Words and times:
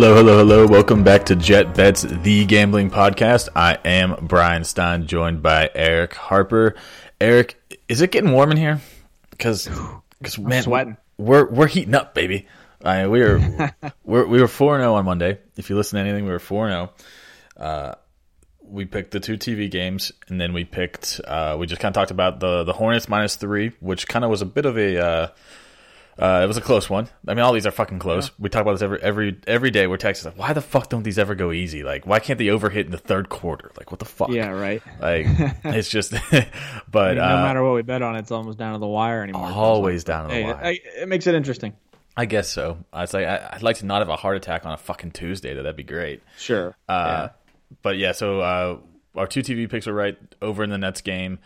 Hello, 0.00 0.14
hello, 0.14 0.38
hello. 0.38 0.66
Welcome 0.66 1.04
back 1.04 1.26
to 1.26 1.36
Jet 1.36 1.74
Bets, 1.74 2.00
the 2.00 2.46
gambling 2.46 2.90
podcast. 2.90 3.50
I 3.54 3.76
am 3.84 4.16
Bryan 4.26 4.64
Stein, 4.64 5.06
joined 5.06 5.42
by 5.42 5.70
Eric 5.74 6.14
Harper. 6.14 6.74
Eric, 7.20 7.82
is 7.86 8.00
it 8.00 8.10
getting 8.10 8.32
warm 8.32 8.50
in 8.50 8.56
here? 8.56 8.80
Because, 9.28 9.68
because 10.18 10.38
man, 10.38 10.62
sweating. 10.62 10.96
We're 11.18 11.44
we're 11.50 11.66
heating 11.66 11.94
up, 11.94 12.14
baby. 12.14 12.48
I 12.82 13.08
we 13.08 13.20
were 13.20 13.74
we're, 14.02 14.24
we 14.24 14.40
were 14.40 14.48
four 14.48 14.78
zero 14.78 14.94
on 14.94 15.04
Monday. 15.04 15.38
If 15.58 15.68
you 15.68 15.76
listen 15.76 15.98
to 15.98 16.00
anything, 16.00 16.24
we 16.24 16.30
were 16.30 16.38
four 16.38 16.70
zero. 16.70 16.92
Uh, 17.54 17.96
we 18.62 18.86
picked 18.86 19.10
the 19.10 19.20
two 19.20 19.36
TV 19.36 19.70
games, 19.70 20.12
and 20.28 20.40
then 20.40 20.54
we 20.54 20.64
picked. 20.64 21.20
Uh, 21.22 21.56
we 21.60 21.66
just 21.66 21.82
kind 21.82 21.94
of 21.94 22.00
talked 22.00 22.10
about 22.10 22.40
the 22.40 22.64
the 22.64 22.72
Hornets 22.72 23.06
minus 23.06 23.36
three, 23.36 23.72
which 23.80 24.08
kind 24.08 24.24
of 24.24 24.30
was 24.30 24.40
a 24.40 24.46
bit 24.46 24.64
of 24.64 24.78
a. 24.78 24.96
Uh, 24.96 25.28
uh, 26.20 26.42
it 26.44 26.46
was 26.46 26.58
a 26.58 26.60
close 26.60 26.90
one. 26.90 27.08
I 27.26 27.32
mean, 27.32 27.42
all 27.42 27.52
these 27.52 27.66
are 27.66 27.70
fucking 27.70 27.98
close. 27.98 28.28
Yeah. 28.28 28.34
We 28.38 28.48
talk 28.50 28.62
about 28.62 28.72
this 28.72 28.82
every 28.82 29.00
every 29.00 29.38
every 29.46 29.70
day. 29.70 29.86
We're 29.86 29.96
texting 29.96 30.26
like, 30.26 30.38
why 30.38 30.52
the 30.52 30.60
fuck 30.60 30.90
don't 30.90 31.02
these 31.02 31.18
ever 31.18 31.34
go 31.34 31.50
easy? 31.50 31.82
Like, 31.82 32.06
why 32.06 32.18
can't 32.18 32.38
they 32.38 32.50
over 32.50 32.68
hit 32.68 32.84
in 32.84 32.92
the 32.92 32.98
third 32.98 33.30
quarter? 33.30 33.70
Like, 33.78 33.90
what 33.90 34.00
the 34.00 34.04
fuck? 34.04 34.30
Yeah, 34.30 34.50
right. 34.50 34.82
Like, 35.00 35.26
it's 35.64 35.88
just. 35.88 36.12
but 36.90 37.02
I 37.02 37.08
mean, 37.08 37.16
no 37.16 37.24
uh, 37.24 37.42
matter 37.42 37.64
what 37.64 37.74
we 37.74 37.82
bet 37.82 38.02
on, 38.02 38.16
it's 38.16 38.30
almost 38.30 38.58
down 38.58 38.74
to 38.74 38.78
the 38.78 38.86
wire 38.86 39.22
anymore. 39.22 39.46
Always 39.46 40.04
down 40.04 40.28
to 40.28 40.28
the 40.28 40.34
hey, 40.34 40.44
wire. 40.44 40.72
It, 40.72 40.80
it, 41.02 41.08
makes 41.08 41.26
it 41.26 41.34
interesting. 41.34 41.72
I 42.16 42.26
guess 42.26 42.50
so. 42.50 42.84
It's 42.92 43.14
like 43.14 43.26
I, 43.26 43.50
would 43.54 43.62
like 43.62 43.76
to 43.78 43.86
not 43.86 44.00
have 44.00 44.10
a 44.10 44.16
heart 44.16 44.36
attack 44.36 44.66
on 44.66 44.72
a 44.72 44.78
fucking 44.78 45.12
Tuesday. 45.12 45.54
Though 45.54 45.62
that'd 45.62 45.76
be 45.76 45.84
great. 45.84 46.22
Sure. 46.36 46.76
Uh, 46.86 47.28
yeah. 47.28 47.28
But 47.82 47.96
yeah, 47.96 48.12
so 48.12 48.40
uh, 48.40 48.78
our 49.14 49.26
two 49.26 49.40
TV 49.40 49.70
picks 49.70 49.86
were 49.86 49.94
right 49.94 50.18
over 50.42 50.62
in 50.62 50.70
the 50.70 50.78
Nets 50.78 51.00
game. 51.00 51.38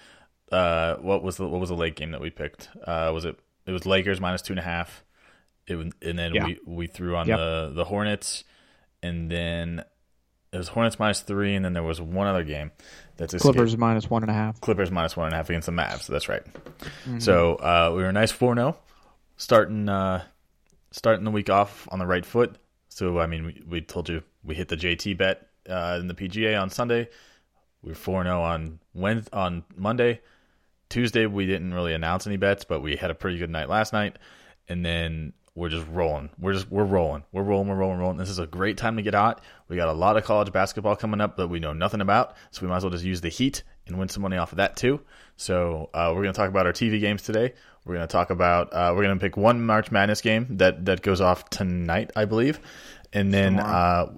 Uh, 0.51 0.97
what 0.97 1.23
was 1.23 1.37
the 1.37 1.47
what 1.47 1.61
was 1.61 1.69
the 1.69 1.77
late 1.77 1.97
game 1.97 2.11
that 2.11 2.21
we 2.21 2.31
picked? 2.31 2.71
Uh, 2.85 3.11
was 3.15 3.25
it 3.25 3.39
it 3.67 3.73
was 3.73 3.87
Lakers 3.87 4.21
minus 4.21 4.43
two 4.43 4.53
and 4.53 4.61
a 4.61 4.65
half? 4.65 5.05
It, 5.67 5.77
and 5.77 6.19
then 6.19 6.35
yeah. 6.35 6.45
we, 6.45 6.59
we 6.67 6.87
threw 6.87 7.17
on 7.17 7.27
yep. 7.27 7.39
the, 7.39 7.73
the 7.75 7.85
Hornets, 7.85 8.45
and 9.03 9.31
then 9.31 9.83
it 10.53 10.59
was 10.59 10.69
Hornets 10.69 10.99
minus 10.99 11.21
three, 11.21 11.55
and 11.55 11.65
then 11.65 11.73
there 11.73 11.83
was 11.83 12.01
one 12.01 12.27
other 12.27 12.45
game 12.45 12.71
that's 13.17 13.35
escaped. 13.35 13.55
Clippers 13.55 13.77
minus 13.77 14.09
one 14.09 14.23
and 14.23 14.31
a 14.31 14.35
half. 14.35 14.61
Clippers 14.61 14.91
minus 14.91 15.17
one 15.17 15.27
and 15.27 15.35
a 15.35 15.37
half 15.37 15.49
against 15.49 15.67
the 15.67 15.73
Mavs. 15.73 16.07
That's 16.07 16.29
right. 16.29 16.45
Mm-hmm. 16.45 17.19
So 17.19 17.57
uh, 17.57 17.93
we 17.95 18.03
were 18.03 18.09
a 18.09 18.13
nice 18.13 18.31
four 18.31 18.55
0 18.55 18.77
starting 19.37 19.89
uh, 19.89 20.23
starting 20.91 21.25
the 21.25 21.31
week 21.31 21.51
off 21.51 21.89
on 21.91 21.99
the 21.99 22.07
right 22.07 22.25
foot. 22.25 22.57
So 22.89 23.19
I 23.19 23.27
mean, 23.27 23.47
we, 23.47 23.63
we 23.67 23.81
told 23.81 24.09
you 24.09 24.23
we 24.45 24.55
hit 24.55 24.69
the 24.69 24.77
JT 24.77 25.19
bet 25.19 25.49
uh, 25.69 25.99
in 26.01 26.09
the 26.09 26.15
PGA 26.15 26.61
on 26.61 26.71
Sunday. 26.71 27.09
We 27.83 27.91
were 27.91 27.97
four 27.97 28.23
0 28.23 28.41
on 28.41 28.79
Wednesday, 28.95 29.37
on 29.37 29.65
Monday. 29.77 30.21
Tuesday 30.95 31.27
we 31.27 31.45
didn't 31.45 31.75
really 31.75 31.93
announce 31.93 32.25
any 32.25 32.37
bets, 32.37 32.65
but 32.65 32.81
we 32.81 32.95
had 32.95 33.11
a 33.11 33.17
pretty 33.17 33.37
good 33.37 33.51
night 33.51 33.69
last 33.69 33.93
night. 33.93 34.17
And 34.69 34.87
then 34.87 35.33
we're 35.57 35.69
just 35.69 35.89
rolling. 35.89 36.31
We're 36.39 36.53
just 36.53 36.71
we're 36.71 36.85
rolling. 36.85 37.25
We're 37.33 37.43
rolling. 37.43 37.67
We're 37.67 37.75
rolling. 37.75 37.99
Rolling. 37.99 38.17
This 38.17 38.31
is 38.31 38.39
a 38.39 38.47
great 38.47 38.77
time 38.77 38.95
to 38.95 39.03
get 39.03 39.13
hot. 39.13 39.43
We 39.69 39.75
got 39.75 39.89
a 39.89 39.93
lot 39.93 40.17
of 40.17 40.23
college 40.23 40.53
basketball 40.53 40.95
coming 40.95 41.21
up 41.21 41.37
that 41.39 41.49
we 41.49 41.59
know 41.59 41.73
nothing 41.73 42.01
about, 42.01 42.37
so 42.53 42.63
we 42.63 42.69
might 42.69 42.77
as 42.77 42.85
well 42.85 42.93
just 42.93 43.05
use 43.05 43.21
the 43.21 43.29
heat 43.29 43.65
and 43.89 43.99
win 43.99 44.09
some 44.09 44.23
money 44.23 44.37
off 44.37 44.53
of 44.53 44.59
that 44.59 44.77
too. 44.77 45.01
So 45.37 45.91
uh, 45.93 46.13
we're 46.15 46.23
going 46.23 46.33
to 46.33 46.39
talk 46.39 46.49
about 46.49 46.65
our 46.65 46.73
TV 46.73 47.01
games 47.01 47.23
today. 47.23 47.55
We're 47.85 47.97
going 47.97 48.07
to 48.07 48.13
talk 48.13 48.31
about 48.31 48.73
uh, 48.73 48.93
we're 48.95 49.03
going 49.03 49.19
to 49.19 49.21
pick 49.21 49.37
one 49.37 49.67
March 49.67 49.91
Madness 49.91 50.21
game 50.21 50.47
that 50.59 50.85
that 50.85 51.03
goes 51.03 51.21
off 51.21 51.51
tonight, 51.51 52.13
I 52.15 52.25
believe, 52.25 52.61
and 53.13 53.35
then 53.35 53.59
uh, 53.59 54.13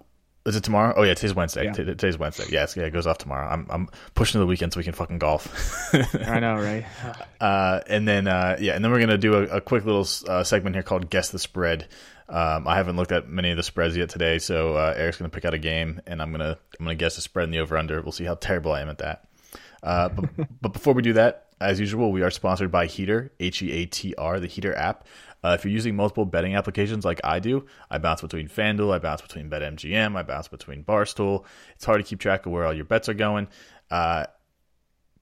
is 0.47 0.57
it 0.57 0.63
tomorrow? 0.63 0.95
Oh 0.97 1.03
yeah, 1.03 1.15
today's 1.15 1.35
Wednesday. 1.35 1.65
Yeah. 1.65 1.73
Today's 1.73 2.17
Wednesday. 2.17 2.45
Yeah, 2.49 2.67
yeah, 2.77 2.85
it 2.85 2.93
goes 2.93 3.07
off 3.07 3.19
tomorrow. 3.19 3.49
I'm 3.49 3.67
I'm 3.69 3.89
pushing 4.15 4.35
to 4.35 4.39
the 4.39 4.47
weekend 4.47 4.73
so 4.73 4.79
we 4.79 4.85
can 4.85 4.93
fucking 4.93 5.19
golf. 5.19 5.95
I 6.27 6.41
know, 6.41 6.55
right? 6.55 6.87
Uh, 7.39 7.81
and 7.87 8.09
then 8.09 8.27
uh, 8.27 8.57
yeah, 8.59 8.75
and 8.75 8.83
then 8.83 8.91
we're 8.91 8.99
gonna 8.99 9.19
do 9.19 9.35
a, 9.35 9.43
a 9.57 9.61
quick 9.61 9.85
little 9.85 10.07
uh, 10.27 10.43
segment 10.43 10.75
here 10.75 10.83
called 10.83 11.11
Guess 11.11 11.31
the 11.31 11.39
Spread. 11.39 11.87
Um, 12.31 12.67
I 12.67 12.77
haven't 12.77 12.97
looked 12.97 13.13
at 13.13 13.29
many 13.29 13.51
of 13.51 13.59
the 13.59 13.63
spreads 13.63 13.95
yet 13.95 14.09
today, 14.09 14.39
so 14.39 14.75
uh, 14.75 14.95
Eric's 14.97 15.19
gonna 15.19 15.29
pick 15.29 15.45
out 15.45 15.53
a 15.53 15.59
game, 15.59 16.01
and 16.07 16.23
I'm 16.23 16.33
gonna 16.33 16.57
I'm 16.79 16.87
gonna 16.87 16.95
guess 16.95 17.17
the 17.17 17.21
spread 17.21 17.45
and 17.45 17.53
the 17.53 17.59
over 17.59 17.77
under. 17.77 18.01
We'll 18.01 18.13
see 18.13 18.25
how 18.25 18.37
terrible 18.37 18.73
I 18.73 18.81
am 18.81 18.89
at 18.89 18.99
that. 18.99 19.29
Uh, 19.83 20.09
but, 20.09 20.31
but 20.63 20.73
before 20.73 20.95
we 20.95 21.03
do 21.03 21.13
that, 21.13 21.47
as 21.61 21.81
usual, 21.81 22.13
we 22.13 22.23
are 22.23 22.31
sponsored 22.31 22.71
by 22.71 22.87
Heater, 22.87 23.33
H 23.41 23.63
E 23.63 23.71
A 23.73 23.87
T 23.87 24.15
R, 24.17 24.41
the 24.41 24.47
Heater 24.47 24.75
app. 24.75 25.07
Uh, 25.47 25.55
if 25.55 25.65
you're 25.65 25.73
using 25.73 25.95
multiple 25.95 26.25
betting 26.25 26.57
applications 26.57 27.05
like 27.05 27.21
I 27.23 27.39
do, 27.39 27.67
I 27.89 27.99
bounce 27.99 28.21
between 28.21 28.49
FanDuel, 28.49 28.93
I 28.93 28.99
bounce 28.99 29.23
between 29.23 29.49
BetMGM, 29.49 30.17
I 30.17 30.25
bounce 30.25 30.49
between 30.49 30.83
Barstool. 30.83 31.45
It's 31.77 31.85
hard 31.85 31.99
to 31.99 32.05
keep 32.05 32.19
track 32.19 32.47
of 32.47 32.53
where 32.53 32.67
all 32.67 32.75
your 32.75 32.85
bets 32.85 33.09
are 33.09 33.15
going. 33.15 33.47
Uh, 33.89 34.27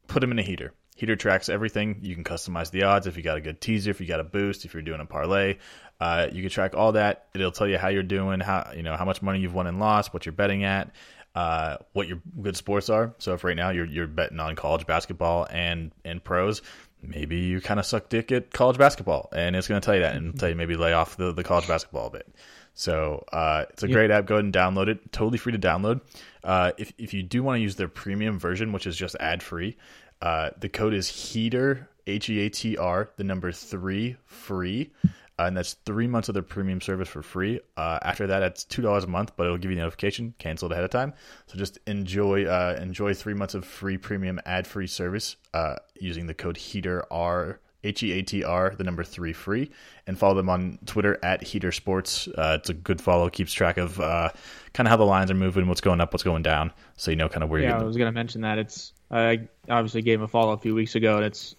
put 0.07 0.21
them 0.21 0.33
in 0.33 0.39
a 0.39 0.43
heater. 0.43 0.73
Heater 0.97 1.15
tracks 1.15 1.51
everything. 1.51 1.99
You 2.01 2.15
can 2.15 2.25
customize 2.25 2.71
the 2.71 2.85
odds 2.85 3.07
if 3.07 3.19
you 3.19 3.23
got 3.23 3.37
a 3.37 3.43
good 3.43 3.61
teaser, 3.61 3.91
if 3.91 4.01
you 4.01 4.07
got 4.07 4.21
a 4.21 4.25
boost, 4.25 4.65
if 4.65 4.73
you're 4.73 4.83
doing 4.83 5.01
a 5.01 5.05
parlay. 5.05 5.59
Uh, 6.01 6.29
you 6.33 6.41
can 6.41 6.51
track 6.51 6.75
all 6.75 6.93
that. 6.93 7.27
It'll 7.35 7.53
tell 7.53 7.69
you 7.69 7.77
how 7.77 7.89
you're 7.89 8.03
doing, 8.03 8.41
how 8.41 8.73
you 8.75 8.83
know 8.83 8.97
how 8.97 9.05
much 9.05 9.21
money 9.21 9.41
you've 9.41 9.55
won 9.55 9.67
and 9.67 9.79
lost, 9.79 10.15
what 10.15 10.25
you're 10.25 10.33
betting 10.33 10.65
at, 10.65 10.95
uh, 11.35 11.77
what 11.93 12.09
your 12.09 12.23
good 12.41 12.56
sports 12.56 12.89
are. 12.89 13.15
So 13.19 13.35
if 13.35 13.45
right 13.45 13.56
now 13.56 13.71
you're 13.71 13.85
you're 13.85 14.06
betting 14.06 14.41
on 14.41 14.56
college 14.56 14.87
basketball 14.87 15.47
and 15.51 15.93
and 16.03 16.25
pros, 16.25 16.62
maybe 17.09 17.37
you 17.37 17.61
kind 17.61 17.81
of 17.81 17.87
suck 17.87 18.09
dick 18.09 18.33
at 18.33 18.53
college 18.53 18.79
basketball, 18.79 19.29
and 19.33 19.56
it's 19.56 19.69
going 19.69 19.81
to 19.81 19.85
tell 19.85 19.95
you 19.95 20.03
that 20.03 20.17
and 20.17 20.39
tell 20.39 20.49
you 20.49 20.55
maybe 20.55 20.77
lay 20.77 20.93
off 20.93 21.17
the, 21.17 21.33
the 21.33 21.45
college 21.45 21.67
basketball 21.69 22.06
a 22.06 22.11
bit. 22.11 22.29
So 22.75 23.25
uh, 23.33 23.67
it's 23.71 23.83
a 23.85 23.89
great 23.89 24.11
app. 24.11 24.27
Go 24.27 24.35
ahead 24.35 24.45
and 24.45 24.53
download 24.53 24.89
it. 24.89 25.12
Totally 25.12 25.39
free 25.39 25.53
to 25.53 25.59
download. 25.59 26.01
Uh, 26.43 26.73
if 26.77 26.93
if 26.99 27.15
you 27.15 27.23
do 27.23 27.43
want 27.43 27.59
to 27.59 27.62
use 27.62 27.77
their 27.77 27.89
premium 27.89 28.39
version, 28.39 28.73
which 28.73 28.87
is 28.87 28.97
just 28.97 29.15
ad 29.21 29.43
free, 29.43 29.77
uh, 30.21 30.51
the 30.59 30.69
code 30.69 30.93
is 30.93 31.09
Heater 31.09 31.89
H 32.06 32.29
E 32.29 32.41
A 32.41 32.51
T 32.51 32.77
R 32.77 33.11
the 33.17 33.25
number 33.25 33.53
three 33.53 34.17
free. 34.27 34.91
Uh, 35.39 35.45
and 35.45 35.57
that's 35.57 35.75
three 35.85 36.07
months 36.07 36.29
of 36.29 36.35
their 36.35 36.43
premium 36.43 36.81
service 36.81 37.09
for 37.09 37.23
free. 37.23 37.61
Uh, 37.77 37.99
after 38.03 38.27
that, 38.27 38.43
it's 38.43 38.65
two 38.65 38.83
dollars 38.83 39.05
a 39.05 39.09
month, 39.09 39.33
but 39.37 39.45
it'll 39.45 39.59
give 39.59 39.71
you 39.71 39.77
a 39.77 39.81
notification 39.81 40.35
canceled 40.39 40.73
ahead 40.73 40.85
of 40.85 40.91
time. 40.91 41.13
So 41.47 41.59
just 41.59 41.79
enjoy 41.87 42.45
uh, 42.45 42.79
enjoy 42.81 43.15
three 43.15 43.35
months 43.35 43.55
of 43.55 43.65
free 43.65 43.99
premium 43.99 44.41
ad 44.47 44.67
free 44.67 44.87
service 44.87 45.37
uh, 45.53 45.77
using 45.99 46.27
the 46.27 46.35
code 46.35 46.57
Heater 46.57 47.05
R 47.11 47.61
H 47.83 48.03
E 48.03 48.13
A 48.13 48.23
T 48.23 48.45
R 48.45 48.75
the 48.77 48.85
number 48.85 49.03
three 49.03 49.33
free, 49.33 49.71
and 50.07 50.17
follow 50.17 50.35
them 50.35 50.49
on 50.49 50.79
Twitter 50.87 51.19
at 51.23 51.43
Heater 51.43 51.73
Sports. 51.73 52.29
Uh, 52.29 52.59
it's 52.61 52.71
a 52.71 52.75
good 52.75 53.01
follow, 53.01 53.29
keeps 53.29 53.53
track 53.53 53.77
of 53.77 54.01
uh, 54.01 54.31
kind 54.73 54.87
of 54.87 54.91
how 54.91 54.97
the 54.97 55.05
lines 55.05 55.31
are 55.31 55.35
moving, 55.35 55.67
what's 55.67 55.81
going 55.81 56.01
up, 56.01 56.13
what's 56.13 56.23
going 56.23 56.43
down, 56.43 56.73
so 56.97 57.11
you 57.11 57.17
know 57.17 57.29
kind 57.29 57.43
of 57.43 57.51
where 57.51 57.61
yeah, 57.61 57.71
you're. 57.71 57.77
Yeah, 57.79 57.83
I 57.83 57.87
was 57.87 57.97
going 57.97 58.09
to 58.09 58.15
mention 58.15 58.43
that. 58.43 58.59
It's 58.59 58.93
I 59.11 59.49
obviously 59.69 60.03
gave 60.03 60.23
a 60.23 60.29
follow 60.29 60.53
a 60.53 60.59
few 60.59 60.75
weeks 60.75 60.95
ago, 60.95 61.17
and 61.17 61.25
it's 61.25 61.57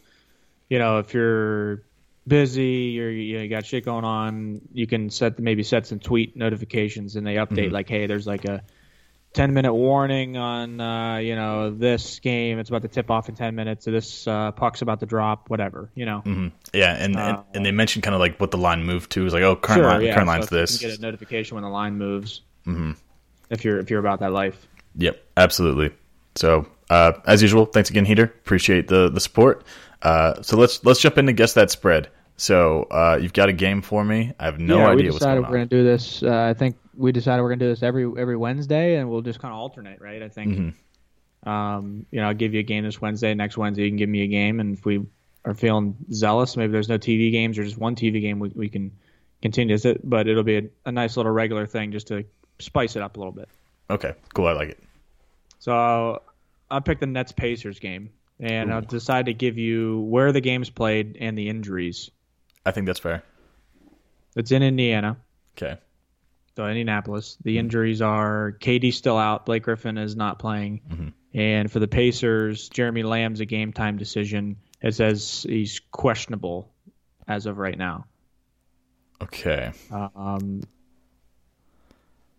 you 0.69 0.79
know, 0.79 0.99
if 0.99 1.13
you're 1.13 1.83
busy, 2.27 2.91
you're 2.93 3.11
you, 3.11 3.37
know, 3.37 3.43
you 3.43 3.49
got 3.49 3.65
shit 3.65 3.85
going 3.85 4.05
on, 4.05 4.61
you 4.73 4.87
can 4.87 5.09
set 5.09 5.39
maybe 5.39 5.63
set 5.63 5.87
some 5.87 5.99
tweet 5.99 6.35
notifications 6.35 7.15
and 7.15 7.25
they 7.25 7.35
update 7.35 7.71
like, 7.71 7.89
hey, 7.89 8.07
there's 8.07 8.27
like 8.27 8.45
a 8.45 8.63
10 9.33 9.53
minute 9.53 9.73
warning 9.73 10.37
on 10.37 10.79
uh, 10.79 11.17
you 11.17 11.35
know 11.35 11.69
this 11.69 12.19
game. 12.19 12.57
It's 12.57 12.69
about 12.69 12.83
to 12.83 12.87
tip 12.87 13.11
off 13.11 13.29
in 13.29 13.35
10 13.35 13.53
minutes. 13.53 13.87
Or 13.87 13.91
this 13.91 14.27
uh, 14.27 14.51
puck's 14.51 14.81
about 14.81 15.01
to 15.01 15.05
drop. 15.05 15.49
Whatever, 15.49 15.89
you 15.93 16.05
know. 16.05 16.23
Yeah, 16.73 16.95
and, 16.95 17.15
and 17.17 17.39
and 17.53 17.65
they 17.65 17.71
mentioned 17.71 18.03
kind 18.03 18.15
of 18.15 18.21
like 18.21 18.39
what 18.39 18.51
the 18.51 18.57
line 18.57 18.83
moved 18.83 19.11
to. 19.11 19.23
Was 19.23 19.33
like, 19.33 19.43
oh, 19.43 19.55
current 19.55 19.79
Sure, 19.79 19.87
line, 19.87 20.01
yeah. 20.01 20.13
current 20.13 20.27
so 20.27 20.31
line's 20.31 20.51
you 20.51 20.57
this. 20.57 20.79
can 20.79 20.89
get 20.89 20.99
a 20.99 21.01
notification 21.01 21.55
when 21.55 21.63
the 21.63 21.69
line 21.69 21.97
moves. 21.97 22.41
Mm-hmm. 22.65 22.91
If 23.49 23.63
you're 23.65 23.79
if 23.79 23.89
you're 23.89 23.99
about 23.99 24.21
that 24.21 24.31
life. 24.31 24.67
Yep, 24.97 25.21
absolutely. 25.35 25.91
So, 26.35 26.67
uh, 26.89 27.13
as 27.25 27.41
usual, 27.41 27.65
thanks 27.65 27.89
again, 27.89 28.05
Heater. 28.05 28.23
Appreciate 28.23 28.87
the 28.87 29.09
the 29.09 29.19
support. 29.19 29.65
Uh, 30.01 30.41
so 30.41 30.57
let's 30.57 30.83
let's 30.85 31.01
jump 31.01 31.17
in 31.17 31.25
to 31.25 31.33
guess 31.33 31.53
that 31.53 31.71
spread. 31.71 32.09
So 32.37 32.83
uh, 32.91 33.17
you've 33.21 33.33
got 33.33 33.49
a 33.49 33.53
game 33.53 33.81
for 33.81 34.03
me. 34.03 34.33
I 34.39 34.45
have 34.45 34.59
no 34.59 34.77
yeah, 34.77 34.87
idea 34.87 34.95
we 34.95 35.03
what's 35.05 35.19
decided 35.19 35.41
going 35.41 35.51
we're 35.51 35.57
gonna 35.57 35.65
do 35.67 35.83
this. 35.83 36.21
Uh, 36.21 36.43
I 36.43 36.53
think 36.53 36.77
we 36.95 37.11
decided 37.11 37.41
we're 37.41 37.49
gonna 37.49 37.59
do 37.59 37.69
this 37.69 37.83
every 37.83 38.03
every 38.17 38.35
Wednesday, 38.35 38.97
and 38.97 39.09
we'll 39.09 39.21
just 39.21 39.39
kind 39.39 39.53
of 39.53 39.59
alternate, 39.59 40.01
right? 40.01 40.21
I 40.21 40.29
think. 40.29 40.51
Mm-hmm. 40.51 40.69
Um, 41.47 42.07
you 42.09 42.19
know, 42.19 42.27
I'll 42.27 42.33
give 42.33 42.55
you 42.55 42.59
a 42.59 42.63
game 42.63 42.83
this 42.83 42.99
Wednesday. 42.99 43.33
Next 43.35 43.55
Wednesday, 43.55 43.83
you 43.83 43.91
can 43.91 43.97
give 43.97 44.09
me 44.09 44.23
a 44.23 44.27
game, 44.27 44.59
and 44.59 44.77
if 44.77 44.83
we 44.83 45.05
are 45.45 45.53
feeling 45.53 45.95
zealous, 46.11 46.57
maybe 46.57 46.71
there's 46.71 46.89
no 46.89 46.97
TV 46.97 47.31
games 47.31 47.57
or 47.57 47.63
just 47.63 47.77
one 47.77 47.95
TV 47.95 48.19
game, 48.19 48.39
we, 48.39 48.49
we 48.49 48.67
can 48.67 48.91
continue 49.41 49.77
this. 49.77 49.97
But 50.03 50.27
it'll 50.27 50.43
be 50.43 50.57
a, 50.57 50.63
a 50.85 50.91
nice 50.91 51.17
little 51.17 51.31
regular 51.31 51.67
thing 51.67 51.91
just 51.91 52.07
to 52.07 52.25
spice 52.59 52.95
it 52.95 53.03
up 53.03 53.15
a 53.15 53.19
little 53.19 53.31
bit. 53.31 53.47
Okay, 53.89 54.13
cool. 54.33 54.47
I 54.47 54.53
like 54.53 54.69
it. 54.69 54.83
So 55.59 56.21
I 56.69 56.79
picked 56.79 57.01
the 57.01 57.07
Nets 57.07 57.31
Pacers 57.31 57.79
game, 57.79 58.09
and 58.39 58.73
I'll 58.73 58.81
decide 58.81 59.27
to 59.27 59.33
give 59.33 59.57
you 59.57 59.99
where 60.01 60.31
the 60.31 60.41
game's 60.41 60.69
played 60.69 61.17
and 61.19 61.37
the 61.37 61.47
injuries. 61.47 62.09
I 62.65 62.71
think 62.71 62.87
that's 62.87 62.99
fair. 62.99 63.23
It's 64.35 64.51
in 64.51 64.63
Indiana. 64.63 65.17
Okay. 65.57 65.77
So 66.55 66.65
Indianapolis. 66.65 67.37
The 67.43 67.57
injuries 67.57 68.01
are 68.01 68.55
KD 68.59 68.93
still 68.93 69.17
out. 69.17 69.45
Blake 69.45 69.63
Griffin 69.63 69.97
is 69.97 70.15
not 70.15 70.39
playing. 70.39 71.13
And 71.33 71.69
for 71.69 71.79
the 71.79 71.87
Pacers, 71.87 72.69
Jeremy 72.69 73.03
Lamb's 73.03 73.41
a 73.41 73.45
game 73.45 73.73
time 73.73 73.97
decision. 73.97 74.57
It 74.81 74.95
says 74.95 75.45
he's 75.47 75.81
questionable 75.91 76.71
as 77.27 77.45
of 77.45 77.57
right 77.57 77.77
now. 77.77 78.05
Okay. 79.21 79.71
Um, 79.91 80.61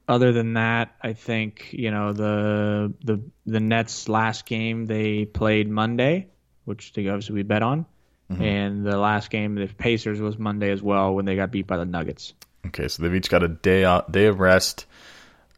other 0.08 0.32
than 0.32 0.54
that, 0.54 0.94
I 1.02 1.12
think 1.12 1.68
you 1.72 1.90
know 1.90 2.12
the 2.12 2.94
the 3.04 3.22
the 3.44 3.60
Nets 3.60 4.08
last 4.08 4.46
game 4.46 4.86
they 4.86 5.24
played 5.24 5.68
Monday, 5.68 6.28
which 6.64 6.92
they 6.92 7.08
obviously 7.08 7.34
we 7.34 7.42
bet 7.42 7.62
on, 7.62 7.86
and 8.28 8.84
the 8.84 8.98
last 8.98 9.30
game 9.30 9.54
the 9.54 9.66
Pacers 9.66 10.20
was 10.20 10.38
Monday 10.38 10.70
as 10.70 10.82
well 10.82 11.14
when 11.14 11.24
they 11.24 11.36
got 11.36 11.50
beat 11.50 11.66
by 11.66 11.76
the 11.76 11.84
Nuggets. 11.84 12.34
Okay. 12.66 12.88
So 12.88 13.02
they've 13.02 13.14
each 13.14 13.30
got 13.30 13.42
a 13.42 13.48
day 13.48 13.84
out, 13.84 14.10
day 14.10 14.26
of 14.26 14.40
rest. 14.40 14.86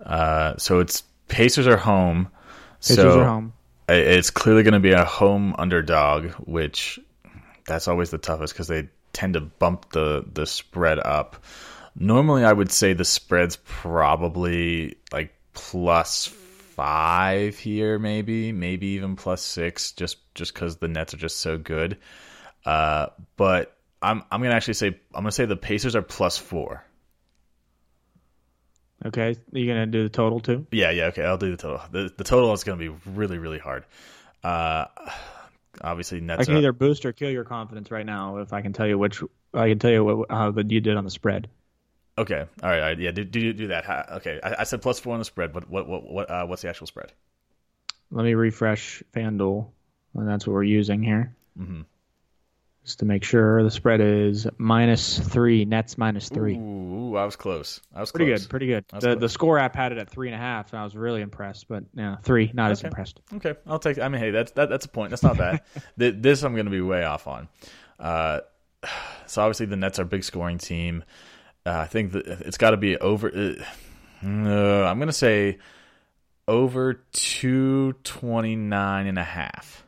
Uh, 0.04 0.56
so 0.58 0.80
it's 0.80 1.02
Pacers 1.28 1.66
are 1.66 1.76
home. 1.76 2.28
Pacers 2.80 2.96
so 2.96 3.20
are 3.20 3.24
home. 3.24 3.52
It's 3.88 4.30
clearly 4.30 4.62
going 4.62 4.74
to 4.74 4.80
be 4.80 4.92
a 4.92 5.04
home 5.04 5.54
underdog, 5.58 6.26
which 6.46 7.00
that's 7.66 7.88
always 7.88 8.10
the 8.10 8.18
toughest 8.18 8.52
because 8.52 8.68
they 8.68 8.88
tend 9.12 9.34
to 9.34 9.40
bump 9.40 9.90
the 9.92 10.24
the 10.32 10.46
spread 10.46 10.98
up. 10.98 11.42
Normally, 11.96 12.44
I 12.44 12.52
would 12.52 12.70
say 12.70 12.92
the 12.92 13.04
spread's 13.04 13.56
probably 13.64 14.96
like 15.12 15.34
plus 15.54 16.26
five 16.26 17.58
here, 17.58 17.98
maybe, 17.98 18.52
maybe 18.52 18.86
even 18.88 19.16
plus 19.16 19.42
six, 19.42 19.92
just 19.92 20.18
just 20.34 20.54
because 20.54 20.76
the 20.76 20.88
Nets 20.88 21.14
are 21.14 21.18
just 21.18 21.40
so 21.40 21.58
good. 21.58 21.98
Uh, 22.68 23.08
but 23.38 23.74
I'm 24.02 24.22
I'm 24.30 24.42
gonna 24.42 24.54
actually 24.54 24.74
say 24.74 24.88
I'm 24.88 25.22
gonna 25.22 25.32
say 25.32 25.46
the 25.46 25.56
Pacers 25.56 25.96
are 25.96 26.02
plus 26.02 26.36
four. 26.36 26.84
Okay, 29.06 29.36
you 29.52 29.66
gonna 29.66 29.86
do 29.86 30.02
the 30.02 30.10
total 30.10 30.38
too? 30.38 30.66
Yeah, 30.70 30.90
yeah, 30.90 31.06
okay. 31.06 31.24
I'll 31.24 31.38
do 31.38 31.50
the 31.50 31.56
total. 31.56 31.80
The 31.90 32.12
the 32.14 32.24
total 32.24 32.52
is 32.52 32.64
going 32.64 32.78
to 32.78 32.90
be 32.92 32.94
really, 33.10 33.38
really 33.38 33.58
hard. 33.58 33.84
Uh, 34.44 34.84
obviously, 35.80 36.20
Nets. 36.20 36.42
I 36.42 36.44
can 36.44 36.58
either 36.58 36.72
boost 36.72 37.06
or 37.06 37.12
kill 37.12 37.30
your 37.30 37.44
confidence 37.44 37.90
right 37.90 38.04
now 38.04 38.36
if 38.36 38.52
I 38.52 38.60
can 38.60 38.74
tell 38.74 38.86
you 38.86 38.98
which 38.98 39.22
I 39.54 39.70
can 39.70 39.78
tell 39.78 39.90
you 39.90 40.04
what 40.04 40.30
how 40.30 40.50
that 40.50 40.70
you 40.70 40.80
did 40.82 40.96
on 40.98 41.04
the 41.04 41.10
spread. 41.10 41.48
Okay, 42.18 42.40
all 42.62 42.68
right, 42.68 42.80
all 42.80 42.86
right. 42.88 42.98
Yeah, 42.98 43.12
do 43.12 43.24
do, 43.24 43.52
do 43.54 43.68
that. 43.68 43.86
Ha- 43.86 44.06
Okay, 44.16 44.40
I, 44.42 44.56
I 44.58 44.64
said 44.64 44.82
plus 44.82 44.98
four 44.98 45.14
on 45.14 45.20
the 45.20 45.24
spread, 45.24 45.54
but 45.54 45.70
what 45.70 45.88
what 45.88 46.02
what 46.04 46.30
uh, 46.30 46.44
what's 46.44 46.60
the 46.60 46.68
actual 46.68 46.86
spread? 46.86 47.12
Let 48.10 48.24
me 48.24 48.34
refresh 48.34 49.02
FanDuel, 49.14 49.68
and 50.16 50.28
that's 50.28 50.46
what 50.46 50.52
we're 50.52 50.64
using 50.64 51.02
here. 51.02 51.34
Mm-hmm. 51.58 51.82
Just 52.88 53.00
to 53.00 53.04
make 53.04 53.22
sure 53.22 53.62
the 53.62 53.70
spread 53.70 54.00
is 54.00 54.46
minus 54.56 55.18
three, 55.18 55.66
Nets 55.66 55.98
minus 55.98 56.30
three. 56.30 56.56
Ooh, 56.56 57.16
I 57.16 57.26
was 57.26 57.36
close. 57.36 57.82
I 57.94 58.00
was 58.00 58.10
Pretty 58.10 58.30
close. 58.30 58.44
good, 58.44 58.48
pretty 58.48 58.66
good. 58.66 58.86
The 58.88 58.98
close. 59.00 59.20
the 59.20 59.28
score 59.28 59.58
app 59.58 59.76
had 59.76 59.92
it 59.92 59.98
at 59.98 60.08
three 60.08 60.28
and 60.28 60.34
a 60.34 60.38
half, 60.38 60.72
and 60.72 60.80
I 60.80 60.84
was 60.84 60.96
really 60.96 61.20
impressed. 61.20 61.68
But 61.68 61.84
yeah, 61.92 62.16
three, 62.22 62.50
not 62.54 62.70
as 62.70 62.82
impressed. 62.82 63.20
Okay, 63.34 63.56
I'll 63.66 63.78
take. 63.78 63.98
I 63.98 64.08
mean, 64.08 64.22
hey, 64.22 64.30
that's 64.30 64.52
that, 64.52 64.70
that's 64.70 64.86
a 64.86 64.88
point. 64.88 65.10
That's 65.10 65.22
not 65.22 65.36
bad. 65.36 65.60
This 65.98 66.42
I'm 66.44 66.54
going 66.54 66.64
to 66.64 66.70
be 66.70 66.80
way 66.80 67.04
off 67.04 67.26
on. 67.26 67.48
Uh, 68.00 68.40
so 69.26 69.42
obviously 69.42 69.66
the 69.66 69.76
Nets 69.76 69.98
are 69.98 70.02
a 70.02 70.06
big 70.06 70.24
scoring 70.24 70.56
team. 70.56 71.04
Uh, 71.66 71.72
I 71.80 71.86
think 71.88 72.12
that 72.12 72.26
it's 72.26 72.56
got 72.56 72.70
to 72.70 72.78
be 72.78 72.96
over. 72.96 73.28
Uh, 73.28 74.26
I'm 74.26 74.96
going 74.98 75.08
to 75.08 75.12
say 75.12 75.58
over 76.46 76.94
two 77.12 77.92
twenty 78.02 78.56
nine 78.56 79.06
and 79.06 79.18
a 79.18 79.24
half. 79.24 79.84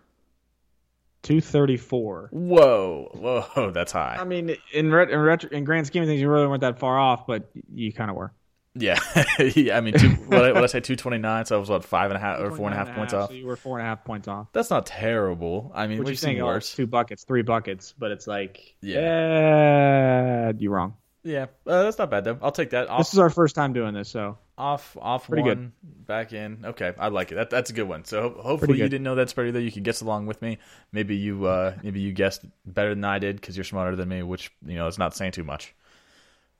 Two 1.22 1.40
thirty 1.40 1.76
four. 1.76 2.28
Whoa, 2.32 3.10
whoa, 3.14 3.70
that's 3.74 3.92
high. 3.92 4.16
I 4.18 4.24
mean, 4.24 4.56
in 4.72 4.90
ret- 4.92 5.10
in, 5.10 5.18
retro- 5.18 5.50
in 5.50 5.64
grand 5.64 5.86
scheme 5.86 6.02
of 6.02 6.08
things, 6.08 6.20
you 6.20 6.30
really 6.30 6.46
weren't 6.46 6.62
that 6.62 6.78
far 6.78 6.98
off, 6.98 7.26
but 7.26 7.50
you 7.72 7.92
kind 7.92 8.10
of 8.10 8.16
were. 8.16 8.32
Yeah, 8.74 8.98
yeah. 9.56 9.76
I 9.76 9.80
mean, 9.80 9.94
two, 9.94 10.10
what, 10.10 10.44
I, 10.44 10.52
what 10.52 10.62
I 10.62 10.66
say, 10.66 10.80
two 10.80 10.94
twenty 10.96 11.18
nine. 11.18 11.44
So 11.44 11.56
I 11.56 11.58
was 11.58 11.68
what 11.68 11.84
five 11.84 12.10
and 12.10 12.16
a 12.16 12.20
half 12.20 12.40
or 12.40 12.50
four 12.52 12.66
and 12.68 12.74
a 12.74 12.76
half 12.78 12.94
points 12.94 13.12
off. 13.12 13.28
So 13.28 13.34
you 13.34 13.44
were 13.46 13.56
four 13.56 13.78
and 13.78 13.86
a 13.86 13.90
half 13.90 14.04
points 14.04 14.28
off. 14.28 14.46
That's 14.52 14.70
not 14.70 14.86
terrible. 14.86 15.72
I 15.74 15.88
mean, 15.88 15.98
What 15.98 16.06
you 16.06 16.12
we've 16.12 16.18
seen? 16.18 16.40
Oh, 16.40 16.46
worse. 16.46 16.72
two 16.74 16.86
buckets, 16.86 17.24
three 17.24 17.42
buckets, 17.42 17.92
but 17.98 18.12
it's 18.12 18.26
like, 18.28 18.76
Yeah. 18.80 19.00
yeah, 19.00 20.52
you're 20.56 20.72
wrong. 20.72 20.94
Yeah, 21.22 21.46
uh, 21.66 21.82
that's 21.82 21.98
not 21.98 22.10
bad 22.10 22.24
though. 22.24 22.38
I'll 22.40 22.52
take 22.52 22.70
that. 22.70 22.88
Off, 22.88 22.98
This 22.98 23.12
is 23.12 23.18
our 23.18 23.28
first 23.28 23.54
time 23.54 23.72
doing 23.74 23.92
this, 23.92 24.08
so 24.08 24.38
off, 24.56 24.96
off 25.00 25.26
Pretty 25.28 25.42
one, 25.42 25.72
good. 25.82 26.06
back 26.06 26.32
in. 26.32 26.64
Okay, 26.64 26.92
I 26.98 27.08
like 27.08 27.30
it. 27.30 27.34
That, 27.34 27.50
that's 27.50 27.68
a 27.70 27.72
good 27.74 27.88
one. 27.88 28.04
So 28.04 28.30
hopefully 28.30 28.78
you 28.78 28.84
didn't 28.88 29.02
know 29.02 29.16
that 29.16 29.28
spread 29.28 29.48
either. 29.48 29.60
You 29.60 29.70
can 29.70 29.82
guess 29.82 30.00
along 30.00 30.26
with 30.26 30.40
me. 30.40 30.58
Maybe 30.92 31.16
you, 31.16 31.44
uh, 31.44 31.74
maybe 31.82 32.00
you 32.00 32.12
guessed 32.12 32.44
better 32.64 32.94
than 32.94 33.04
I 33.04 33.18
did 33.18 33.36
because 33.36 33.56
you're 33.56 33.64
smarter 33.64 33.96
than 33.96 34.08
me, 34.08 34.22
which 34.22 34.50
you 34.64 34.76
know 34.76 34.86
is 34.86 34.98
not 34.98 35.14
saying 35.14 35.32
too 35.32 35.44
much. 35.44 35.74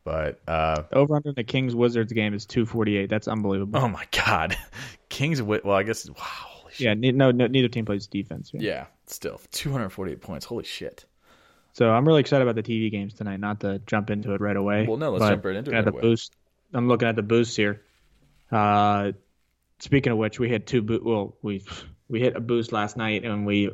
But 0.05 0.41
uh, 0.49 0.83
over 0.93 1.17
under 1.17 1.33
the 1.33 1.45
Kings 1.45 1.75
Wizards 1.75 2.13
game 2.13 2.35
is 2.35 2.47
two 2.47 2.67
forty 2.67 2.97
eight. 2.97 3.11
That's 3.11 3.29
unbelievable. 3.29 3.81
oh 3.81 3.89
my 3.89 4.07
god, 4.13 4.57
Kings. 5.09 5.41
Well, 5.43 5.71
I 5.71 5.83
guess 5.83 6.09
wow. 6.09 6.17
Holy 6.17 6.73
shit. 6.75 7.03
Yeah, 7.03 7.11
no, 7.13 7.31
no, 7.31 7.47
neither 7.47 7.69
team 7.69 7.85
plays 7.85 8.07
defense. 8.07 8.51
Yeah. 8.55 8.61
Yeah, 8.63 8.87
still 9.07 9.41
248 9.53 10.21
points. 10.21 10.47
Holy 10.47 10.65
shit. 10.65 11.05
So 11.73 11.91
I'm 11.91 12.07
really 12.07 12.21
excited 12.21 12.47
about 12.47 12.57
the 12.57 12.63
TV 12.63 12.91
games 12.91 13.15
tonight. 13.15 13.39
Not 13.41 13.61
to 13.61 13.81
jump 13.87 14.11
into 14.11 14.35
it 14.35 14.41
right 14.41 14.57
away. 14.57 14.87
Well, 14.87 14.97
no, 14.97 15.11
let's 15.13 15.25
jump 15.29 15.45
right 15.45 15.57
into 15.57 15.71
it 15.71 15.75
At 15.75 15.77
right 15.79 15.85
the 15.85 15.91
away. 15.93 16.01
boost, 16.01 16.35
I'm 16.75 16.89
looking 16.89 17.09
at 17.09 17.17
the 17.17 17.23
boosts 17.23 17.57
here. 17.57 17.83
Uh, 18.51 19.13
speaking 19.79 20.13
of 20.13 20.19
which, 20.19 20.39
we 20.41 20.49
hit 20.49 20.67
two. 20.67 20.83
Bo- 20.83 21.01
well, 21.03 21.37
we 21.43 21.65
we 22.09 22.21
hit 22.21 22.37
a 22.37 22.41
boost 22.41 22.73
last 22.73 22.97
night, 22.97 23.25
and 23.25 23.47
we 23.47 23.71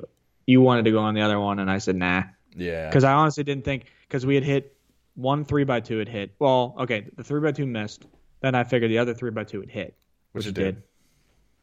you 0.47 0.61
wanted 0.61 0.85
to 0.85 0.91
go 0.91 0.99
on 1.01 1.15
the 1.15 1.23
other 1.23 1.41
one, 1.41 1.59
and 1.59 1.71
I 1.71 1.79
said 1.79 1.97
nah, 1.97 2.25
Yeah. 2.55 2.89
because 2.89 3.05
I 3.05 3.13
honestly 3.13 3.45
didn't 3.45 3.65
think 3.65 3.87
because 4.03 4.25
we 4.27 4.35
had 4.35 4.45
hit 4.45 4.77
one 5.15 5.45
three 5.45 5.65
by 5.65 5.81
two 5.81 5.99
had 5.99 6.09
hit. 6.09 6.33
Well, 6.39 6.75
okay, 6.81 7.07
the 7.17 7.25
three 7.25 7.41
by 7.41 7.53
two 7.53 7.67
missed. 7.67 8.05
Then 8.41 8.55
I 8.55 8.65
figured 8.65 8.91
the 8.91 8.99
other 8.99 9.15
three 9.15 9.31
by 9.31 9.45
two 9.45 9.61
would 9.61 9.71
hit, 9.71 9.95
which, 10.33 10.45
Which 10.45 10.47
it 10.49 10.55
did. 10.55 10.75
did. 10.77 10.83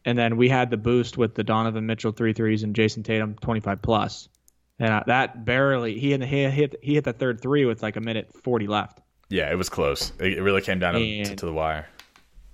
And 0.06 0.18
then 0.18 0.36
we 0.36 0.48
had 0.48 0.68
the 0.70 0.76
boost 0.76 1.16
with 1.16 1.34
the 1.34 1.44
Donovan 1.44 1.86
Mitchell 1.86 2.12
three 2.12 2.32
threes 2.34 2.62
and 2.64 2.74
Jayson 2.74 3.04
Tatum 3.04 3.36
25 3.40 3.80
plus. 3.80 4.28
And 4.78 5.04
that 5.06 5.44
barely 5.44 5.98
he 5.98 6.10
hit, 6.10 6.22
he 6.24 6.42
hit 6.50 6.74
he 6.82 6.94
hit 6.94 7.04
the 7.04 7.12
third 7.12 7.40
three 7.40 7.64
with 7.64 7.82
like 7.82 7.96
a 7.96 8.00
minute 8.00 8.30
40 8.42 8.66
left. 8.66 9.00
Yeah, 9.28 9.50
it 9.50 9.54
was 9.56 9.68
close. 9.68 10.12
It, 10.20 10.40
really 10.42 10.60
came 10.60 10.78
down 10.78 10.94
to, 10.94 11.00
And- 11.00 11.38
to 11.38 11.46
the 11.46 11.52
wire. 11.52 11.88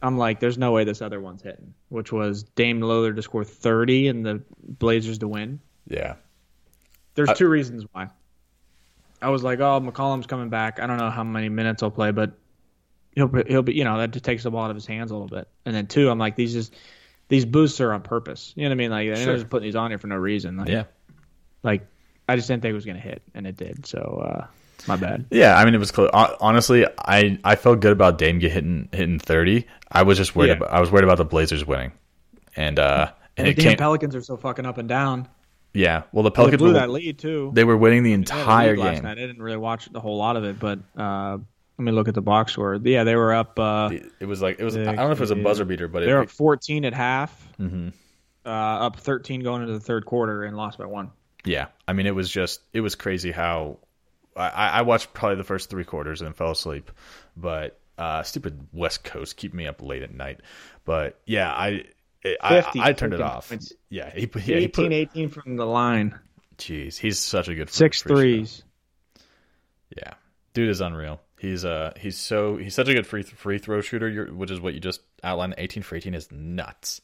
I'm 0.02 0.16
like, 0.16 0.40
there's 0.40 0.56
no 0.56 0.72
way 0.72 0.84
this 0.84 1.02
other 1.02 1.20
one's 1.20 1.42
hitting, 1.42 1.74
which 1.90 2.10
was 2.10 2.42
Dame 2.42 2.80
Lillard 2.80 3.16
to 3.16 3.22
score 3.22 3.44
30 3.44 4.08
and 4.08 4.24
the 4.24 4.42
Blazers 4.62 5.18
to 5.18 5.28
win. 5.28 5.60
Yeah. 5.88 6.14
There's 7.14 7.32
two 7.34 7.48
reasons 7.48 7.84
why. 7.92 8.08
I 9.20 9.28
was 9.28 9.42
like, 9.42 9.60
oh, 9.60 9.78
McCollum's 9.80 10.26
coming 10.26 10.48
back. 10.48 10.80
I 10.80 10.86
don't 10.86 10.96
know 10.96 11.10
how 11.10 11.22
many 11.22 11.50
minutes 11.50 11.82
he'll 11.82 11.90
play, 11.90 12.12
but 12.12 12.32
he'll 13.14 13.28
be- 13.28 13.44
he'll 13.46 13.62
be 13.62 13.74
you 13.74 13.84
know 13.84 13.98
that 13.98 14.12
just 14.12 14.24
takes 14.24 14.44
the 14.44 14.50
ball 14.50 14.64
out 14.64 14.70
of 14.70 14.76
his 14.76 14.86
hands 14.86 15.10
a 15.10 15.14
little 15.14 15.28
bit. 15.28 15.48
And 15.66 15.74
then 15.74 15.86
two, 15.86 16.08
I'm 16.08 16.18
like, 16.18 16.34
these 16.36 16.54
just 16.54 16.74
these 17.28 17.44
boosts 17.44 17.78
are 17.80 17.92
on 17.92 18.00
purpose. 18.00 18.54
You 18.56 18.62
know 18.62 18.70
what 18.70 18.72
I 18.72 18.76
mean? 18.76 18.90
Like 18.90 19.08
they're 19.14 19.34
just 19.36 19.50
putting 19.50 19.66
these 19.66 19.76
on 19.76 19.90
here 19.90 19.98
for 19.98 20.06
no 20.06 20.16
reason. 20.16 20.56
Like, 20.56 20.68
Yeah. 20.68 20.84
like 21.62 21.86
I 22.30 22.36
just 22.36 22.48
didn't 22.48 22.62
think 22.62 22.70
it 22.72 22.74
was 22.74 22.86
gonna 22.86 22.98
hit, 22.98 23.22
and 23.34 23.46
it 23.46 23.56
did. 23.56 23.86
So 23.86 23.98
uh, 24.24 24.46
my 24.86 24.96
bad. 24.96 25.26
Yeah, 25.30 25.56
I 25.56 25.64
mean 25.64 25.74
it 25.74 25.78
was 25.78 25.90
close. 25.90 26.10
Honestly, 26.12 26.86
I, 27.06 27.38
I 27.44 27.56
felt 27.56 27.80
good 27.80 27.92
about 27.92 28.18
Dame 28.18 28.38
get 28.38 28.52
hitting 28.52 28.88
hitting 28.92 29.18
thirty. 29.18 29.66
I 29.90 30.02
was 30.04 30.16
just 30.18 30.34
worried 30.36 30.48
Yeah. 30.48 30.54
about 30.54 30.70
I 30.72 30.80
was 30.80 30.90
worried 30.90 31.04
about 31.04 31.18
the 31.18 31.24
Blazers 31.24 31.66
winning, 31.66 31.92
and 32.56 32.78
uh 32.78 33.10
and 33.36 33.46
the 33.46 33.50
it 33.50 33.54
damn 33.56 33.64
came. 33.70 33.76
Pelicans 33.78 34.14
are 34.16 34.22
so 34.22 34.36
fucking 34.36 34.66
up 34.66 34.78
and 34.78 34.88
down. 34.88 35.28
Yeah. 35.72 36.02
Well, 36.12 36.24
the 36.24 36.30
They 36.30 36.34
Pelicans 36.36 36.58
blew 36.58 36.68
were, 36.68 36.74
that 36.74 36.90
lead 36.90 37.18
too. 37.18 37.50
they 37.54 37.64
were 37.64 37.76
winning 37.76 38.02
the 38.02 38.10
They 38.10 38.12
had 38.12 38.18
a 38.18 38.22
entire 38.40 38.76
lead 38.76 38.78
last 38.84 38.94
game. 38.96 39.02
night. 39.04 39.18
I 39.18 39.26
didn't 39.26 39.40
really 39.42 39.56
watch 39.56 39.88
the 39.92 40.00
whole 40.00 40.16
lot 40.18 40.36
of 40.36 40.44
it, 40.44 40.58
but 40.58 40.80
uh, 40.96 41.38
let 41.78 41.84
me 41.84 41.92
look 41.92 42.08
at 42.08 42.14
the 42.14 42.20
box 42.22 42.52
score. 42.54 42.74
Yeah, 42.82 43.04
they 43.04 43.14
were 43.16 43.32
up. 43.32 43.58
Uh, 43.58 43.90
It 44.18 44.26
was 44.26 44.42
like 44.42 44.58
it 44.58 44.64
was. 44.64 44.76
I 44.76 44.84
don't 44.84 44.96
know 44.96 45.10
if 45.12 45.18
it 45.18 45.20
was 45.20 45.30
a 45.30 45.36
buzzer 45.36 45.64
beater, 45.64 45.86
but 45.88 46.00
they 46.00 46.12
were 46.12 46.20
up 46.22 46.30
14 46.30 46.84
at 46.84 46.92
half. 46.94 47.48
Mhm. 47.60 47.92
Uh, 48.44 48.48
up 48.48 48.96
13 48.96 49.42
going 49.42 49.60
into 49.62 49.74
the 49.74 49.80
third 49.80 50.06
quarter 50.06 50.44
and 50.44 50.56
lost 50.56 50.78
by 50.78 50.86
one. 50.86 51.10
Yeah. 51.44 51.66
I 51.86 51.92
mean, 51.92 52.06
it 52.06 52.14
was 52.14 52.30
just 52.30 52.60
it 52.72 52.80
was 52.80 52.94
crazy 52.94 53.30
how 53.30 53.78
I, 54.36 54.68
I 54.68 54.82
watched 54.82 55.12
probably 55.12 55.36
the 55.36 55.44
first 55.44 55.70
three 55.70 55.84
quarters 55.84 56.20
and 56.20 56.26
then 56.26 56.34
fell 56.34 56.50
asleep, 56.50 56.90
but 57.36 57.78
uh, 57.98 58.22
stupid 58.22 58.68
West 58.72 59.04
Coast 59.04 59.36
keep 59.36 59.52
me 59.54 59.66
up 59.66 59.82
late 59.82 60.02
at 60.02 60.12
night. 60.12 60.40
But 60.84 61.18
yeah, 61.26 61.52
I. 61.52 61.84
It, 62.22 62.36
I, 62.42 62.60
50 62.60 62.80
I 62.82 62.92
turned 62.92 63.14
it 63.14 63.22
off. 63.22 63.48
points. 63.48 63.72
Yeah, 63.88 64.10
he, 64.14 64.26
put- 64.26 64.46
yeah, 64.46 64.58
he 64.58 64.64
18 64.64 64.84
put, 64.84 64.92
18 64.92 65.28
from 65.30 65.56
the 65.56 65.64
line. 65.64 66.18
Jeez, 66.58 66.98
he's 66.98 67.18
such 67.18 67.48
a 67.48 67.54
good 67.54 67.70
Six 67.70 68.02
free 68.02 68.44
throw. 68.44 68.66
Yeah, 69.96 70.12
dude 70.52 70.68
is 70.68 70.82
unreal. 70.82 71.20
He's 71.38 71.64
uh 71.64 71.94
he's 71.98 72.18
so 72.18 72.58
he's 72.58 72.74
such 72.74 72.88
a 72.88 72.94
good 72.94 73.06
free 73.06 73.22
free 73.22 73.58
throw 73.58 73.80
shooter, 73.80 74.26
which 74.26 74.50
is 74.50 74.60
what 74.60 74.74
you 74.74 74.80
just 74.80 75.00
outlined. 75.24 75.54
Eighteen 75.56 75.82
for 75.82 75.96
eighteen 75.96 76.14
is 76.14 76.30
nuts. 76.30 77.00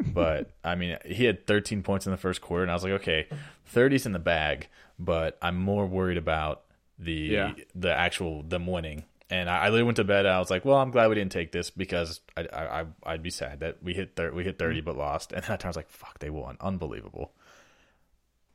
But 0.00 0.50
I 0.64 0.74
mean, 0.74 0.98
he 1.04 1.24
had 1.24 1.46
13 1.46 1.82
points 1.82 2.06
in 2.06 2.12
the 2.12 2.18
first 2.18 2.40
quarter, 2.40 2.62
and 2.62 2.70
I 2.70 2.74
was 2.74 2.82
like, 2.82 2.92
okay, 2.94 3.26
30's 3.74 4.06
in 4.06 4.12
the 4.12 4.18
bag, 4.18 4.68
but 4.98 5.38
I'm 5.42 5.56
more 5.56 5.86
worried 5.86 6.18
about 6.18 6.62
the 6.98 7.12
Yeah. 7.12 7.52
the 7.74 7.92
actual 7.92 8.42
them 8.42 8.66
winning. 8.66 9.04
And 9.28 9.50
I, 9.50 9.56
I 9.56 9.64
literally 9.64 9.82
went 9.84 9.96
to 9.96 10.04
bed. 10.04 10.24
I 10.24 10.38
was 10.38 10.50
like, 10.50 10.64
well, 10.64 10.76
I'm 10.76 10.90
glad 10.92 11.08
we 11.08 11.16
didn't 11.16 11.32
take 11.32 11.50
this 11.50 11.70
because 11.70 12.20
I, 12.36 12.42
I, 12.52 12.80
I 12.80 12.84
I'd 13.04 13.22
be 13.22 13.30
sad 13.30 13.60
that 13.60 13.82
we 13.82 13.92
hit 13.92 14.14
thir- 14.16 14.32
we 14.32 14.44
hit 14.44 14.58
30 14.58 14.82
but 14.82 14.96
lost. 14.96 15.32
And 15.32 15.42
then 15.44 15.58
I 15.62 15.66
was 15.66 15.76
like, 15.76 15.90
fuck, 15.90 16.18
they 16.20 16.30
won, 16.30 16.56
unbelievable. 16.60 17.32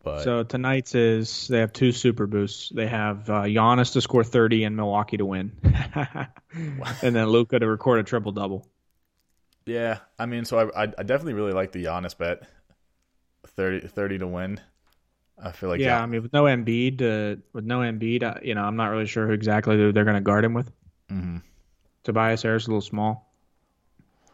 But 0.03 0.23
So 0.23 0.43
tonight's 0.43 0.95
is 0.95 1.47
they 1.49 1.59
have 1.59 1.73
two 1.73 1.91
super 1.91 2.25
boosts. 2.25 2.69
They 2.73 2.87
have 2.87 3.29
uh, 3.29 3.43
Giannis 3.43 3.93
to 3.93 4.01
score 4.01 4.23
30 4.23 4.63
and 4.63 4.75
Milwaukee 4.75 5.17
to 5.17 5.25
win, 5.25 5.51
and 7.03 7.15
then 7.15 7.27
Luka 7.27 7.59
to 7.59 7.67
record 7.67 7.99
a 7.99 8.03
triple 8.03 8.31
double. 8.31 8.65
Yeah, 9.65 9.99
I 10.17 10.25
mean, 10.25 10.45
so 10.45 10.59
I, 10.59 10.83
I 10.83 10.93
I 10.97 11.03
definitely 11.03 11.33
really 11.33 11.53
like 11.53 11.71
the 11.71 11.85
Giannis 11.85 12.17
bet, 12.17 12.43
30, 13.45 13.87
30 13.87 14.17
to 14.19 14.27
win. 14.27 14.59
I 15.43 15.51
feel 15.51 15.69
like 15.69 15.79
yeah, 15.79 15.97
yeah, 15.97 16.03
I 16.03 16.05
mean 16.05 16.21
with 16.21 16.33
no 16.33 16.43
Embiid, 16.43 17.01
uh, 17.01 17.39
with 17.53 17.65
no 17.65 17.79
Embiid, 17.79 18.23
uh, 18.23 18.35
you 18.43 18.53
know 18.53 18.63
I'm 18.63 18.75
not 18.75 18.87
really 18.87 19.07
sure 19.07 19.27
who 19.27 19.33
exactly 19.33 19.75
they're, 19.75 19.91
they're 19.91 20.03
going 20.03 20.15
to 20.15 20.21
guard 20.21 20.45
him 20.45 20.53
with. 20.53 20.71
Mm-hmm. 21.11 21.37
Tobias 22.03 22.43
Harris 22.43 22.63
is 22.63 22.67
a 22.67 22.71
little 22.71 22.81
small. 22.81 23.31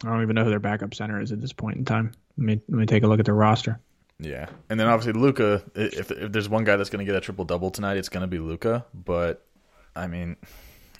I 0.04 0.10
don't 0.10 0.22
even 0.22 0.34
know 0.34 0.44
who 0.44 0.50
their 0.50 0.60
backup 0.60 0.94
center 0.94 1.20
is 1.20 1.32
at 1.32 1.40
this 1.40 1.52
point 1.52 1.76
in 1.76 1.84
time. 1.84 2.12
Let 2.36 2.44
me 2.44 2.60
let 2.68 2.78
me 2.78 2.86
take 2.86 3.02
a 3.02 3.06
look 3.06 3.20
at 3.20 3.26
their 3.26 3.34
roster. 3.34 3.80
yeah, 4.18 4.46
and 4.68 4.78
then 4.78 4.86
obviously 4.86 5.18
Luka. 5.18 5.62
If 5.74 6.10
if 6.10 6.32
there's 6.32 6.48
one 6.48 6.64
guy 6.64 6.76
that's 6.76 6.90
going 6.90 7.04
to 7.04 7.10
get 7.10 7.16
a 7.16 7.20
triple 7.20 7.44
double 7.44 7.70
tonight, 7.70 7.96
it's 7.96 8.08
going 8.08 8.22
to 8.22 8.28
be 8.28 8.38
Luka. 8.38 8.84
But 8.92 9.46
I 9.96 10.06
mean, 10.06 10.36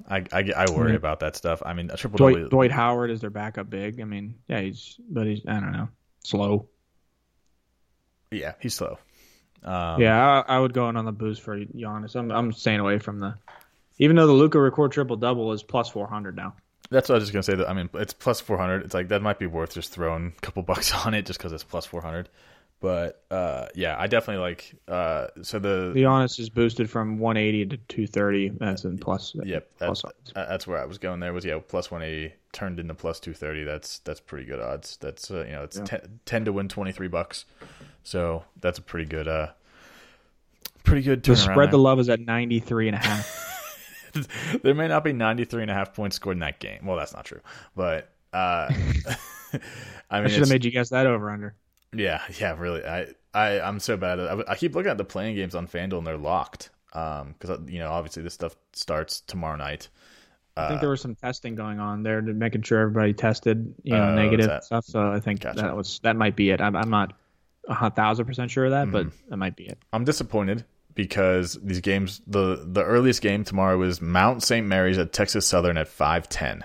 I 0.09 0.25
I, 0.33 0.51
I 0.57 0.71
worry 0.71 0.95
about 0.95 1.21
that 1.21 1.37
stuff. 1.37 1.63
I 1.65 1.73
mean, 1.73 1.91
a 1.91 1.97
triple 1.97 2.19
Dwight, 2.19 2.35
double. 2.35 2.49
Dwight 2.49 2.71
Howard 2.71 3.11
is 3.11 3.21
their 3.21 3.31
backup 3.31 3.71
big. 3.71 4.01
I 4.01 4.05
mean, 4.05 4.35
yeah, 4.49 4.61
he's 4.61 4.97
but 5.09 5.27
he's 5.27 5.41
I 5.47 5.61
don't 5.61 5.73
know 5.73 5.89
slow. 6.29 6.69
Yeah, 8.31 8.53
he's 8.61 8.75
slow. 8.75 8.99
Um, 9.63 10.01
yeah, 10.01 10.43
I, 10.47 10.57
I 10.57 10.61
would 10.61 10.73
go 10.73 10.89
in 10.89 10.97
on 10.97 11.05
the 11.05 11.13
boost 11.13 11.43
for 11.43 11.59
Giannis. 11.59 12.15
I'm 12.15 12.31
I'm 12.31 12.53
staying 12.53 12.81
away 12.81 12.99
from 12.99 13.19
the. 13.19 13.35
Even 13.99 14.15
though 14.17 14.27
the 14.27 14.33
Luka 14.33 14.61
record 14.61 14.93
triple 14.93 15.17
double 15.17 15.53
is 15.53 15.65
plus 15.65 15.89
400 15.89 16.37
now. 16.37 16.55
that's 16.89 17.09
what 17.09 17.17
I 17.17 17.19
was 17.19 17.25
just 17.25 17.33
going 17.33 17.43
to 17.43 17.51
say. 17.51 17.57
That 17.57 17.69
I 17.69 17.73
mean, 17.73 17.91
it's 17.95 18.13
plus 18.13 18.41
four 18.41 18.57
hundred. 18.57 18.85
It's 18.85 18.95
like 18.95 19.09
that 19.09 19.23
might 19.23 19.39
be 19.41 19.47
worth 19.47 19.75
just 19.75 19.93
throwing 19.93 20.35
a 20.37 20.41
couple 20.41 20.63
bucks 20.73 20.95
on 20.95 21.15
it 21.15 21.27
just 21.27 21.39
because 21.39 21.53
it's 21.53 21.65
plus 21.65 21.87
four 21.87 22.01
hundred. 22.03 22.29
But 22.81 23.25
uh, 23.31 23.67
yeah, 23.75 23.97
I 23.99 24.07
definitely 24.07 24.41
like. 24.43 24.73
Uh, 24.87 25.27
so 25.43 25.59
the 25.59 25.91
The 25.93 26.03
Giannis 26.05 26.39
is 26.39 26.49
boosted 26.49 26.89
from 26.89 27.19
180 27.19 27.67
to 27.67 27.77
230. 27.77 28.51
That's 28.51 28.85
in 28.85 28.99
plus. 28.99 29.35
Yep, 29.35 29.69
that's 29.79 30.03
plus 30.03 30.05
odds. 30.05 30.33
uh, 30.37 30.47
that's 30.47 30.67
where 30.67 30.79
I 30.81 30.85
was 30.85 30.99
going. 30.99 31.19
There 31.19 31.33
was 31.33 31.45
yeah, 31.45 31.59
plus 31.67 31.91
one 31.91 32.03
eighty 32.03 32.35
turned 32.53 32.79
into 32.79 32.95
plus 32.95 33.19
two 33.19 33.35
thirty. 33.35 33.65
That's 33.65 33.99
that's 34.01 34.21
pretty 34.21 34.45
good 34.47 34.61
odds. 34.61 34.97
That's 35.01 35.29
uh, 35.31 35.45
you 35.45 35.53
know 35.53 35.65
it's 35.65 35.79
Yeah. 35.79 35.85
ten, 35.85 36.21
10 36.25 36.45
to 36.45 36.53
win 36.53 36.69
twenty 36.69 36.93
three 36.93 37.09
bucks. 37.09 37.47
So 38.05 38.45
that's 38.61 38.79
a 38.79 38.83
pretty 38.83 39.07
good 39.07 39.27
uh, 39.27 39.49
pretty 40.85 41.03
good 41.03 41.25
The 41.25 41.35
spread 41.37 41.73
the 41.73 41.79
love 41.79 41.99
is 41.99 42.09
at 42.09 42.21
93 42.21 42.89
and 42.89 42.95
a 42.95 42.99
half. 43.01 43.45
there 44.63 44.75
may 44.75 44.89
not 44.89 45.05
be 45.05 45.13
93 45.13 45.63
and 45.63 45.71
a 45.71 45.75
half 45.75 45.95
points 45.95 46.17
scored 46.17 46.37
in 46.37 46.41
that 46.41 46.61
game. 46.61 46.87
Well, 46.87 46.97
that's 46.97 47.13
not 47.13 47.25
true, 47.25 47.41
but 47.77 48.11
uh, 48.33 48.69
I 48.73 48.73
mean, 49.53 49.63
I 50.11 50.29
should 50.29 50.41
have 50.41 50.49
made 50.49 50.65
you 50.65 50.71
guess 50.71 50.89
that 50.91 51.07
over 51.07 51.31
under. 51.31 51.55
Yeah, 51.95 52.21
yeah, 52.41 52.57
really. 52.59 52.85
I, 52.85 53.09
I, 53.35 53.61
I'm 53.61 53.81
so 53.81 53.97
bad 53.97 54.19
at. 54.21 54.29
I, 54.49 54.53
I 54.53 54.57
keep 54.57 54.75
looking 54.75 54.91
at 54.91 54.99
the 54.99 55.05
play-in 55.05 55.35
games 55.35 55.55
on 55.55 55.67
FanDuel 55.67 55.99
and 55.99 56.07
they're 56.07 56.17
locked. 56.17 56.71
Um, 56.95 57.35
because 57.39 57.61
you 57.71 57.79
know, 57.81 57.91
obviously 57.91 58.23
this 58.23 58.35
stuff 58.35 58.57
starts 58.73 59.21
tomorrow 59.21 59.57
night. 59.57 59.89
I 60.57 60.69
think 60.69 60.79
Uh, 60.79 60.81
there 60.81 60.91
was 60.91 61.01
some 61.03 61.15
testing 61.15 61.55
going 61.55 61.79
on 61.79 62.03
there 62.03 62.21
to 62.21 62.33
making 62.33 62.63
sure 62.63 62.81
everybody 62.81 63.13
tested, 63.13 63.75
you 63.85 63.93
know, 63.93 64.09
Oh, 64.09 64.15
negative 64.17 64.65
stuff. 64.65 64.85
So 64.87 65.13
I 65.13 65.21
think 65.21 65.41
Gotcha. 65.43 65.61
that 65.63 65.77
was 65.77 66.01
that 66.03 66.17
might 66.17 66.35
be 66.35 66.51
it. 66.51 66.61
I'm, 66.61 66.75
I'm 66.75 66.91
not 66.91 67.13
a 67.69 67.91
thousand 67.91 68.25
percent 68.27 68.51
sure 68.51 68.65
of 68.65 68.71
that, 68.73 68.91
but 68.91 69.07
Mm-hmm. 69.07 69.31
that 69.31 69.37
might 69.37 69.55
be 69.55 69.67
it. 69.67 69.79
I'm 69.93 70.05
disappointed 70.05 70.65
because 70.95 71.59
these 71.63 71.81
games 71.81 72.23
the 72.27 72.65
the 72.67 72.83
earliest 72.83 73.21
game 73.23 73.45
tomorrow 73.45 73.81
is 73.83 74.01
Mount 74.01 74.43
St. 74.43 74.67
Mary's 74.67 74.99
at 74.99 75.13
Texas 75.13 75.47
Southern 75.47 75.77
at 75.77 75.87
5:10. 75.89 76.63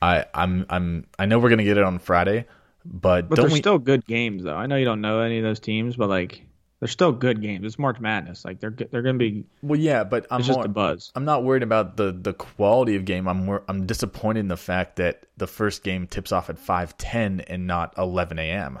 I 0.00 0.24
I'm 0.32 0.64
I'm 0.70 1.06
I 1.18 1.26
know 1.26 1.38
we're 1.40 1.48
going 1.50 1.58
to 1.58 1.64
get 1.64 1.76
it 1.76 1.84
on 1.84 1.98
Friday, 1.98 2.46
but, 2.84 3.28
But 3.28 3.36
they're 3.36 3.46
we 3.46 3.58
still 3.58 3.78
good 3.78 4.06
games, 4.06 4.42
though. 4.42 4.56
I 4.56 4.66
know 4.66 4.76
you 4.76 4.84
don't 4.84 5.00
know 5.00 5.20
any 5.20 5.38
of 5.38 5.44
those 5.44 5.60
teams, 5.60 5.96
but 5.96 6.08
like 6.08 6.44
they're 6.80 6.88
still 6.88 7.12
good 7.12 7.40
games. 7.40 7.64
It's 7.64 7.78
March 7.78 7.98
Madness. 7.98 8.44
Like 8.44 8.60
they're 8.60 8.70
they're 8.90 9.02
going 9.02 9.18
to 9.18 9.18
be. 9.18 9.46
Well, 9.62 9.80
yeah, 9.80 10.04
but 10.04 10.26
I'm 10.30 10.40
It's 10.40 10.48
just 10.48 10.58
more, 10.58 10.68
buzz. 10.68 11.12
I'm 11.14 11.24
not 11.24 11.44
worried 11.44 11.62
about 11.62 11.96
the 11.96 12.12
the 12.12 12.34
quality 12.34 12.96
of 12.96 13.04
game. 13.04 13.26
I'm 13.26 13.46
more 13.46 13.62
I'm 13.68 13.86
disappointed 13.86 14.40
in 14.40 14.48
the 14.48 14.56
fact 14.56 14.96
that 14.96 15.24
the 15.36 15.46
first 15.46 15.82
game 15.82 16.06
tips 16.06 16.30
off 16.30 16.50
at 16.50 16.56
5:10 16.58 17.44
and 17.46 17.66
not 17.66 17.94
11 17.96 18.38
a.m. 18.38 18.80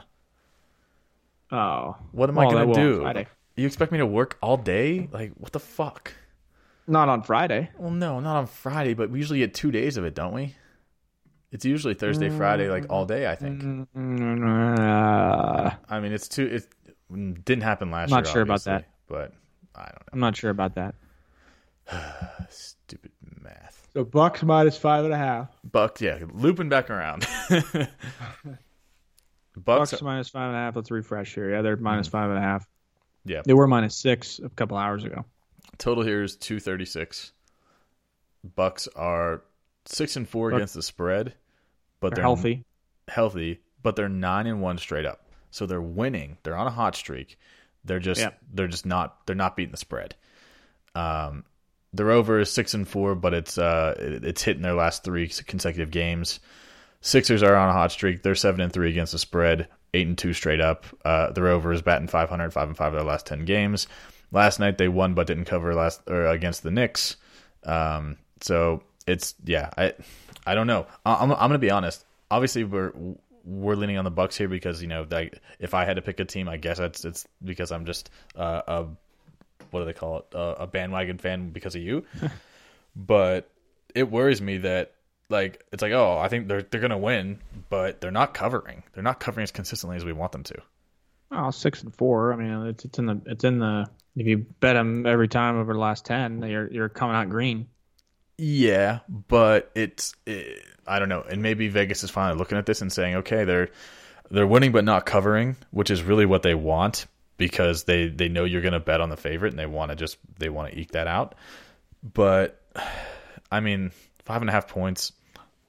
Oh, 1.50 1.96
What 2.12 2.28
am 2.28 2.38
I 2.38 2.50
going 2.50 2.68
to 2.68 2.74
do? 2.74 3.00
Friday. 3.02 3.26
You 3.56 3.66
expect 3.66 3.92
me 3.92 3.98
to 3.98 4.06
work 4.06 4.36
all 4.42 4.56
day? 4.56 5.08
Like 5.12 5.32
what 5.38 5.52
the 5.52 5.60
fuck? 5.60 6.12
Not 6.86 7.08
on 7.08 7.22
Friday. 7.22 7.70
Well, 7.78 7.90
no, 7.90 8.20
not 8.20 8.36
on 8.36 8.46
Friday, 8.46 8.92
but 8.92 9.08
we 9.08 9.18
usually 9.18 9.38
get 9.38 9.54
2 9.54 9.70
days 9.70 9.96
of 9.96 10.04
it, 10.04 10.14
don't 10.14 10.34
we? 10.34 10.54
It's 11.54 11.64
usually 11.64 11.94
Thursday, 11.94 12.30
Friday, 12.30 12.68
like 12.68 12.86
all 12.90 13.06
day. 13.06 13.30
I 13.30 13.36
think. 13.36 13.62
Uh, 13.96 15.70
I 15.88 16.00
mean, 16.00 16.12
it's 16.12 16.26
too. 16.26 16.46
It 16.46 17.44
didn't 17.44 17.62
happen 17.62 17.92
last 17.92 18.10
Not 18.10 18.16
year. 18.16 18.24
Not 18.24 18.32
sure 18.32 18.42
about 18.42 18.64
that. 18.64 18.88
but 19.06 19.32
I 19.72 19.84
don't 19.84 20.02
I'm 20.12 20.18
not 20.18 20.36
sure 20.36 20.50
about 20.50 20.74
that. 20.74 20.96
Stupid 22.50 23.12
math. 23.40 23.86
So 23.92 24.04
Bucks 24.04 24.42
minus 24.42 24.76
five 24.76 25.04
and 25.04 25.14
a 25.14 25.16
half. 25.16 25.48
Bucks, 25.62 26.02
yeah, 26.02 26.18
looping 26.32 26.68
back 26.68 26.90
around. 26.90 27.24
Bucks, 27.48 27.86
Bucks 29.56 30.02
minus 30.02 30.28
five 30.28 30.48
and 30.48 30.56
a 30.56 30.60
half. 30.60 30.74
Let's 30.74 30.90
refresh 30.90 31.36
here. 31.36 31.52
Yeah, 31.52 31.62
they're 31.62 31.76
minus 31.76 32.08
five 32.08 32.30
and 32.30 32.38
a 32.38 32.42
half. 32.42 32.66
yeah. 33.24 33.42
They 33.44 33.54
were 33.54 33.68
minus 33.68 33.96
six 33.96 34.40
a 34.40 34.48
couple 34.48 34.76
hours 34.76 35.04
ago. 35.04 35.24
Total 35.78 36.02
here 36.02 36.24
is 36.24 36.34
two 36.36 36.58
thirty 36.58 36.84
six. 36.84 37.30
Bucks 38.56 38.88
are 38.96 39.42
six 39.86 40.16
and 40.16 40.28
four 40.28 40.50
Buck- 40.50 40.58
against 40.58 40.74
the 40.74 40.82
spread, 40.82 41.34
but 42.04 42.10
They're 42.10 42.16
they're 42.16 42.24
healthy. 42.24 42.64
healthy, 43.08 43.60
but 43.82 43.96
they're 43.96 44.08
nine 44.08 44.46
and 44.46 44.60
one 44.60 44.76
straight 44.78 45.06
up. 45.06 45.26
So 45.50 45.64
they're 45.66 45.80
winning. 45.80 46.36
They're 46.42 46.56
on 46.56 46.66
a 46.66 46.70
hot 46.70 46.94
streak. 46.96 47.38
They're 47.84 47.98
just 47.98 48.20
Yeah. 48.20 48.30
they're 48.52 48.68
just 48.68 48.84
not 48.86 49.26
they're 49.26 49.34
not 49.36 49.56
beating 49.56 49.70
the 49.70 49.76
spread. 49.78 50.14
Um, 50.94 51.44
their 51.92 52.10
over 52.10 52.40
is 52.40 52.52
six 52.52 52.74
and 52.74 52.86
four, 52.86 53.14
but 53.14 53.32
it's 53.34 53.56
uh 53.56 53.94
it's 53.98 54.42
hitting 54.42 54.62
their 54.62 54.74
last 54.74 55.02
three 55.04 55.28
consecutive 55.28 55.90
games. 55.90 56.40
Sixers 57.00 57.42
are 57.42 57.54
on 57.56 57.68
a 57.68 57.72
hot 57.72 57.92
streak. 57.92 58.22
They're 58.22 58.34
seven 58.34 58.60
and 58.60 58.72
three 58.72 58.90
against 58.90 59.12
the 59.12 59.18
spread, 59.18 59.68
eight 59.92 60.06
and 60.06 60.16
two 60.18 60.32
straight 60.32 60.60
up. 60.60 60.84
Uh, 61.04 61.30
their 61.32 61.48
over 61.48 61.72
is 61.72 61.82
batting 61.82 62.08
500, 62.08 62.52
five 62.52 62.68
and 62.68 62.76
five 62.76 62.92
of 62.94 62.98
their 62.98 63.08
last 63.08 63.26
ten 63.26 63.44
games. 63.44 63.86
Last 64.32 64.58
night 64.58 64.78
they 64.78 64.88
won 64.88 65.14
but 65.14 65.26
didn't 65.26 65.44
cover 65.44 65.74
last 65.74 66.02
or 66.08 66.26
against 66.26 66.62
the 66.62 66.70
Knicks. 66.70 67.16
Um, 67.64 68.16
so 68.40 68.82
it's 69.06 69.34
yeah, 69.44 69.70
I 69.76 69.92
I 70.46 70.54
don't 70.54 70.66
know. 70.66 70.86
I'm 71.04 71.32
I'm 71.32 71.38
gonna 71.38 71.58
be 71.58 71.70
honest. 71.70 72.04
Obviously 72.30 72.64
we're 72.64 72.92
we're 73.44 73.74
leaning 73.74 73.98
on 73.98 74.04
the 74.04 74.10
Bucks 74.10 74.36
here 74.36 74.48
because 74.48 74.80
you 74.80 74.88
know 74.88 75.06
like 75.10 75.40
if 75.58 75.74
I 75.74 75.84
had 75.84 75.96
to 75.96 76.02
pick 76.02 76.20
a 76.20 76.24
team, 76.24 76.48
I 76.48 76.56
guess 76.56 76.78
it's 76.78 77.04
it's 77.04 77.26
because 77.42 77.72
I'm 77.72 77.86
just 77.86 78.10
uh, 78.36 78.62
a 78.66 78.86
what 79.70 79.80
do 79.80 79.86
they 79.86 79.92
call 79.92 80.18
it 80.18 80.34
uh, 80.34 80.54
a 80.58 80.66
bandwagon 80.66 81.18
fan 81.18 81.50
because 81.50 81.74
of 81.74 81.82
you. 81.82 82.04
but 82.96 83.50
it 83.94 84.10
worries 84.10 84.40
me 84.40 84.58
that 84.58 84.92
like 85.28 85.64
it's 85.72 85.82
like 85.82 85.92
oh 85.92 86.18
I 86.18 86.28
think 86.28 86.48
they're 86.48 86.62
they're 86.62 86.80
gonna 86.80 86.98
win, 86.98 87.38
but 87.68 88.00
they're 88.00 88.10
not 88.10 88.34
covering. 88.34 88.82
They're 88.92 89.02
not 89.02 89.20
covering 89.20 89.44
as 89.44 89.50
consistently 89.50 89.96
as 89.96 90.04
we 90.04 90.12
want 90.12 90.32
them 90.32 90.42
to. 90.44 90.56
Oh, 91.30 91.50
six 91.50 91.82
and 91.82 91.94
four. 91.94 92.32
I 92.32 92.36
mean, 92.36 92.66
it's 92.66 92.84
it's 92.84 92.98
in 92.98 93.06
the 93.06 93.20
it's 93.26 93.44
in 93.44 93.58
the. 93.58 93.86
If 94.16 94.28
you 94.28 94.38
bet 94.38 94.76
them 94.76 95.06
every 95.06 95.26
time 95.26 95.58
over 95.58 95.72
the 95.72 95.78
last 95.78 96.04
ten, 96.04 96.42
you're 96.42 96.70
you're 96.70 96.88
coming 96.88 97.16
out 97.16 97.28
green. 97.28 97.66
Yeah, 98.38 99.00
but 99.08 99.70
it's 99.74 100.14
it, 100.26 100.62
I 100.86 100.98
don't 100.98 101.08
know, 101.08 101.22
and 101.22 101.42
maybe 101.42 101.68
Vegas 101.68 102.02
is 102.04 102.10
finally 102.10 102.38
looking 102.38 102.58
at 102.58 102.66
this 102.66 102.80
and 102.82 102.92
saying, 102.92 103.16
okay, 103.16 103.44
they're 103.44 103.68
they're 104.30 104.46
winning 104.46 104.72
but 104.72 104.84
not 104.84 105.06
covering, 105.06 105.56
which 105.70 105.90
is 105.90 106.02
really 106.02 106.26
what 106.26 106.42
they 106.42 106.54
want. 106.54 107.06
because 107.36 107.84
they 107.84 108.08
they 108.08 108.28
know 108.28 108.44
you're 108.44 108.62
going 108.62 108.72
to 108.72 108.80
bet 108.80 109.00
on 109.00 109.08
the 109.10 109.16
favorite 109.16 109.50
and 109.52 109.58
they 109.58 109.66
want 109.66 109.90
to 109.90 109.96
just 109.96 110.18
they 110.38 110.48
want 110.48 110.72
to 110.72 110.78
eke 110.78 110.92
that 110.92 111.06
out. 111.06 111.34
But 112.02 112.60
I 113.50 113.60
mean, 113.60 113.90
five 114.24 114.40
and 114.40 114.48
a 114.48 114.52
half 114.52 114.68
points, 114.68 115.12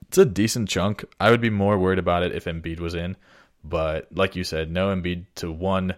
it's 0.08 0.18
a 0.18 0.26
decent 0.26 0.70
chunk. 0.70 1.06
I 1.20 1.32
would 1.32 1.42
be 1.42 1.50
more 1.50 1.78
worried 1.78 2.00
about 2.00 2.24
it 2.24 2.34
if 2.34 2.46
Embiid 2.46 2.80
was 2.80 2.94
in, 2.94 3.18
but 3.64 4.08
like 4.16 4.36
you 4.36 4.44
said, 4.44 4.72
no 4.72 4.96
Embiid 4.96 5.26
to 5.36 5.52
one 5.52 5.96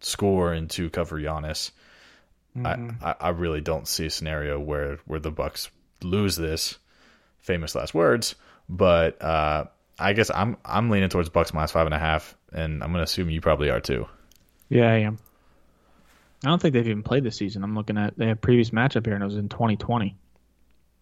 score 0.00 0.52
and 0.52 0.68
two 0.70 0.90
cover 0.90 1.20
Giannis. 1.20 1.70
I, 2.64 2.74
mm-hmm. 2.74 3.04
I 3.04 3.14
I 3.20 3.28
really 3.30 3.60
don't 3.60 3.86
see 3.86 4.06
a 4.06 4.10
scenario 4.10 4.58
where 4.58 4.98
where 5.06 5.20
the 5.20 5.30
Bucks 5.30 5.70
lose 6.02 6.36
this. 6.36 6.78
Famous 7.40 7.74
last 7.74 7.94
words, 7.94 8.34
but 8.68 9.20
uh, 9.22 9.64
I 9.98 10.12
guess 10.12 10.30
I'm 10.34 10.56
I'm 10.64 10.90
leaning 10.90 11.08
towards 11.08 11.30
Bucks 11.30 11.54
minus 11.54 11.72
five 11.72 11.86
and 11.86 11.94
a 11.94 11.98
half, 11.98 12.36
and 12.52 12.82
I'm 12.82 12.90
gonna 12.92 13.02
assume 13.04 13.30
you 13.30 13.40
probably 13.40 13.70
are 13.70 13.80
too. 13.80 14.06
Yeah, 14.68 14.92
I 14.92 14.98
am. 14.98 15.18
I 16.44 16.48
don't 16.48 16.60
think 16.60 16.74
they've 16.74 16.86
even 16.86 17.02
played 17.02 17.24
this 17.24 17.36
season. 17.36 17.64
I'm 17.64 17.74
looking 17.74 17.96
at 17.96 18.16
they 18.18 18.26
have 18.26 18.40
previous 18.42 18.70
matchup 18.70 19.06
here, 19.06 19.14
and 19.14 19.22
it 19.22 19.26
was 19.26 19.36
in 19.36 19.48
2020. 19.48 20.14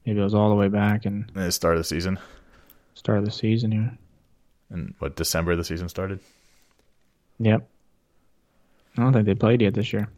Maybe 0.06 0.18
it 0.20 0.22
was 0.22 0.32
all 0.34 0.48
the 0.48 0.54
way 0.54 0.68
back 0.68 1.06
and 1.06 1.28
the 1.34 1.50
start 1.50 1.74
of 1.74 1.80
the 1.80 1.84
season, 1.84 2.18
start 2.94 3.18
of 3.18 3.24
the 3.24 3.30
season 3.32 3.72
here. 3.72 3.98
and 4.70 4.94
what 5.00 5.16
December 5.16 5.54
the 5.56 5.64
season 5.64 5.88
started. 5.88 6.20
Yep. 7.40 7.68
I 8.96 9.02
don't 9.02 9.12
think 9.12 9.26
they 9.26 9.34
played 9.34 9.60
yet 9.60 9.74
this 9.74 9.92
year. 9.92 10.08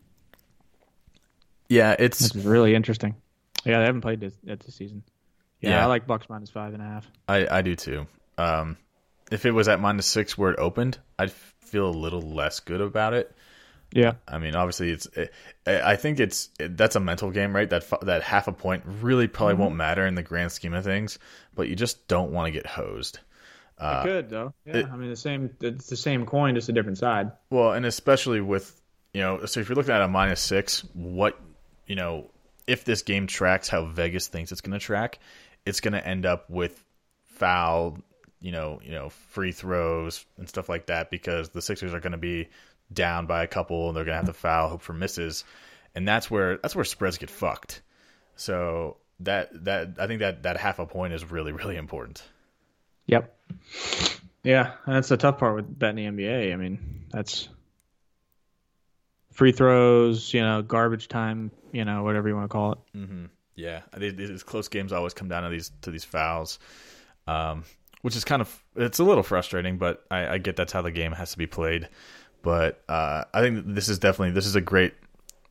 Yeah, 1.68 1.96
it's 1.98 2.18
This 2.18 2.36
is 2.36 2.44
really 2.44 2.74
interesting. 2.74 3.14
Yeah, 3.64 3.78
they 3.78 3.84
haven't 3.84 4.00
played 4.00 4.20
this 4.20 4.34
yet 4.42 4.60
this 4.60 4.74
season. 4.74 5.02
Yeah, 5.60 5.70
Yeah. 5.70 5.82
I 5.84 5.86
like 5.86 6.06
Bucks 6.06 6.28
minus 6.28 6.50
five 6.50 6.72
and 6.72 6.82
a 6.82 6.86
half. 6.86 7.06
I 7.28 7.46
I 7.58 7.62
do 7.62 7.76
too. 7.76 8.06
Um, 8.38 8.76
if 9.30 9.44
it 9.46 9.50
was 9.52 9.68
at 9.68 9.80
minus 9.80 10.06
six 10.06 10.36
where 10.38 10.50
it 10.52 10.58
opened, 10.58 10.98
I'd 11.18 11.30
feel 11.32 11.86
a 11.88 11.90
little 11.90 12.22
less 12.22 12.60
good 12.60 12.80
about 12.80 13.14
it. 13.14 13.34
Yeah, 13.92 14.12
I 14.28 14.38
mean, 14.38 14.54
obviously, 14.54 14.90
it's. 14.90 15.06
It, 15.06 15.32
I 15.66 15.96
think 15.96 16.20
it's 16.20 16.48
it, 16.60 16.76
that's 16.76 16.94
a 16.94 17.00
mental 17.00 17.30
game, 17.32 17.54
right? 17.54 17.68
That 17.68 17.84
that 18.02 18.22
half 18.22 18.46
a 18.46 18.52
point 18.52 18.84
really 18.86 19.26
probably 19.26 19.54
won't 19.56 19.74
matter 19.74 20.06
in 20.06 20.14
the 20.14 20.22
grand 20.22 20.52
scheme 20.52 20.74
of 20.74 20.84
things, 20.84 21.18
but 21.56 21.68
you 21.68 21.74
just 21.74 22.06
don't 22.06 22.30
want 22.30 22.46
to 22.46 22.52
get 22.52 22.66
hosed. 22.66 23.18
it 23.80 24.02
could 24.04 24.30
though. 24.30 24.54
Yeah, 24.64 24.76
it- 24.78 24.86
I 24.86 24.96
mean 24.96 25.10
the 25.10 25.16
same. 25.16 25.50
It's 25.60 25.88
the 25.88 25.96
same 25.96 26.24
coin, 26.24 26.54
just 26.54 26.68
a 26.68 26.72
different 26.72 26.98
side. 26.98 27.32
Well, 27.50 27.72
and 27.72 27.84
especially 27.84 28.40
with 28.40 28.80
you 29.12 29.22
know, 29.22 29.44
so 29.46 29.58
if 29.58 29.68
you're 29.68 29.76
looking 29.76 29.92
at 29.92 30.02
a 30.02 30.08
minus 30.08 30.40
six, 30.40 30.80
what 30.94 31.36
you 31.86 31.96
know, 31.96 32.30
if 32.70 32.84
this 32.84 33.02
game 33.02 33.26
tracks 33.26 33.68
how 33.68 33.84
Vegas 33.86 34.28
thinks 34.28 34.52
it's 34.52 34.60
going 34.60 34.78
to 34.78 34.84
track, 34.84 35.18
it's 35.66 35.80
going 35.80 35.92
to 35.92 36.06
end 36.06 36.24
up 36.24 36.48
with 36.48 36.82
foul, 37.24 37.98
you 38.40 38.52
know, 38.52 38.80
you 38.84 38.92
know, 38.92 39.08
free 39.08 39.50
throws 39.50 40.24
and 40.38 40.48
stuff 40.48 40.68
like 40.68 40.86
that 40.86 41.10
because 41.10 41.48
the 41.48 41.60
Sixers 41.60 41.92
are 41.92 42.00
going 42.00 42.12
to 42.12 42.18
be 42.18 42.48
down 42.92 43.26
by 43.26 43.42
a 43.42 43.48
couple 43.48 43.88
and 43.88 43.96
they're 43.96 44.04
going 44.04 44.12
to 44.12 44.24
have 44.24 44.26
to 44.26 44.32
foul, 44.32 44.68
hope 44.68 44.82
for 44.82 44.92
misses, 44.92 45.44
and 45.96 46.06
that's 46.06 46.30
where 46.30 46.58
that's 46.58 46.76
where 46.76 46.84
spreads 46.84 47.18
get 47.18 47.28
fucked. 47.28 47.82
So 48.36 48.98
that 49.20 49.48
that 49.64 49.96
I 49.98 50.06
think 50.06 50.20
that 50.20 50.44
that 50.44 50.56
half 50.56 50.78
a 50.78 50.86
point 50.86 51.12
is 51.12 51.28
really 51.28 51.52
really 51.52 51.76
important. 51.76 52.22
Yep. 53.06 53.36
Yeah, 54.42 54.72
and 54.86 54.94
that's 54.94 55.08
the 55.08 55.16
tough 55.16 55.38
part 55.38 55.56
with 55.56 55.78
betting 55.78 56.16
the 56.16 56.22
NBA. 56.22 56.52
I 56.52 56.56
mean, 56.56 57.06
that's 57.10 57.48
free 59.32 59.52
throws, 59.52 60.32
you 60.32 60.40
know, 60.40 60.62
garbage 60.62 61.08
time, 61.08 61.50
you 61.72 61.84
know, 61.84 62.02
whatever 62.02 62.28
you 62.28 62.34
want 62.36 62.44
to 62.44 62.52
call 62.52 62.72
it. 62.72 62.78
Mm-hmm. 62.96 63.24
Yeah, 63.56 63.82
these, 63.96 64.42
close 64.42 64.68
games 64.68 64.92
always 64.92 65.12
come 65.14 65.28
down 65.28 65.42
to 65.42 65.48
these 65.50 65.70
to 65.82 65.90
these 65.90 66.04
fouls, 66.04 66.58
um, 67.26 67.64
which 68.02 68.16
is 68.16 68.24
kind 68.24 68.40
of 68.40 68.62
it's 68.76 68.98
a 68.98 69.04
little 69.04 69.22
frustrating. 69.22 69.76
But 69.78 70.04
I, 70.10 70.26
I 70.34 70.38
get 70.38 70.56
that's 70.56 70.72
how 70.72 70.82
the 70.82 70.90
game 70.90 71.12
has 71.12 71.32
to 71.32 71.38
be 71.38 71.46
played. 71.46 71.88
But 72.42 72.82
uh, 72.88 73.24
I 73.34 73.40
think 73.42 73.64
this 73.74 73.88
is 73.88 73.98
definitely 73.98 74.32
this 74.32 74.46
is 74.46 74.56
a 74.56 74.60
great 74.62 74.94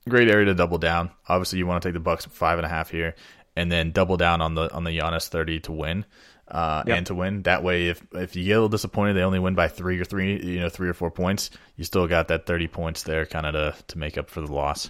great 0.08 0.28
area 0.28 0.46
to 0.46 0.56
double 0.56 0.80
down. 0.80 1.12
Obviously, 1.28 1.60
you 1.60 1.68
want 1.68 1.84
to 1.84 1.88
take 1.88 1.94
the 1.94 2.00
Bucks 2.00 2.26
five 2.26 2.58
and 2.58 2.66
a 2.66 2.70
half 2.70 2.90
here, 2.90 3.14
and 3.56 3.72
then 3.72 3.92
double 3.92 4.18
down 4.18 4.42
on 4.42 4.56
the 4.56 4.74
on 4.74 4.84
the 4.86 4.98
Giannis 4.98 5.28
thirty 5.28 5.60
to 5.62 5.72
win. 5.72 6.06
Uh, 6.48 6.82
Yep. 6.88 6.98
and 6.98 7.06
to 7.06 7.14
win 7.14 7.44
that 7.44 7.62
way, 7.64 7.90
if 7.90 8.02
if 8.14 8.36
you 8.36 8.44
get 8.46 8.54
a 8.54 8.56
little 8.56 8.70
disappointed, 8.70 9.14
they 9.14 9.22
only 9.22 9.38
win 9.38 9.54
by 9.54 9.68
three 9.68 10.00
or 10.00 10.04
three, 10.06 10.44
you 10.44 10.60
know, 10.60 10.70
three 10.70 10.90
or 10.90 10.96
four 10.96 11.12
points. 11.12 11.52
You 11.76 11.84
still 11.84 12.08
got 12.08 12.30
that 12.30 12.48
thirty 12.48 12.68
points 12.68 13.04
there, 13.04 13.28
kind 13.28 13.46
of 13.46 13.54
to 13.54 13.84
to 13.90 13.98
make 14.00 14.18
up 14.18 14.32
for 14.32 14.42
the 14.42 14.52
loss. 14.52 14.90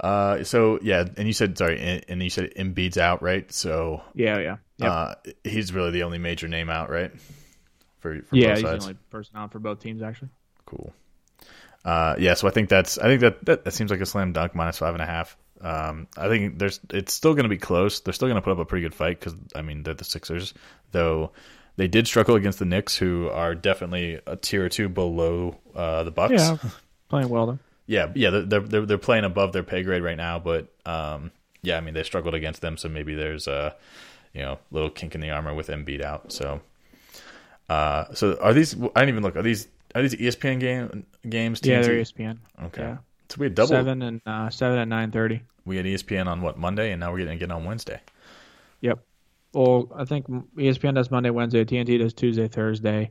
Uh, 0.00 0.44
so 0.44 0.78
yeah, 0.82 1.04
and 1.16 1.26
you 1.26 1.32
said 1.32 1.58
sorry, 1.58 1.80
and, 1.80 2.04
and 2.08 2.22
you 2.22 2.30
said 2.30 2.54
Embiid's 2.54 2.98
out, 2.98 3.22
right? 3.22 3.50
So 3.52 4.02
Yeah, 4.14 4.38
yeah. 4.38 4.56
Yep. 4.78 4.90
uh, 4.90 5.14
he's 5.44 5.72
really 5.72 5.90
the 5.90 6.04
only 6.04 6.18
major 6.18 6.48
name 6.48 6.70
out, 6.70 6.90
right? 6.90 7.10
For, 8.00 8.22
for 8.22 8.36
yeah, 8.36 8.48
both 8.48 8.56
he's 8.58 8.64
sides. 8.64 8.84
the 8.84 8.90
only 8.90 8.98
person 9.10 9.36
out 9.36 9.52
for 9.52 9.58
both 9.58 9.80
teams 9.80 10.02
actually. 10.02 10.30
Cool. 10.66 10.92
Uh, 11.84 12.16
yeah, 12.18 12.34
so 12.34 12.46
I 12.48 12.50
think 12.50 12.68
that's 12.68 12.98
I 12.98 13.04
think 13.04 13.20
that, 13.22 13.44
that 13.46 13.64
that 13.64 13.72
seems 13.72 13.90
like 13.90 14.00
a 14.00 14.06
slam 14.06 14.32
dunk 14.32 14.54
minus 14.54 14.78
five 14.78 14.94
and 14.94 15.02
a 15.02 15.06
half. 15.06 15.36
Um, 15.60 16.06
I 16.16 16.28
think 16.28 16.58
there's 16.58 16.80
it's 16.90 17.12
still 17.12 17.34
going 17.34 17.44
to 17.44 17.48
be 17.48 17.58
close. 17.58 18.00
They're 18.00 18.14
still 18.14 18.28
going 18.28 18.36
to 18.36 18.42
put 18.42 18.52
up 18.52 18.58
a 18.58 18.64
pretty 18.64 18.82
good 18.82 18.94
fight 18.94 19.18
because 19.18 19.34
I 19.54 19.62
mean 19.62 19.82
they're 19.82 19.94
the 19.94 20.04
Sixers, 20.04 20.54
though 20.92 21.32
they 21.76 21.88
did 21.88 22.06
struggle 22.06 22.36
against 22.36 22.58
the 22.58 22.64
Knicks, 22.64 22.96
who 22.96 23.28
are 23.28 23.54
definitely 23.54 24.20
a 24.26 24.36
tier 24.36 24.64
or 24.64 24.68
two 24.68 24.88
below 24.88 25.56
uh, 25.74 26.02
the 26.04 26.10
Bucks. 26.10 26.34
Yeah, 26.34 26.56
playing 27.08 27.28
well 27.28 27.46
though. 27.46 27.58
Yeah, 27.88 28.12
yeah, 28.14 28.28
they're 28.30 28.60
they're 28.60 28.86
they're 28.86 28.98
playing 28.98 29.24
above 29.24 29.52
their 29.52 29.62
pay 29.64 29.82
grade 29.82 30.02
right 30.02 30.16
now, 30.16 30.38
but 30.38 30.68
um, 30.86 31.32
yeah, 31.62 31.78
I 31.78 31.80
mean 31.80 31.94
they 31.94 32.02
struggled 32.04 32.34
against 32.34 32.60
them, 32.60 32.76
so 32.76 32.88
maybe 32.88 33.14
there's 33.14 33.48
a 33.48 33.74
you 34.34 34.42
know 34.42 34.58
little 34.70 34.90
kink 34.90 35.14
in 35.14 35.20
the 35.22 35.30
armor 35.30 35.54
with 35.54 35.66
them 35.66 35.84
beat 35.84 36.04
out. 36.04 36.30
So, 36.30 36.60
uh, 37.68 38.12
so 38.14 38.38
are 38.40 38.52
these? 38.52 38.74
I 38.74 39.00
didn't 39.00 39.08
even 39.08 39.22
look. 39.22 39.36
Are 39.36 39.42
these 39.42 39.68
are 39.94 40.02
these 40.02 40.14
ESPN 40.14 40.60
game 40.60 41.06
games? 41.28 41.60
Yeah, 41.64 41.80
TNT? 41.80 41.84
they're 41.84 41.98
E 41.98 42.02
ESPN. 42.02 42.38
Okay, 42.64 42.82
Yeah. 42.82 42.96
so 43.30 43.36
we 43.38 43.46
had 43.46 43.54
double. 43.54 43.68
Seven 43.68 44.02
and 44.02 44.20
uh, 44.26 44.50
seven 44.50 44.78
at 44.78 44.86
nine 44.86 45.10
thirty. 45.10 45.40
We 45.64 45.78
had 45.78 45.86
ESPN 45.86 46.26
on 46.26 46.42
what 46.42 46.58
Monday, 46.58 46.92
and 46.92 47.00
now 47.00 47.10
we're 47.10 47.18
getting 47.18 47.34
again 47.34 47.50
on 47.50 47.64
Wednesday. 47.64 48.00
Yep. 48.82 48.98
Well, 49.54 49.90
I 49.96 50.04
think 50.04 50.26
ESPN 50.56 50.94
does 50.94 51.10
Monday, 51.10 51.30
Wednesday. 51.30 51.64
TNT 51.64 51.98
does 51.98 52.12
Tuesday, 52.12 52.48
Thursday. 52.48 53.10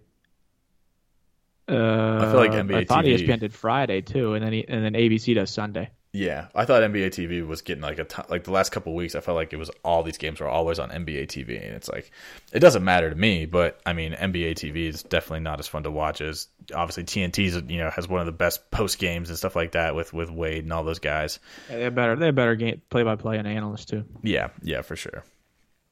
Uh, 1.68 2.20
I 2.22 2.32
feel 2.32 2.40
like 2.40 2.52
NBA 2.52 2.76
I 2.76 2.86
thought 2.86 3.06
TV 3.06 3.20
ESPN 3.20 3.40
did 3.40 3.54
Friday 3.54 4.02
too, 4.02 4.34
and 4.34 4.44
then 4.44 4.54
he, 4.54 4.68
and 4.68 4.84
then 4.84 4.94
ABC 4.94 5.36
does 5.36 5.50
Sunday. 5.50 5.90
Yeah, 6.14 6.48
I 6.56 6.66
thought 6.66 6.82
NBA 6.82 7.10
TV 7.10 7.46
was 7.46 7.62
getting 7.62 7.84
like 7.84 8.00
a 8.00 8.06
ton, 8.06 8.26
like 8.30 8.46
the 8.46 8.52
last 8.52 8.72
couple 8.72 8.96
weeks. 8.96 9.14
I 9.14 9.20
felt 9.20 9.36
like 9.36 9.54
it 9.54 9.58
was 9.58 9.70
all 9.84 10.02
these 10.02 10.18
games 10.18 10.40
were 10.40 10.48
always 10.48 10.80
on 10.80 10.90
NBA 10.90 11.28
TV, 11.28 11.64
and 11.64 11.76
it's 11.76 11.90
like 11.90 12.12
it 12.54 12.60
doesn't 12.60 12.84
matter 12.84 13.10
to 13.10 13.16
me. 13.16 13.46
But 13.46 13.80
I 13.86 13.94
mean, 13.94 14.14
NBA 14.14 14.54
TV 14.54 14.88
is 14.88 15.04
definitely 15.04 15.42
not 15.42 15.60
as 15.60 15.68
fun 15.68 15.84
to 15.84 15.92
watch 15.92 16.22
as 16.22 16.48
obviously 16.74 17.04
TNT's. 17.04 17.70
You 17.70 17.80
know, 17.80 17.90
has 17.92 18.08
one 18.08 18.22
of 18.22 18.26
the 18.26 18.32
best 18.32 18.72
post 18.72 18.98
games 19.00 19.30
and 19.30 19.38
stuff 19.38 19.56
like 19.56 19.74
that 19.74 19.96
with 19.96 20.14
with 20.14 20.32
Wade 20.32 20.64
and 20.64 20.74
all 20.74 20.84
those 20.84 21.00
guys. 21.00 21.40
Yeah, 21.70 21.76
they 21.76 21.84
have 21.84 21.96
better. 21.96 22.16
They 22.16 22.28
have 22.28 22.36
better 22.36 22.56
game 22.56 22.82
play 22.90 23.04
by 23.04 23.16
play 23.16 23.38
and 23.38 23.48
analysts 23.48 23.86
too. 23.86 24.06
Yeah, 24.24 24.50
yeah, 24.64 24.82
for 24.82 24.96
sure. 24.96 25.24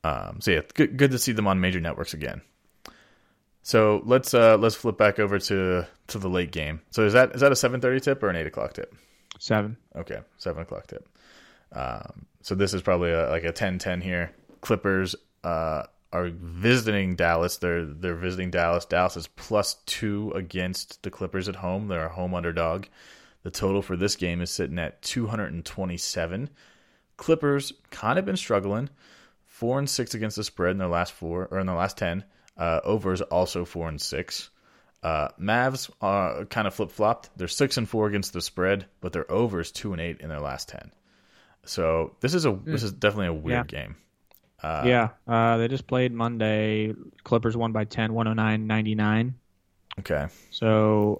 Um, 0.06 0.40
so 0.40 0.52
yeah, 0.52 0.62
good 0.74 0.98
good 0.98 1.12
to 1.12 1.20
see 1.20 1.34
them 1.34 1.46
on 1.46 1.60
major 1.60 1.82
networks 1.82 2.14
again. 2.14 2.42
So 3.66 4.04
let's 4.06 4.36
uh 4.36 4.58
let's 4.58 4.76
flip 4.76 4.96
back 4.96 5.18
over 5.18 5.40
to 5.40 5.88
to 6.08 6.20
the 6.20 6.30
late 6.30 6.52
game. 6.52 6.82
So 6.92 7.04
is 7.04 7.14
that 7.14 7.34
is 7.34 7.42
that 7.42 7.52
a 7.52 7.56
seven 7.56 7.82
thirty 7.82 8.00
tip 8.00 8.22
or 8.22 8.30
an 8.30 8.36
eight 8.36 8.46
o'clock 8.46 8.74
tip? 8.74 8.94
Seven. 9.40 9.76
Okay, 9.96 10.20
seven 10.38 10.62
o'clock 10.62 10.86
tip. 10.86 11.10
Um, 11.72 12.28
so 12.42 12.54
this 12.54 12.76
is 12.76 12.84
probably 12.84 13.12
a, 13.12 13.28
like 13.28 13.44
a 13.44 13.52
10-10 13.52 14.04
here. 14.04 14.32
Clippers 14.62 15.16
uh, 15.44 15.84
are 16.14 16.30
visiting 16.30 17.16
Dallas. 17.16 17.58
They're 17.58 17.86
they're 17.86 18.14
visiting 18.14 18.52
Dallas. 18.52 18.86
Dallas 18.86 19.18
is 19.18 19.26
plus 19.26 19.78
two 19.88 20.32
against 20.36 21.02
the 21.02 21.10
Clippers 21.10 21.50
at 21.50 21.56
home. 21.56 21.88
They're 21.88 22.06
a 22.06 22.10
home 22.14 22.36
underdog. 22.36 22.86
The 23.42 23.50
total 23.50 23.82
for 23.82 23.98
this 23.98 24.16
game 24.16 24.42
is 24.42 24.52
sitting 24.52 24.78
at 24.78 25.02
two 25.02 25.26
hundred 25.26 25.54
and 25.54 25.66
twenty-seven. 25.66 26.52
Clippers 27.18 27.74
kind 27.90 28.20
of 28.20 28.26
been 28.26 28.38
struggling, 28.38 28.92
four 29.44 29.80
and 29.80 29.90
six 29.90 30.14
against 30.14 30.36
the 30.36 30.44
spread 30.44 30.74
in 30.74 30.78
their 30.78 30.88
last 30.88 31.14
four 31.14 31.48
or 31.50 31.60
in 31.60 31.66
their 31.66 31.76
last 31.76 31.98
ten. 31.98 32.26
Uh, 32.58 32.80
overs 32.84 33.22
also 33.22 33.66
four 33.66 33.90
and 33.90 34.02
six. 34.02 34.50
Uh, 35.04 35.28
Mavs 35.40 35.90
are 36.02 36.46
kind 36.46 36.68
of 36.68 36.74
flip 36.74 36.92
flopped. 36.92 37.30
They're 37.38 37.48
six 37.48 37.78
and 37.78 37.88
four 37.88 38.08
against 38.08 38.34
the 38.34 38.42
spread, 38.42 38.86
but 39.02 39.14
their 39.14 39.30
overs 39.32 39.72
two 39.72 39.92
and 39.92 40.02
eight 40.02 40.22
in 40.22 40.30
their 40.30 40.40
last 40.40 40.70
ten. 40.70 40.92
So 41.66 42.16
this 42.22 42.34
is 42.34 42.46
a 42.46 42.52
this 42.64 42.84
is 42.84 42.92
definitely 42.92 43.28
a 43.28 43.34
weird 43.34 43.68
game. 43.68 43.98
yeah. 44.86 45.10
Uh, 45.28 45.58
they 45.58 45.68
just 45.68 45.86
played 45.86 46.12
Monday. 46.12 46.94
Clippers 47.24 47.56
won 47.56 47.72
by 47.72 47.84
10, 47.86 48.12
109-99. 48.12 49.34
Okay, 50.00 50.28
So 50.50 51.20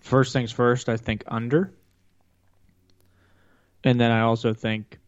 first 0.00 0.32
things 0.32 0.50
first, 0.52 0.88
I 0.88 0.96
think 0.96 1.24
under. 1.26 1.72
And 3.84 4.00
then 4.00 4.10
I 4.10 4.22
also 4.22 4.52
think 4.52 4.98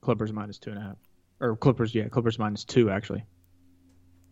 Clippers 0.00 0.32
minus 0.32 0.58
two 0.58 0.70
and 0.70 0.78
a 0.78 0.82
half. 0.82 0.96
Or 1.40 1.56
Clippers, 1.56 1.94
yeah, 1.94 2.08
Clippers 2.08 2.38
minus 2.38 2.64
two 2.64 2.90
actually. 2.90 3.24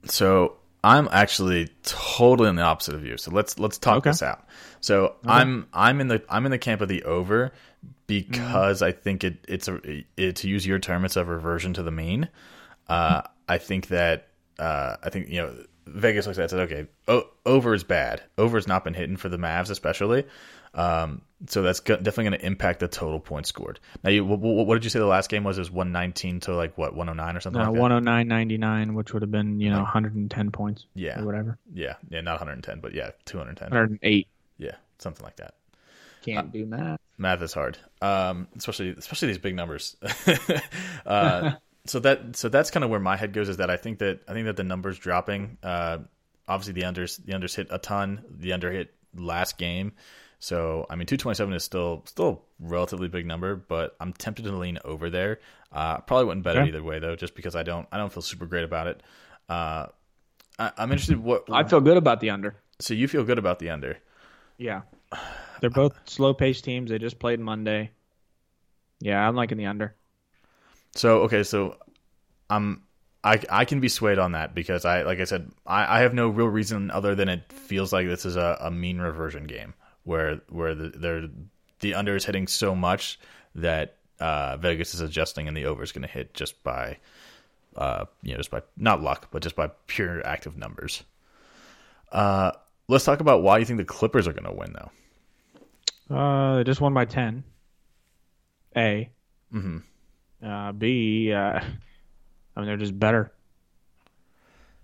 So 0.04 0.56
I'm 0.84 1.08
actually 1.12 1.68
totally 1.84 2.48
in 2.48 2.56
the 2.56 2.62
opposite 2.62 2.94
of 2.94 3.04
you. 3.04 3.16
So 3.16 3.30
let's 3.30 3.58
let's 3.58 3.78
talk 3.78 3.98
Okay. 3.98 4.10
this 4.10 4.22
out. 4.22 4.44
So 4.80 5.14
I'm 5.24 5.66
I'm 5.72 6.00
in 6.00 6.08
the 6.08 6.22
I'm 6.28 6.44
in 6.44 6.50
the 6.50 6.58
camp 6.58 6.80
of 6.80 6.88
the 6.88 7.04
over 7.04 7.52
because 8.06 8.82
I 8.82 8.92
think 8.92 9.24
it 9.24 9.44
it's 9.48 9.68
a 9.68 9.80
it, 10.16 10.36
to 10.36 10.48
use 10.48 10.66
your 10.66 10.78
term 10.78 11.04
it's 11.04 11.16
a 11.16 11.24
reversion 11.24 11.74
to 11.74 11.82
the 11.82 11.90
mean. 11.92 12.28
Uh, 12.88 13.22
I 13.48 13.58
think 13.58 13.88
that 13.88 14.28
uh, 14.58 14.96
I 15.02 15.10
think 15.10 15.28
you 15.28 15.40
know 15.40 15.54
Vegas 15.86 16.26
looks 16.26 16.38
at 16.38 16.42
it 16.42 16.44
and 16.44 16.50
says, 16.50 16.60
okay, 16.60 16.86
o- 17.08 17.28
over 17.44 17.74
is 17.74 17.84
bad. 17.84 18.22
Over 18.38 18.56
has 18.56 18.66
not 18.68 18.84
been 18.84 18.94
hitting 18.94 19.16
for 19.16 19.28
the 19.28 19.36
Mavs, 19.38 19.70
especially. 19.70 20.24
Um, 20.74 21.20
so 21.48 21.60
that's 21.62 21.80
go- 21.80 21.96
definitely 21.96 22.24
going 22.30 22.40
to 22.40 22.46
impact 22.46 22.80
the 22.80 22.88
total 22.88 23.20
points 23.20 23.48
scored. 23.50 23.78
Now, 24.02 24.10
you, 24.10 24.24
what, 24.24 24.40
what 24.40 24.74
did 24.74 24.84
you 24.84 24.90
say 24.90 24.98
the 25.00 25.06
last 25.06 25.28
game 25.28 25.44
was? 25.44 25.58
It 25.58 25.60
was 25.60 25.70
119 25.70 26.40
to 26.40 26.54
like 26.54 26.78
what 26.78 26.94
109 26.94 27.36
or 27.36 27.40
something 27.40 27.60
Uh, 27.60 27.70
like 27.70 27.74
that. 27.74 27.80
109.99, 27.80 28.94
which 28.94 29.12
would 29.12 29.22
have 29.22 29.30
been 29.30 29.60
you 29.60 29.68
know 29.70 29.78
110 29.82 30.50
points. 30.50 30.86
Yeah. 30.94 31.20
or 31.20 31.26
whatever. 31.26 31.58
Yeah, 31.74 31.94
yeah, 32.08 32.20
not 32.22 32.34
110, 32.40 32.80
but 32.80 32.94
yeah, 32.94 33.10
210. 33.26 33.68
108. 33.70 34.28
Yeah, 34.58 34.76
something 34.98 35.24
like 35.24 35.36
that. 35.36 35.54
Can't 36.24 36.52
do 36.52 36.64
math. 36.64 37.00
Math 37.18 37.42
is 37.42 37.52
hard, 37.52 37.76
um, 38.00 38.48
especially 38.56 38.90
especially 38.96 39.28
these 39.28 39.38
big 39.38 39.54
numbers. 39.56 39.96
uh, 41.06 41.52
so 41.86 41.98
that 42.00 42.36
so 42.36 42.48
that's 42.48 42.70
kind 42.70 42.84
of 42.84 42.90
where 42.90 43.00
my 43.00 43.16
head 43.16 43.32
goes. 43.32 43.48
Is 43.48 43.56
that 43.58 43.70
I 43.70 43.76
think 43.76 43.98
that 43.98 44.20
I 44.28 44.32
think 44.32 44.46
that 44.46 44.56
the 44.56 44.64
numbers 44.64 44.98
dropping. 44.98 45.58
Uh, 45.62 45.98
obviously, 46.46 46.74
the 46.74 46.82
unders 46.82 47.24
the 47.24 47.32
unders 47.32 47.54
hit 47.54 47.68
a 47.70 47.78
ton. 47.78 48.24
The 48.30 48.52
under 48.52 48.70
hit 48.70 48.94
last 49.14 49.58
game. 49.58 49.92
So 50.38 50.86
I 50.90 50.96
mean, 50.96 51.06
two 51.06 51.16
twenty 51.16 51.36
seven 51.36 51.54
is 51.54 51.64
still 51.64 52.02
still 52.06 52.28
a 52.28 52.66
relatively 52.68 53.08
big 53.08 53.26
number, 53.26 53.56
but 53.56 53.96
I'm 54.00 54.12
tempted 54.12 54.44
to 54.44 54.52
lean 54.52 54.78
over 54.84 55.10
there. 55.10 55.40
Uh, 55.72 55.98
probably 55.98 56.26
wouldn't 56.26 56.44
bet 56.44 56.56
it 56.56 56.68
either 56.68 56.82
way 56.82 56.98
though, 56.98 57.16
just 57.16 57.34
because 57.34 57.56
I 57.56 57.62
don't 57.62 57.88
I 57.90 57.96
don't 57.96 58.12
feel 58.12 58.22
super 58.22 58.46
great 58.46 58.64
about 58.64 58.86
it. 58.86 59.02
Uh, 59.48 59.86
I, 60.58 60.72
I'm 60.76 60.90
interested. 60.90 61.18
What 61.18 61.44
I 61.50 61.64
feel 61.64 61.80
good 61.80 61.96
about 61.96 62.20
the 62.20 62.30
under. 62.30 62.56
so 62.78 62.94
you 62.94 63.08
feel 63.08 63.24
good 63.24 63.38
about 63.38 63.58
the 63.58 63.70
under? 63.70 63.98
Yeah, 64.56 64.82
they're 65.60 65.70
both 65.70 65.98
slow 66.04 66.34
paced 66.34 66.64
teams. 66.64 66.90
They 66.90 66.98
just 66.98 67.18
played 67.18 67.40
Monday. 67.40 67.90
Yeah, 69.00 69.26
I'm 69.26 69.34
liking 69.34 69.58
the 69.58 69.66
under. 69.66 69.94
So 70.94 71.22
okay, 71.22 71.42
so 71.42 71.76
I'm 72.50 72.82
I 73.24 73.40
I 73.50 73.64
can 73.64 73.80
be 73.80 73.88
swayed 73.88 74.18
on 74.18 74.32
that 74.32 74.54
because 74.54 74.84
I 74.84 75.02
like 75.02 75.20
I 75.20 75.24
said 75.24 75.50
I, 75.66 75.98
I 75.98 76.00
have 76.00 76.14
no 76.14 76.28
real 76.28 76.48
reason 76.48 76.90
other 76.90 77.14
than 77.14 77.28
it 77.28 77.52
feels 77.52 77.92
like 77.92 78.06
this 78.06 78.26
is 78.26 78.36
a, 78.36 78.58
a 78.60 78.70
mean 78.70 78.98
reversion 78.98 79.44
game 79.44 79.74
where 80.04 80.40
where 80.48 80.74
the 80.74 80.88
they're, 80.88 81.28
the 81.80 81.94
under 81.94 82.16
is 82.16 82.24
hitting 82.24 82.46
so 82.46 82.74
much 82.74 83.18
that 83.54 83.96
uh, 84.20 84.56
Vegas 84.56 84.94
is 84.94 85.00
adjusting 85.00 85.48
and 85.48 85.56
the 85.56 85.64
over 85.66 85.82
is 85.82 85.92
going 85.92 86.02
to 86.02 86.08
hit 86.08 86.34
just 86.34 86.62
by 86.62 86.98
uh, 87.76 88.04
you 88.22 88.32
know 88.32 88.38
just 88.38 88.50
by 88.50 88.62
not 88.76 89.02
luck 89.02 89.28
but 89.30 89.42
just 89.42 89.56
by 89.56 89.70
pure 89.86 90.24
active 90.26 90.56
numbers. 90.56 91.02
Uh, 92.10 92.52
let's 92.88 93.04
talk 93.04 93.20
about 93.20 93.42
why 93.42 93.58
you 93.58 93.64
think 93.64 93.78
the 93.78 93.84
Clippers 93.84 94.28
are 94.28 94.32
going 94.32 94.44
to 94.44 94.52
win 94.52 94.74
though. 94.74 94.90
Uh, 96.14 96.56
they 96.56 96.64
just 96.64 96.80
won 96.80 96.92
by 96.92 97.06
10. 97.06 97.42
A. 98.76 99.10
Mm-hmm. 99.54 99.78
Uh, 100.42 100.72
B. 100.72 101.32
Uh, 101.32 101.60
I 102.56 102.60
mean, 102.60 102.66
they're 102.66 102.76
just 102.76 102.98
better. 102.98 103.32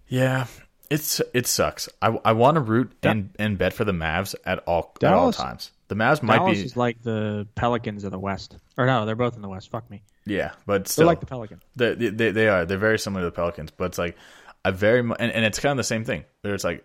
Yeah, 0.07 0.47
it's 0.91 1.21
it 1.35 1.47
sucks. 1.47 1.89
I, 2.01 2.19
I 2.25 2.33
want 2.33 2.55
to 2.55 2.61
root 2.61 2.93
and, 3.03 3.31
and 3.39 3.59
bet 3.59 3.73
for 3.75 3.85
the 3.85 3.93
Mavs 3.93 4.35
at 4.47 4.61
all 4.61 4.95
at 5.03 5.13
all 5.13 5.33
times. 5.33 5.71
The 5.89 5.95
Mavs 5.95 6.23
might 6.23 6.37
Dallas 6.39 6.59
be 6.59 6.65
is 6.65 6.77
like 6.77 7.03
the 7.03 7.47
Pelicans 7.55 8.05
of 8.05 8.11
the 8.11 8.19
West. 8.19 8.57
Or 8.77 8.87
no, 8.87 9.05
they're 9.07 9.17
both 9.17 9.37
in 9.37 9.43
the 9.43 9.49
West. 9.49 9.71
Fuck 9.71 9.91
me. 9.91 10.03
yeah, 10.27 10.53
but 10.67 10.85
They're 10.85 10.91
still 10.93 11.07
like 11.07 11.21
the 11.21 11.27
Pelicans. 11.27 11.63
they, 11.77 11.95
they 11.95 12.31
they 12.31 12.49
are 12.49 12.65
they're 12.65 12.79
very 12.79 12.99
similar 12.99 13.23
to 13.23 13.27
the 13.27 13.33
Pelicans. 13.33 13.71
But 13.71 13.87
it's 13.87 13.99
like 13.99 14.17
I 14.65 14.71
very 14.71 15.03
mu- 15.03 15.15
and, 15.19 15.31
and 15.33 15.45
it's 15.45 15.59
kind 15.59 15.73
of 15.73 15.77
the 15.79 15.85
same 15.85 16.05
thing. 16.05 16.25
Where 16.43 16.55
it's 16.55 16.65
like 16.65 16.85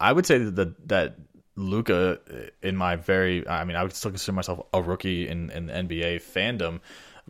I 0.00 0.12
would 0.12 0.26
say 0.26 0.38
that 0.38 0.56
the, 0.56 0.74
that 0.86 1.16
Luka 1.56 2.18
in 2.62 2.76
my 2.76 2.96
very 2.96 3.46
I 3.46 3.64
mean 3.64 3.76
I 3.76 3.82
would 3.84 3.92
still 3.92 4.10
consider 4.10 4.32
myself 4.34 4.66
a 4.72 4.82
rookie 4.82 5.28
in, 5.28 5.50
in 5.50 5.66
the 5.66 5.72
NBA 5.72 6.16
fandom. 6.22 6.80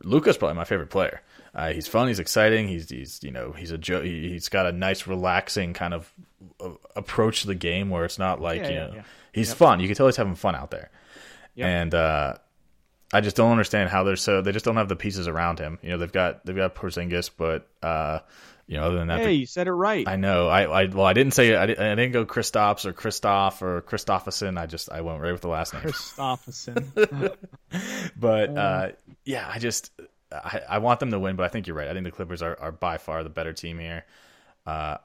Luka's 0.02 0.36
probably 0.38 0.56
my 0.56 0.64
favorite 0.64 0.90
player. 0.90 1.20
Uh, 1.54 1.72
he's 1.72 1.86
fun. 1.88 2.08
He's 2.08 2.18
exciting. 2.20 2.68
He's 2.68 2.88
he's 2.88 3.20
you 3.22 3.30
know 3.30 3.52
he's 3.52 3.70
a 3.72 3.78
jo- 3.78 4.02
he- 4.02 4.28
he's 4.30 4.48
got 4.48 4.66
a 4.66 4.72
nice 4.72 5.06
relaxing 5.06 5.72
kind 5.74 5.92
of 5.94 6.12
uh, 6.60 6.70
approach 6.96 7.40
to 7.42 7.48
the 7.48 7.54
game 7.54 7.90
where 7.90 8.04
it's 8.04 8.18
not 8.18 8.40
like 8.40 8.62
Yeah, 8.62 8.68
you 8.68 8.74
yeah, 8.74 8.86
know 8.86 8.92
yeah. 8.96 9.02
he's 9.32 9.52
fun. 9.52 9.80
You 9.80 9.86
can 9.88 9.96
tell 9.96 10.06
he's 10.06 10.16
having 10.16 10.36
fun 10.36 10.54
out 10.54 10.70
there. 10.70 10.90
Yep. 11.56 11.66
And 11.68 11.94
uh, 11.94 12.34
I 13.12 13.20
just 13.20 13.34
don't 13.36 13.50
understand 13.50 13.90
how 13.90 14.04
they're 14.04 14.14
so 14.16 14.40
they 14.42 14.52
just 14.52 14.64
don't 14.64 14.76
have 14.76 14.88
the 14.88 14.94
pieces 14.96 15.26
around 15.26 15.58
him. 15.58 15.78
You 15.82 15.90
know 15.90 15.98
they've 15.98 16.12
got 16.12 16.46
they've 16.46 16.54
got 16.56 16.74
Porzingis, 16.76 17.30
but 17.36 17.68
uh, 17.82 18.20
you 18.70 18.76
know 18.76 18.84
other 18.84 18.98
than 18.98 19.08
that, 19.08 19.20
Hey, 19.20 19.32
you 19.32 19.46
said 19.46 19.66
it 19.66 19.72
right. 19.72 20.06
I 20.06 20.14
know. 20.14 20.46
I, 20.46 20.82
I 20.82 20.86
well, 20.86 21.04
I 21.04 21.12
didn't 21.12 21.34
say 21.34 21.56
I 21.56 21.66
didn't, 21.66 21.84
I 21.84 21.94
didn't 21.96 22.12
go 22.12 22.24
Kristaps 22.24 22.86
or 22.86 22.92
Christoph 22.92 23.62
or 23.62 23.82
Christofferson. 23.82 24.56
I 24.56 24.66
just 24.66 24.92
I 24.92 25.00
went 25.00 25.20
right 25.20 25.32
with 25.32 25.40
the 25.40 25.48
last 25.48 25.74
name. 25.74 25.82
Christofferson. 25.82 27.36
But 28.16 28.56
uh, 28.56 28.90
yeah, 29.24 29.50
I 29.52 29.58
just 29.58 29.90
I, 30.32 30.60
I 30.68 30.78
want 30.78 31.00
them 31.00 31.10
to 31.10 31.18
win. 31.18 31.34
But 31.34 31.44
I 31.44 31.48
think 31.48 31.66
you're 31.66 31.74
right. 31.74 31.88
I 31.88 31.92
think 31.94 32.04
the 32.04 32.12
Clippers 32.12 32.42
are, 32.42 32.56
are 32.60 32.70
by 32.70 32.98
far 32.98 33.24
the 33.24 33.30
better 33.30 33.52
team 33.52 33.80
here. 33.80 34.04
Uh, 34.66 34.98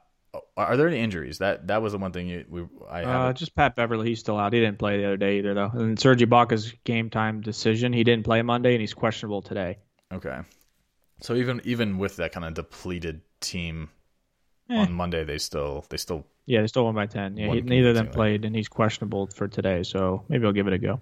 are 0.56 0.76
there 0.76 0.86
any 0.86 1.00
injuries? 1.00 1.38
That 1.38 1.66
that 1.66 1.82
was 1.82 1.92
the 1.92 1.98
one 1.98 2.12
thing 2.12 2.28
you, 2.28 2.44
we 2.48 2.66
I 2.88 3.02
uh, 3.02 3.32
just 3.32 3.54
Pat 3.56 3.74
Beverley. 3.74 4.08
He's 4.08 4.20
still 4.20 4.38
out. 4.38 4.52
He 4.52 4.60
didn't 4.60 4.78
play 4.78 4.98
the 4.98 5.06
other 5.06 5.16
day 5.16 5.38
either, 5.38 5.54
though. 5.54 5.70
And 5.72 5.98
Serge 5.98 6.20
Ibaka's 6.20 6.72
game 6.84 7.10
time 7.10 7.40
decision. 7.40 7.92
He 7.92 8.04
didn't 8.04 8.24
play 8.24 8.42
Monday, 8.42 8.74
and 8.74 8.80
he's 8.80 8.94
questionable 8.94 9.42
today. 9.42 9.78
okay. 10.12 10.38
So 11.20 11.34
even 11.34 11.60
even 11.64 11.98
with 11.98 12.16
that 12.16 12.32
kind 12.32 12.44
of 12.46 12.54
depleted 12.54 13.20
team 13.40 13.90
Eh. 14.68 14.74
on 14.76 14.92
Monday, 14.92 15.24
they 15.24 15.38
still 15.38 15.84
they 15.88 15.96
still 15.96 16.26
Yeah, 16.46 16.60
they 16.60 16.66
still 16.66 16.84
won 16.84 16.94
by 16.94 17.06
ten. 17.06 17.36
Yeah, 17.36 17.52
he, 17.52 17.60
neither 17.60 17.90
of 17.90 17.94
them 17.94 18.08
played, 18.08 18.44
and 18.44 18.54
he's 18.54 18.68
questionable 18.68 19.28
for 19.28 19.48
today. 19.48 19.82
So 19.82 20.24
maybe 20.28 20.44
I'll 20.46 20.52
give 20.52 20.66
it 20.66 20.72
a 20.72 20.78
go. 20.78 21.00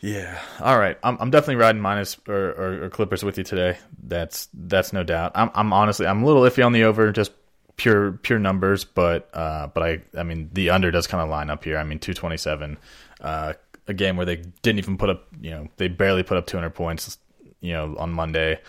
Yeah. 0.00 0.38
All 0.60 0.78
right. 0.78 0.98
I'm 1.02 1.16
I'm 1.20 1.30
definitely 1.30 1.56
riding 1.56 1.80
minus 1.80 2.18
or, 2.28 2.34
or, 2.50 2.84
or 2.84 2.90
Clippers 2.90 3.24
with 3.24 3.38
you 3.38 3.44
today. 3.44 3.78
That's 4.02 4.48
that's 4.52 4.92
no 4.92 5.02
doubt. 5.04 5.32
I'm 5.34 5.50
I'm 5.54 5.72
honestly 5.72 6.06
I'm 6.06 6.22
a 6.22 6.26
little 6.26 6.42
iffy 6.42 6.64
on 6.64 6.72
the 6.72 6.84
over, 6.84 7.12
just 7.12 7.32
pure 7.76 8.12
pure 8.12 8.38
numbers, 8.38 8.84
but 8.84 9.30
uh 9.32 9.68
but 9.68 9.82
I 9.82 10.02
I 10.18 10.22
mean 10.22 10.50
the 10.52 10.70
under 10.70 10.90
does 10.90 11.06
kind 11.06 11.22
of 11.22 11.30
line 11.30 11.48
up 11.48 11.64
here. 11.64 11.78
I 11.78 11.84
mean 11.84 11.98
227, 11.98 12.76
uh 13.22 13.54
a 13.88 13.94
game 13.94 14.16
where 14.16 14.26
they 14.26 14.36
didn't 14.62 14.78
even 14.80 14.98
put 14.98 15.08
up 15.08 15.28
you 15.40 15.50
know 15.50 15.68
they 15.76 15.88
barely 15.88 16.22
put 16.24 16.36
up 16.36 16.46
200 16.46 16.70
points 16.70 17.16
you 17.60 17.72
know 17.72 17.96
on 17.98 18.10
Monday. 18.10 18.60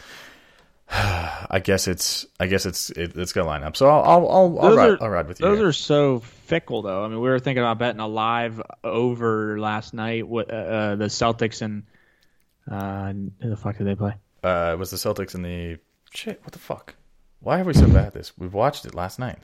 I 0.89 1.60
guess 1.63 1.88
it's 1.88 2.26
I 2.39 2.47
guess 2.47 2.65
it's 2.65 2.89
it, 2.91 3.17
it's 3.17 3.34
gonna 3.34 3.47
line 3.47 3.63
up. 3.63 3.76
So 3.76 3.88
I'll 3.89 4.04
I'll 4.04 4.28
I'll, 4.30 4.60
I'll, 4.60 4.76
ride, 4.76 4.89
are- 4.91 5.04
I'll 5.04 5.10
ride 5.10 5.28
with 5.28 5.39
you. 5.39 5.45
Those 5.45 5.58
here. 5.60 5.67
are 5.67 5.73
so 5.73 6.19
fickle, 6.19 6.82
though. 6.82 7.04
I 7.04 7.08
mean, 7.08 7.19
we 7.19 7.30
were 7.30 7.39
thinking 7.39 7.62
about 7.63 7.78
betting 7.78 8.00
a 8.00 8.08
live 8.08 8.62
over 8.84 9.60
last 9.60 9.93
night. 9.93 10.28
What 10.28 10.52
uh, 10.52 10.56
uh, 10.56 10.95
the 10.95 11.06
Celtics 11.06 11.62
and 11.62 11.84
uh, 12.69 13.12
who 13.41 13.50
the 13.50 13.58
fuck 13.58 13.78
did 13.78 13.88
they 13.88 13.95
play? 13.95 14.13
uh 14.43 14.71
it 14.73 14.80
was 14.80 14.91
the 14.91 14.97
Celtics 14.97 15.36
and 15.36 15.43
the 15.43 15.78
shit. 16.13 16.39
What 16.43 16.54
the 16.54 16.60
fuck? 16.60 16.95
Why 17.41 17.60
are 17.60 17.63
we 17.63 17.73
so 17.73 17.88
bad 17.88 18.08
at 18.08 18.13
this? 18.13 18.38
We 18.38 18.47
watched 18.47 18.86
it 18.86 18.95
last 18.95 19.19
night. 19.19 19.39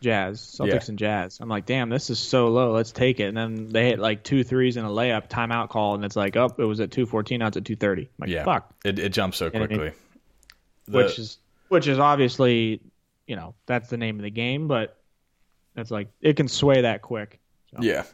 Jazz, 0.00 0.40
Celtics 0.40 0.66
Yeah. 0.66 0.80
and 0.88 0.98
Jazz. 0.98 1.38
I'm 1.40 1.48
like, 1.48 1.64
damn, 1.64 1.88
this 1.88 2.10
is 2.10 2.18
so 2.18 2.48
low. 2.48 2.72
Let's 2.72 2.90
take 2.92 3.20
it. 3.20 3.24
And 3.28 3.36
then 3.36 3.68
they 3.68 3.86
hit 3.86 3.98
like 4.00 4.24
two 4.24 4.42
threes 4.42 4.76
and 4.76 4.84
a 4.86 4.90
layup, 4.90 5.28
timeout 5.28 5.68
call, 5.68 5.94
and 5.94 6.04
it's 6.04 6.16
like, 6.16 6.36
oh, 6.36 6.52
it 6.58 6.64
was 6.64 6.80
at 6.80 6.90
214, 6.90 7.38
now 7.38 7.46
it's 7.48 7.56
at 7.56 7.64
230. 7.64 8.02
I'm 8.02 8.08
like, 8.18 8.30
Yeah, 8.30 8.44
fuck. 8.44 8.72
It 8.84 8.98
it 8.98 9.10
jumps 9.10 9.38
so 9.38 9.46
know 9.48 9.60
what 9.60 9.62
I 9.62 9.66
quickly. 9.76 9.92
The- 10.86 10.98
which 10.98 11.18
is 11.18 11.38
which 11.68 11.86
is 11.86 11.98
obviously, 11.98 12.80
you 13.26 13.36
know, 13.36 13.54
that's 13.66 13.88
the 13.88 13.96
name 13.96 14.16
of 14.16 14.22
the 14.22 14.30
game, 14.30 14.68
but 14.68 14.96
it's 15.76 15.90
like 15.90 16.08
it 16.20 16.36
can 16.36 16.48
sway 16.48 16.82
that 16.82 17.02
quick. 17.02 17.40
Yeah, 17.80 18.04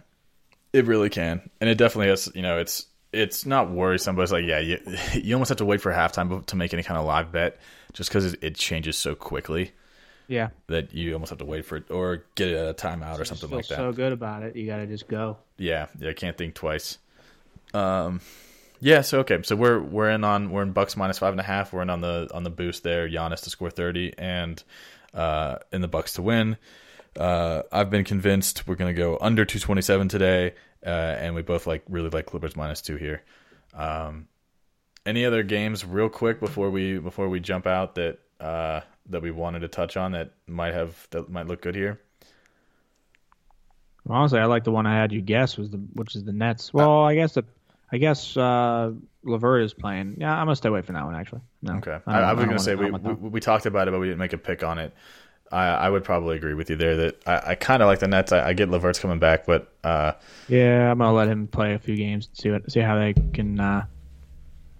it 0.72 0.84
really 0.86 1.10
can, 1.10 1.48
and 1.60 1.68
it 1.68 1.76
definitely 1.78 2.08
has. 2.08 2.30
You 2.34 2.42
know, 2.42 2.58
it's 2.58 2.86
it's 3.12 3.44
not 3.46 3.70
worrisome, 3.70 4.14
but 4.16 4.22
it's 4.22 4.32
like 4.32 4.44
yeah, 4.44 4.60
you 4.60 4.78
you 5.14 5.34
almost 5.34 5.48
have 5.48 5.58
to 5.58 5.64
wait 5.64 5.80
for 5.80 5.90
halftime 5.92 6.44
to 6.46 6.56
make 6.56 6.72
any 6.72 6.82
kind 6.82 6.98
of 6.98 7.04
live 7.06 7.32
bet, 7.32 7.58
just 7.94 8.10
because 8.10 8.34
it, 8.34 8.38
it 8.44 8.54
changes 8.54 8.96
so 8.96 9.14
quickly 9.16 9.72
Yeah. 10.28 10.50
that 10.68 10.92
you 10.94 11.14
almost 11.14 11.30
have 11.30 11.38
to 11.40 11.44
wait 11.46 11.64
for 11.64 11.76
it 11.78 11.90
or 11.90 12.24
get 12.36 12.48
a 12.50 12.74
timeout 12.74 13.18
or 13.18 13.24
something 13.24 13.50
like 13.50 13.66
that. 13.68 13.76
so 13.78 13.92
good 13.92 14.12
about 14.12 14.42
it. 14.44 14.54
You 14.54 14.66
got 14.66 14.76
to 14.76 14.86
just 14.86 15.08
go. 15.08 15.38
Yeah, 15.56 15.86
yeah, 15.98 16.10
I 16.10 16.12
can't 16.12 16.36
think 16.38 16.54
twice. 16.54 16.98
Um, 17.74 18.20
yeah, 18.80 19.00
so 19.00 19.20
okay, 19.20 19.40
so 19.42 19.56
we're 19.56 19.80
we're 19.80 20.10
in 20.10 20.24
on 20.24 20.50
we're 20.50 20.62
in 20.62 20.72
Bucks 20.72 20.96
minus 20.96 21.18
five 21.18 21.32
and 21.32 21.40
a 21.40 21.44
half. 21.44 21.72
We're 21.72 21.82
in 21.82 21.90
on 21.90 22.00
the 22.00 22.30
on 22.32 22.44
the 22.44 22.50
boost 22.50 22.82
there. 22.82 23.08
Giannis 23.08 23.42
to 23.42 23.50
score 23.50 23.70
thirty 23.70 24.12
and 24.16 24.62
uh, 25.14 25.58
in 25.72 25.80
the 25.80 25.88
Bucks 25.88 26.14
to 26.14 26.22
win. 26.22 26.56
Uh, 27.18 27.62
I've 27.72 27.90
been 27.90 28.04
convinced 28.04 28.68
we're 28.68 28.76
gonna 28.76 28.92
go 28.92 29.18
under 29.20 29.44
two 29.44 29.58
twenty 29.58 29.82
seven 29.82 30.08
today, 30.08 30.54
uh, 30.84 30.88
and 30.88 31.34
we 31.34 31.42
both 31.42 31.66
like 31.66 31.82
really 31.88 32.10
like 32.10 32.26
Clippers 32.26 32.56
minus 32.56 32.80
two 32.80 32.96
here. 32.96 33.22
Um, 33.74 34.28
any 35.04 35.24
other 35.24 35.42
games, 35.42 35.84
real 35.84 36.08
quick 36.08 36.38
before 36.38 36.70
we 36.70 36.98
before 36.98 37.28
we 37.28 37.40
jump 37.40 37.66
out 37.66 37.96
that 37.96 38.18
uh, 38.40 38.80
that 39.08 39.22
we 39.22 39.30
wanted 39.30 39.60
to 39.60 39.68
touch 39.68 39.96
on 39.96 40.12
that 40.12 40.32
might 40.46 40.74
have 40.74 41.08
that 41.10 41.28
might 41.28 41.46
look 41.46 41.62
good 41.62 41.74
here? 41.74 42.00
Honestly, 44.08 44.38
I 44.38 44.46
like 44.46 44.64
the 44.64 44.70
one 44.70 44.86
I 44.86 44.98
had 44.98 45.12
you 45.12 45.20
guess 45.20 45.56
was 45.56 45.70
the 45.70 45.78
which 45.94 46.14
is 46.14 46.24
the 46.24 46.32
Nets. 46.32 46.72
Well, 46.72 47.04
I 47.04 47.14
guess 47.14 47.34
the 47.34 47.44
I 47.90 47.98
guess 47.98 48.36
uh 48.36 48.92
LeVert 49.22 49.62
is 49.62 49.74
playing. 49.74 50.16
Yeah, 50.20 50.32
I'm 50.32 50.46
gonna 50.46 50.56
stay 50.56 50.68
away 50.68 50.82
from 50.82 50.94
that 50.94 51.04
one 51.04 51.14
actually. 51.14 51.40
No. 51.62 51.74
Okay, 51.76 51.98
I 52.06 52.20
I, 52.20 52.20
I 52.20 52.32
was 52.32 52.44
going 52.44 52.56
to 52.56 52.62
say 52.62 52.74
we, 52.74 52.86
I 52.86 52.90
we 52.90 53.14
we 53.30 53.40
talked 53.40 53.66
about 53.66 53.88
it, 53.88 53.92
but 53.92 54.00
we 54.00 54.06
didn't 54.06 54.18
make 54.18 54.32
a 54.32 54.38
pick 54.38 54.62
on 54.62 54.78
it. 54.78 54.94
I, 55.50 55.66
I 55.68 55.88
would 55.88 56.04
probably 56.04 56.36
agree 56.36 56.52
with 56.52 56.68
you 56.68 56.76
there 56.76 56.96
that 56.96 57.26
I, 57.26 57.52
I 57.52 57.54
kind 57.54 57.82
of 57.82 57.86
like 57.86 58.00
the 58.00 58.08
Nets. 58.08 58.32
I, 58.32 58.48
I 58.48 58.52
get 58.52 58.68
LeVert's 58.68 58.98
coming 58.98 59.18
back, 59.18 59.46
but 59.46 59.72
uh. 59.82 60.12
Yeah, 60.46 60.90
I'm 60.90 60.98
gonna 60.98 61.12
let 61.14 61.28
him 61.28 61.46
play 61.48 61.74
a 61.74 61.78
few 61.78 61.96
games 61.96 62.26
and 62.26 62.36
see 62.36 62.50
what 62.50 62.70
see 62.70 62.80
how 62.80 62.98
they 62.98 63.14
can 63.14 63.58
uh 63.58 63.86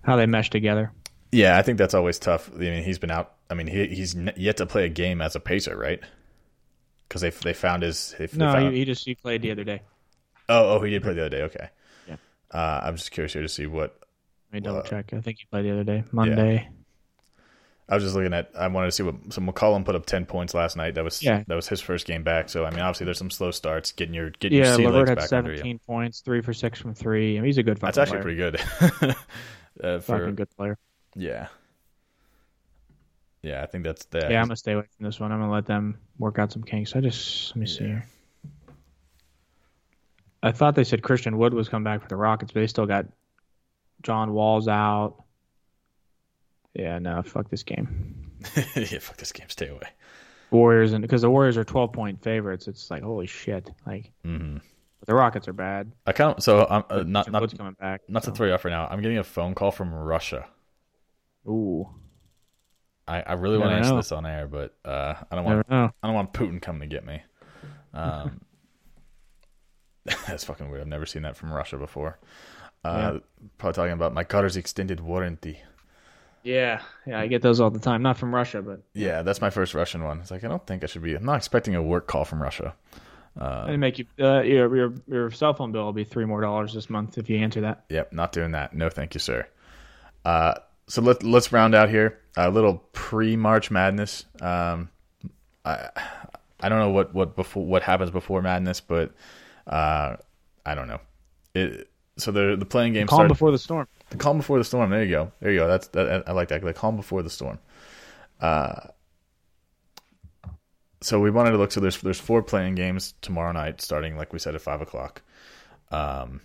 how 0.03 0.17
they 0.17 0.27
mesh 0.27 0.51
together. 0.51 0.93
yeah, 1.33 1.59
I 1.59 1.63
think 1.63 1.79
that's 1.79 1.95
always 1.95 2.19
tough. 2.19 2.51
I 2.55 2.59
mean, 2.59 2.83
he's 2.85 2.99
been 2.99 3.11
out. 3.11 3.35
I 3.51 3.55
mean, 3.55 3.67
he, 3.67 3.87
he's 3.87 4.15
yet 4.37 4.59
to 4.59 4.67
play 4.67 4.85
a 4.85 4.89
game 4.91 5.21
as 5.23 5.35
a 5.37 5.41
pacer, 5.41 5.77
right? 5.77 6.01
because 7.09 7.23
they 7.23 7.31
they 7.31 7.53
found 7.55 7.83
his. 7.83 8.15
They, 8.19 8.27
they 8.27 8.37
No, 8.37 8.53
found, 8.53 8.75
he, 8.75 8.81
he 8.81 8.85
just 8.85 9.05
he 9.05 9.15
played 9.15 9.43
the 9.43 9.51
other 9.51 9.65
day. 9.65 9.83
oh, 10.49 10.77
oh, 10.77 10.81
he 10.83 10.91
did 10.91 11.03
play 11.03 11.15
the 11.15 11.21
other 11.23 11.31
day. 11.31 11.43
Okay. 11.43 11.69
Yeah. 12.53 12.59
Uh, 12.61 12.81
I'm 12.85 12.97
just 12.97 13.11
curious 13.11 13.33
here 13.33 13.43
to 13.43 13.49
see 13.49 13.67
what 13.67 13.99
Let 14.53 14.55
me 14.55 14.61
double 14.61 14.81
Uh, 14.81 14.83
check. 14.83 15.13
I 15.13 15.21
think 15.21 15.39
he 15.39 15.45
played 15.51 15.65
the 15.65 15.73
other 15.73 15.85
day, 15.85 16.05
Monday. 16.13 16.69
I 17.91 17.95
was 17.95 18.05
just 18.05 18.15
looking 18.15 18.35
at. 18.35 18.51
I 18.55 18.69
wanted 18.69 18.89
to 18.89 18.93
see 18.93 19.03
what. 19.03 19.15
So 19.33 19.41
McCollum 19.41 19.83
put 19.85 19.95
up 19.95 20.05
ten 20.05 20.27
points 20.27 20.53
last 20.53 20.77
night. 20.77 20.95
That 20.95 21.05
was 21.05 21.23
Yeah. 21.23 21.43
that 21.47 21.55
was 21.55 21.69
his 21.69 21.81
first 21.81 22.07
game 22.07 22.23
back. 22.23 22.51
So 22.51 22.67
I 22.67 22.71
mean, 22.71 22.81
obviously 22.81 23.07
there's 23.07 23.17
some 23.17 23.31
slow 23.31 23.51
starts 23.51 23.93
getting 23.93 24.15
your 24.15 24.29
getting 24.31 24.59
your 24.59 24.67
Yeah, 24.79 24.89
legs 24.91 25.09
had 25.09 25.21
you. 25.21 25.27
17 25.57 25.79
points, 25.87 26.21
three 26.21 26.43
for 26.43 26.53
six 26.53 26.79
from 26.79 26.93
three. 26.95 27.37
I 27.37 27.41
mean, 27.41 27.47
he's 27.47 27.57
a 27.57 27.63
good 27.63 27.79
That's 27.79 27.97
actually 27.97 28.21
player. 28.23 28.37
pretty 28.51 28.59
good. 29.01 29.15
uh, 29.83 30.01
for 30.01 30.19
fucking 30.19 30.35
good 30.35 30.51
player. 30.55 30.77
yeah, 31.17 31.49
yeah. 33.43 33.63
I 33.63 33.67
think 33.67 33.85
that's 33.85 34.05
that. 34.07 34.31
Yeah, 34.31 34.41
I'm 34.43 34.49
gonna 34.49 34.57
stay 34.57 34.73
away 34.73 34.85
from 34.97 35.05
this 35.07 35.19
one. 35.19 35.33
I'm 35.33 35.41
gonna 35.41 35.51
let 35.53 35.65
them 35.67 35.99
work 36.19 36.39
out 36.39 36.53
some 36.53 36.65
kinks. 36.65 36.95
I 36.95 37.01
just 37.01 37.51
let 37.57 37.61
me 37.61 37.67
see 37.67 37.85
Yeah. 37.85 37.89
here. 37.91 38.07
I 40.43 40.53
thought 40.53 40.75
they 40.75 40.85
said 40.85 41.03
Christian 41.03 41.39
Wood 41.39 41.55
was 41.55 41.69
coming 41.69 41.85
back 41.85 42.03
for 42.03 42.09
the 42.09 42.17
Rockets, 42.17 42.53
but 42.53 42.61
they 42.61 42.67
still 42.67 42.87
got 42.87 43.07
John 44.03 44.33
Wall's 44.33 44.69
out. 44.69 45.25
Yeah, 46.75 46.99
no, 46.99 47.23
fuck 47.23 47.51
this 47.51 47.63
game. 47.65 48.31
yeah, 48.77 48.99
fuck 49.01 49.17
this 49.17 49.33
game. 49.33 49.49
Stay 49.49 49.69
away. 49.69 49.89
Warriors 50.51 50.93
and 50.93 51.03
because 51.03 51.23
the 51.23 51.31
Warriors 51.31 51.57
are 51.57 51.65
12 51.65 51.93
point 51.93 52.23
favorites, 52.23 52.69
it's 52.69 52.91
like 52.91 53.03
holy 53.03 53.27
shit. 53.27 53.71
Like 53.87 54.13
mm-hmm. 54.25 54.59
but 55.01 55.07
the 55.07 55.15
Rockets 55.15 55.49
are 55.49 55.53
bad. 55.53 55.93
I 56.07 56.13
of 56.13 56.43
so 56.43 56.67
I'm 56.71 56.85
uh, 56.89 57.03
not 57.07 57.31
not 57.31 57.43
Wood's 57.43 57.55
coming 57.55 57.77
back. 57.79 58.03
not 58.09 58.23
to 58.25 58.31
throw 58.31 58.47
you 58.47 58.55
off 58.55 58.65
right 58.65 58.71
now. 58.71 58.87
I'm 58.89 59.03
getting 59.03 59.19
a 59.19 59.25
phone 59.25 59.55
call 59.55 59.71
from 59.71 59.93
Russia. 59.93 60.47
Ooh, 61.47 61.89
I, 63.07 63.23
I 63.23 63.33
really 63.35 63.59
want 63.59 63.71
to 63.71 63.77
answer 63.77 63.91
know. 63.91 63.97
this 63.97 64.13
on 64.13 64.27
air, 64.27 64.47
but 64.47 64.77
uh, 64.85 65.15
I 65.31 65.35
don't 65.35 65.45
want. 65.45 65.67
I 65.71 65.91
don't 66.03 66.15
want 66.15 66.33
Putin 66.33 66.63
coming 66.63 66.89
to 66.89 66.95
get 66.95 67.05
me. 67.05 67.23
Um, 67.93 68.41
that's 70.27 70.45
fucking 70.45 70.71
weird. 70.71 70.81
I've 70.83 70.87
never 70.89 71.07
seen 71.07 71.23
that 71.23 71.37
from 71.37 71.53
Russia 71.53 71.77
before. 71.77 72.19
Uh, 72.85 73.19
Probably 73.59 73.75
talking 73.75 73.93
about 73.93 74.15
my 74.15 74.25
car's 74.25 74.57
extended 74.57 75.01
warranty. 75.01 75.61
Yeah, 76.43 76.81
yeah, 77.07 77.21
I 77.21 77.27
get 77.27 77.43
those 77.43 77.61
all 77.61 77.71
the 77.71 77.81
time. 77.81 78.03
Not 78.03 78.17
from 78.17 78.35
Russia, 78.35 78.63
but 78.63 78.81
Yeah, 78.95 79.23
that's 79.23 79.41
my 79.41 79.51
first 79.51 79.75
Russian 79.75 80.05
one. 80.05 80.21
It's 80.21 80.31
like 80.31 80.45
I 80.45 80.49
don't 80.49 80.65
think 80.67 80.85
I 80.85 80.87
should 80.87 81.03
be. 81.03 81.15
I'm 81.15 81.25
not 81.25 81.37
expecting 81.37 81.75
a 81.75 81.83
work 81.83 82.07
call 82.07 82.25
from 82.25 82.41
Russia. 82.41 82.75
they 83.37 83.77
make 83.77 83.99
you 83.99 84.07
uh, 84.21 84.41
your, 84.43 84.75
your 84.75 84.95
your 85.09 85.31
cell 85.31 85.53
phone 85.55 85.73
bill 85.73 85.85
will 85.85 85.93
be 85.93 86.05
three 86.05 86.25
more 86.25 86.41
dollars 86.41 86.73
this 86.73 86.89
month 86.89 87.19
if 87.19 87.29
you 87.29 87.39
answer 87.39 87.61
that. 87.63 87.85
Yep, 87.91 88.13
not 88.13 88.33
doing 88.33 88.53
that. 88.53 88.75
No, 88.75 88.89
thank 88.89 89.15
you, 89.15 89.21
sir. 89.21 89.47
Uh, 90.25 90.55
so 90.87 91.03
let 91.03 91.23
let's 91.23 91.53
round 91.53 91.75
out 91.75 91.91
here 91.91 92.19
a 92.37 92.51
little 92.51 92.83
pre 92.93 93.37
March 93.37 93.71
Madness. 93.71 94.25
Um, 94.41 94.89
I 95.65 95.89
I 96.61 96.69
don't 96.69 96.79
know 96.79 96.91
what 96.91 97.13
what 97.15 97.37
before 97.37 97.65
what 97.65 97.83
happens 97.83 98.11
before 98.11 98.41
Madness, 98.43 98.81
but 98.81 99.13
uh, 99.69 100.17
I 100.65 100.75
don't 100.75 100.89
know. 100.89 101.01
It 101.55 101.89
so 102.17 102.33
the 102.33 102.57
the 102.57 102.67
play-in 102.67 102.93
game 102.93 103.07
Calm 103.07 103.19
started. 103.19 103.29
before 103.29 103.51
the 103.51 103.59
storm. 103.59 103.87
The 104.11 104.17
calm 104.17 104.39
before 104.39 104.59
the 104.59 104.65
storm. 104.65 104.91
There 104.91 105.05
you 105.05 105.11
go. 105.11 105.33
There 105.41 105.53
you 105.53 105.61
go. 105.61 105.69
That's 105.69 105.89
that, 105.89 106.29
I 106.29 106.33
like 106.33 106.49
that. 106.49 106.63
The 106.63 106.73
calm 106.73 106.97
before 106.97 107.23
the 107.23 107.31
storm. 107.31 107.59
Uh, 108.41 108.89
so 111.01 111.21
we 111.21 111.31
wanted 111.31 111.53
to 111.53 111.59
look. 111.59 111.71
So 111.73 111.81
there's 111.81 112.01
there's 112.01 112.21
four 112.21 112.43
play-in 112.43 112.75
games 112.75 113.15
tomorrow 113.21 113.53
night, 113.53 113.81
starting 113.81 114.17
like 114.17 114.33
we 114.33 114.39
said 114.39 114.55
at 114.55 114.61
five 114.61 114.81
o'clock. 114.81 115.23
Um, 115.91 116.41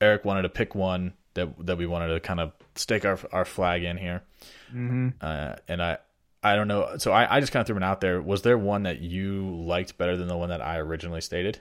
Eric 0.00 0.24
wanted 0.24 0.42
to 0.42 0.48
pick 0.48 0.74
one 0.74 1.14
that 1.34 1.66
that 1.66 1.78
we 1.78 1.86
wanted 1.86 2.08
to 2.08 2.20
kind 2.20 2.40
of 2.40 2.52
stake 2.74 3.04
our 3.04 3.18
our 3.32 3.44
flag 3.44 3.84
in 3.84 3.96
here. 3.96 4.22
Mm-hmm. 4.70 5.10
Uh, 5.20 5.56
and 5.68 5.82
I 5.82 5.98
I 6.44 6.56
don't 6.56 6.68
know. 6.68 6.96
So 6.98 7.10
I 7.10 7.36
I 7.36 7.40
just 7.40 7.52
kind 7.52 7.62
of 7.62 7.66
threw 7.66 7.76
it 7.76 7.82
out 7.82 8.00
there. 8.00 8.20
Was 8.20 8.42
there 8.42 8.58
one 8.58 8.84
that 8.84 9.00
you 9.00 9.56
liked 9.64 9.96
better 9.98 10.16
than 10.16 10.28
the 10.28 10.36
one 10.36 10.50
that 10.50 10.60
I 10.60 10.76
originally 10.78 11.22
stated? 11.22 11.58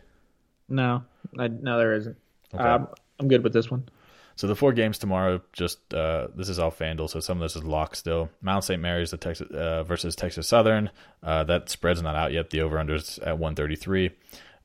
No, 0.67 1.03
I, 1.39 1.47
no, 1.47 1.77
there 1.77 1.93
isn't. 1.93 2.17
Okay. 2.53 2.63
Um, 2.63 2.89
I'm 3.19 3.27
good 3.27 3.43
with 3.43 3.53
this 3.53 3.71
one. 3.71 3.87
So 4.35 4.47
the 4.47 4.55
four 4.55 4.73
games 4.73 4.97
tomorrow, 4.97 5.41
just 5.53 5.93
uh, 5.93 6.27
this 6.35 6.49
is 6.49 6.57
all 6.57 6.71
FanDuel, 6.71 7.09
so 7.09 7.19
some 7.19 7.37
of 7.37 7.43
this 7.43 7.55
is 7.55 7.63
locked 7.63 7.97
still. 7.97 8.29
Mount 8.41 8.63
St. 8.63 8.81
Mary's 8.81 9.11
the 9.11 9.17
Texas 9.17 9.49
uh, 9.51 9.83
versus 9.83 10.15
Texas 10.15 10.47
Southern. 10.47 10.89
Uh, 11.21 11.43
that 11.43 11.69
spread's 11.69 12.01
not 12.01 12.15
out 12.15 12.31
yet. 12.31 12.49
The 12.49 12.61
over 12.61 12.79
under 12.79 12.95
is 12.95 13.19
at 13.19 13.37
one 13.37 13.55
thirty 13.55 13.75
three. 13.75 14.11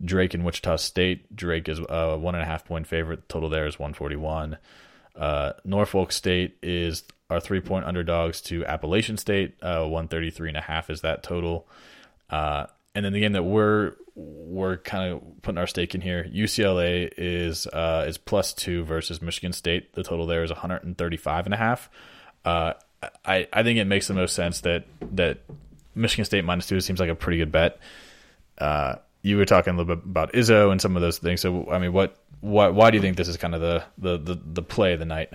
Drake 0.03 0.33
and 0.35 0.45
Wichita 0.45 0.77
State. 0.77 1.35
Drake 1.35 1.69
is 1.69 1.81
a 1.89 2.17
one 2.17 2.35
and 2.35 2.43
a 2.43 2.47
half 2.47 2.65
point 2.65 2.87
favorite. 2.87 3.29
Total 3.29 3.49
there 3.49 3.67
is 3.67 3.79
one 3.79 3.93
forty 3.93 4.17
one. 4.17 4.59
Uh, 5.15 5.53
Norfolk 5.65 6.13
State 6.13 6.57
is 6.63 7.03
our 7.31 7.41
three 7.41 7.61
point 7.61 7.85
underdogs 7.85 8.41
to 8.43 8.65
Appalachian 8.65 9.17
State. 9.17 9.55
Uh, 9.63 9.87
one 9.87 10.09
thirty 10.09 10.31
three 10.31 10.49
and 10.49 10.57
a 10.57 10.63
half 10.63 10.91
is 10.91 11.03
that 11.03 11.23
total. 11.23 11.67
Uh, 12.31 12.67
and 12.95 13.05
then 13.05 13.13
the 13.13 13.21
game 13.21 13.33
that 13.33 13.43
we're 13.43 13.95
we're 14.15 14.79
kind 14.79 15.13
of 15.13 15.23
putting 15.43 15.59
our 15.59 15.67
stake 15.67 15.95
in 15.95 16.01
here. 16.01 16.25
UCLA 16.25 17.13
is 17.17 17.67
uh, 17.67 18.05
is 18.09 18.19
plus 18.19 18.53
two 18.53 18.85
versus 18.85 19.23
Michigan 19.23 19.53
State. 19.53 19.93
The 19.95 20.03
total 20.03 20.27
there 20.27 20.43
is 20.43 20.51
135 20.51 21.45
and 21.45 21.55
a 21.55 21.57
half. 21.57 21.91
Uh, 22.45 22.75
I 23.25 23.47
I 23.53 23.63
think 23.63 23.79
it 23.79 23.85
makes 23.85 24.09
the 24.09 24.15
most 24.15 24.35
sense 24.35 24.63
that 24.63 24.87
that 25.13 25.39
Michigan 25.95 26.25
State 26.25 26.45
minus 26.45 26.67
two 26.67 26.81
seems 26.81 26.99
like 26.99 27.11
a 27.11 27.15
pretty 27.15 27.39
good 27.39 27.53
bet. 27.53 27.79
Uh, 28.57 28.97
you 29.23 29.37
were 29.37 29.45
talking 29.45 29.75
a 29.75 29.77
little 29.77 29.97
bit 29.97 30.05
about 30.05 30.33
Izzo 30.33 30.73
and 30.73 30.81
some 30.81 30.97
of 30.97 31.03
those 31.03 31.19
things. 31.19 31.41
So 31.41 31.71
I 31.71 31.79
mean, 31.79 31.93
what 31.93 32.17
why 32.41 32.69
why 32.69 32.91
do 32.91 32.97
you 32.97 33.03
think 33.03 33.17
this 33.17 33.29
is 33.29 33.37
kind 33.37 33.55
of 33.55 33.61
the 33.61 33.85
the 33.99 34.19
the, 34.19 34.41
the 34.55 34.63
play 34.63 34.95
of 34.95 34.99
the 34.99 35.05
night? 35.05 35.33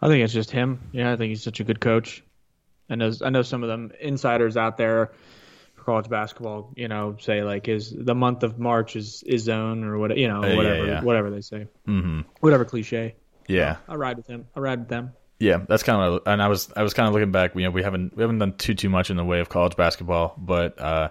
I 0.00 0.08
think 0.08 0.24
it's 0.24 0.32
just 0.32 0.50
him. 0.50 0.80
Yeah, 0.92 1.12
I 1.12 1.16
think 1.16 1.30
he's 1.30 1.42
such 1.42 1.60
a 1.60 1.64
good 1.64 1.80
coach. 1.80 2.22
I 2.88 2.94
know 2.96 3.12
I 3.22 3.30
know 3.30 3.42
some 3.42 3.62
of 3.62 3.68
them 3.68 3.92
insiders 4.00 4.56
out 4.56 4.76
there 4.76 5.12
for 5.74 5.84
college 5.84 6.08
basketball, 6.08 6.72
you 6.76 6.88
know, 6.88 7.16
say 7.20 7.42
like 7.42 7.68
is 7.68 7.94
the 7.96 8.14
month 8.14 8.42
of 8.42 8.58
March 8.58 8.96
is 8.96 9.22
is 9.24 9.42
zone 9.42 9.84
or 9.84 9.98
what 9.98 10.16
you 10.16 10.28
know, 10.28 10.42
Uh, 10.42 10.56
whatever 10.56 10.86
yeah. 10.86 11.02
whatever 11.02 11.30
they 11.30 11.40
say. 11.40 11.68
Mm-hmm. 11.86 12.22
Whatever 12.40 12.64
cliche. 12.64 13.14
Yeah. 13.46 13.76
I 13.88 13.96
ride 13.96 14.16
with 14.16 14.26
him. 14.26 14.46
I 14.54 14.60
ride 14.60 14.78
with 14.80 14.88
them. 14.88 15.12
Yeah, 15.40 15.64
that's 15.66 15.82
kind 15.82 16.02
of, 16.02 16.22
and 16.26 16.42
I 16.42 16.48
was, 16.48 16.70
I 16.76 16.82
was 16.82 16.92
kind 16.92 17.08
of 17.08 17.14
looking 17.14 17.32
back. 17.32 17.54
You 17.54 17.62
know, 17.62 17.70
we 17.70 17.82
haven't, 17.82 18.14
we 18.14 18.22
haven't 18.22 18.40
done 18.40 18.58
too, 18.58 18.74
too 18.74 18.90
much 18.90 19.08
in 19.08 19.16
the 19.16 19.24
way 19.24 19.40
of 19.40 19.48
college 19.48 19.74
basketball, 19.74 20.34
but 20.36 20.78
uh, 20.78 21.08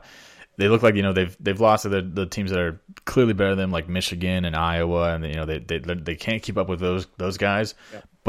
they 0.57 0.67
look 0.67 0.83
like 0.83 0.93
you 0.93 1.01
know 1.01 1.13
they've, 1.13 1.35
they've 1.39 1.59
lost 1.59 1.81
to 1.81 1.89
the, 1.89 2.03
the 2.03 2.27
teams 2.27 2.51
that 2.51 2.59
are 2.59 2.79
clearly 3.05 3.33
better 3.33 3.55
than 3.55 3.57
them, 3.57 3.71
like 3.71 3.89
Michigan 3.89 4.45
and 4.45 4.55
Iowa, 4.55 5.15
and 5.15 5.25
you 5.25 5.33
know 5.33 5.45
they, 5.45 5.57
they, 5.57 5.79
they 5.79 6.15
can't 6.15 6.43
keep 6.43 6.59
up 6.59 6.69
with 6.69 6.79
those, 6.79 7.07
those 7.17 7.39
guys, 7.39 7.73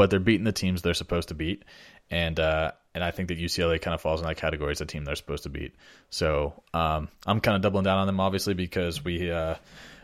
but 0.01 0.09
they're 0.09 0.19
beating 0.19 0.45
the 0.45 0.51
teams 0.51 0.81
they're 0.81 0.95
supposed 0.95 1.27
to 1.27 1.35
beat, 1.35 1.63
and 2.09 2.39
uh, 2.39 2.71
and 2.95 3.03
I 3.03 3.11
think 3.11 3.27
that 3.27 3.37
UCLA 3.37 3.79
kind 3.79 3.93
of 3.93 4.01
falls 4.01 4.19
in 4.19 4.25
that 4.25 4.37
category 4.37 4.71
as 4.71 4.81
a 4.81 4.85
team 4.87 5.05
they're 5.05 5.15
supposed 5.15 5.43
to 5.43 5.49
beat. 5.49 5.75
So 6.09 6.63
um, 6.73 7.09
I'm 7.27 7.39
kind 7.39 7.55
of 7.55 7.61
doubling 7.61 7.83
down 7.83 7.99
on 7.99 8.07
them, 8.07 8.19
obviously, 8.19 8.55
because 8.55 9.05
we, 9.05 9.29
uh, 9.29 9.55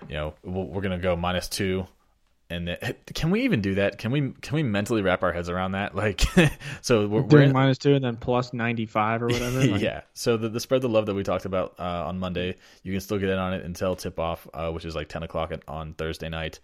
you 0.07 0.13
know, 0.13 0.35
we're 0.43 0.81
gonna 0.81 0.99
go 0.99 1.15
minus 1.15 1.47
two 1.49 1.87
and 2.49 2.67
the, 2.67 2.95
can 3.13 3.29
we 3.31 3.41
even 3.41 3.61
do 3.61 3.75
that? 3.75 3.97
Can 3.97 4.11
we 4.11 4.33
can 4.41 4.55
we 4.55 4.63
mentally 4.63 5.01
wrap 5.01 5.23
our 5.23 5.33
heads 5.33 5.49
around 5.49 5.71
that? 5.71 5.95
Like, 5.97 6.21
so 6.81 7.07
we're, 7.07 7.21
we're 7.21 7.27
Doing 7.27 7.47
in- 7.49 7.53
minus 7.53 7.79
two 7.79 7.95
and 7.95 8.03
then 8.03 8.17
plus 8.17 8.53
ninety 8.53 8.85
five 8.85 9.23
or 9.23 9.27
whatever. 9.27 9.59
Like, 9.67 9.81
yeah. 9.81 10.01
So 10.13 10.37
the, 10.37 10.49
the 10.49 10.59
spread 10.59 10.81
the 10.83 10.89
love 10.89 11.07
that 11.07 11.15
we 11.15 11.23
talked 11.23 11.45
about 11.45 11.73
uh, 11.79 12.05
on 12.07 12.19
Monday, 12.19 12.55
you 12.83 12.91
can 12.91 13.01
still 13.01 13.17
get 13.17 13.29
in 13.29 13.37
on 13.39 13.53
it 13.53 13.65
until 13.65 13.95
tip 13.95 14.19
off, 14.19 14.47
uh, 14.53 14.71
which 14.71 14.85
is 14.85 14.95
like 14.95 15.09
ten 15.09 15.23
o'clock 15.23 15.51
on 15.67 15.93
Thursday 15.93 16.29
night. 16.29 16.59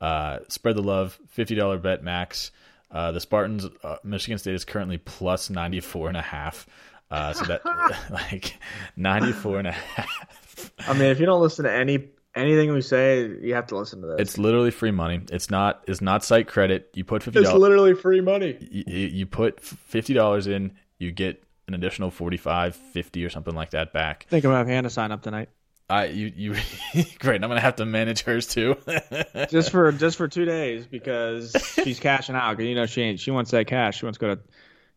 Uh, 0.00 0.40
spread 0.48 0.76
the 0.76 0.82
love, 0.82 1.18
fifty 1.28 1.54
dollar 1.54 1.78
bet 1.78 2.02
max. 2.02 2.50
Uh, 2.92 3.10
the 3.12 3.20
Spartans, 3.20 3.66
uh, 3.82 3.96
Michigan 4.04 4.38
State 4.38 4.54
is 4.54 4.64
currently 4.64 4.98
plus 4.98 5.50
ninety 5.50 5.80
four 5.80 6.08
and 6.08 6.16
a 6.16 6.22
half. 6.22 6.66
Uh, 7.10 7.32
so 7.32 7.44
that 7.46 7.62
like 8.10 8.58
ninety 8.96 9.32
four 9.32 9.58
and 9.58 9.68
a 9.68 9.72
half. 9.72 10.70
I 10.86 10.92
mean, 10.92 11.08
if 11.10 11.18
you 11.18 11.26
don't 11.26 11.40
listen 11.40 11.64
to 11.64 11.72
any 11.72 12.10
anything 12.34 12.72
we 12.72 12.82
say, 12.82 13.26
you 13.26 13.54
have 13.54 13.66
to 13.68 13.76
listen 13.76 14.00
to 14.02 14.06
this. 14.08 14.16
It's 14.20 14.38
literally 14.38 14.70
free 14.70 14.90
money. 14.90 15.22
It's 15.30 15.50
not. 15.50 15.82
It's 15.88 16.00
not 16.00 16.24
site 16.24 16.48
credit. 16.48 16.90
You 16.94 17.04
put 17.04 17.22
fifty 17.22 17.40
it's 17.40 17.52
literally 17.52 17.94
free 17.94 18.20
money. 18.20 18.56
you, 18.70 19.06
you 19.06 19.26
put 19.26 19.60
fifty 19.60 20.12
dollars 20.12 20.46
in, 20.46 20.72
you 20.98 21.12
get 21.12 21.42
an 21.68 21.74
additional 21.74 22.10
45 22.10 22.74
50 22.74 23.24
or 23.24 23.30
something 23.30 23.54
like 23.54 23.70
that 23.70 23.92
back. 23.92 24.26
I 24.28 24.30
think 24.30 24.44
I'm 24.44 24.50
gonna 24.50 24.58
have 24.58 24.66
Hannah 24.66 24.90
sign 24.90 25.12
up 25.12 25.22
tonight. 25.22 25.48
I 25.90 26.06
you 26.06 26.32
you 26.34 26.54
great. 27.18 27.42
I'm 27.42 27.48
gonna 27.50 27.60
have 27.60 27.76
to 27.76 27.84
manage 27.86 28.22
hers 28.22 28.46
too. 28.46 28.76
just 29.50 29.70
for 29.70 29.92
just 29.92 30.16
for 30.16 30.28
two 30.28 30.44
days 30.44 30.86
because 30.86 31.54
she's 31.84 32.00
cashing 32.00 32.34
out. 32.34 32.56
'Cause, 32.56 32.64
You 32.64 32.74
know, 32.74 32.86
she 32.86 33.02
ain't, 33.02 33.20
she 33.20 33.30
wants 33.30 33.50
that 33.50 33.66
cash. 33.66 33.98
She 33.98 34.06
wants 34.06 34.18
to 34.18 34.26
go 34.26 34.34
to, 34.36 34.40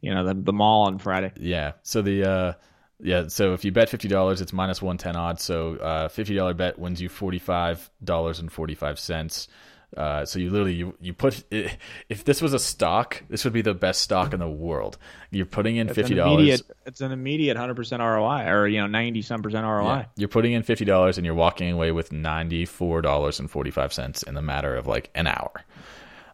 you 0.02 0.14
know, 0.14 0.26
the 0.26 0.34
the 0.34 0.54
mall 0.54 0.84
on 0.88 1.00
Friday. 1.00 1.32
yeah. 1.38 1.74
So 1.84 2.02
the 2.02 2.24
uh 2.30 2.54
yeah, 3.02 3.28
so 3.28 3.54
if 3.54 3.66
you 3.66 3.72
bet 3.74 3.90
fifty 3.90 4.08
dollars, 4.08 4.40
it's 4.40 4.54
minus 4.54 4.82
one 4.82 4.98
ten 4.98 5.16
odds. 5.18 5.44
So 5.44 5.76
uh 5.76 6.08
fifty 6.08 6.34
dollar 6.36 6.54
bet 6.54 6.80
wins 6.80 7.02
you 7.02 7.10
forty 7.10 7.40
five 7.40 7.90
dollars 8.04 8.40
and 8.40 8.50
forty 8.52 8.76
five 8.76 8.98
cents. 9.00 9.48
Uh, 9.96 10.26
so 10.26 10.40
you 10.40 10.50
literally 10.50 10.74
you, 10.74 10.94
you 11.00 11.14
put 11.14 11.44
if 11.52 12.24
this 12.26 12.42
was 12.42 12.54
a 12.54 12.60
stock, 12.60 13.24
this 13.30 13.44
would 13.44 13.54
be 13.54 13.62
the 13.62 13.74
best 13.74 14.02
stock 14.02 14.34
in 14.34 14.40
the 14.40 14.50
world. 14.50 14.98
You're 15.32 15.46
putting 15.46 15.78
in 15.78 15.88
It's 15.88 15.96
fifty 15.96 16.16
dollars. 16.16 16.64
It's 16.86 17.02
an 17.02 17.12
immediate 17.12 17.58
hundred 17.58 17.76
percent 17.76 18.02
ROI, 18.02 18.48
or 18.48 18.68
you 18.68 18.80
know, 18.82 18.88
ninety 18.88 19.22
some 19.22 19.42
percent 19.42 19.66
ROI. 19.66 19.84
Yeah. 19.84 20.06
You're 20.18 20.30
putting 20.30 20.54
in 20.54 20.64
fifty 20.64 20.86
dollars 20.86 21.18
and 21.18 21.26
you're 21.26 21.36
walking 21.36 21.72
away 21.72 21.92
with 21.92 22.12
ninety 22.12 22.66
four 22.66 23.02
dollars 23.02 23.40
and 23.40 23.50
forty 23.50 23.72
five 23.72 23.94
cents 23.94 24.24
in 24.24 24.34
the 24.36 24.42
matter 24.42 24.76
of 24.76 24.88
like 24.88 25.10
an 25.16 25.28
hour. 25.28 25.52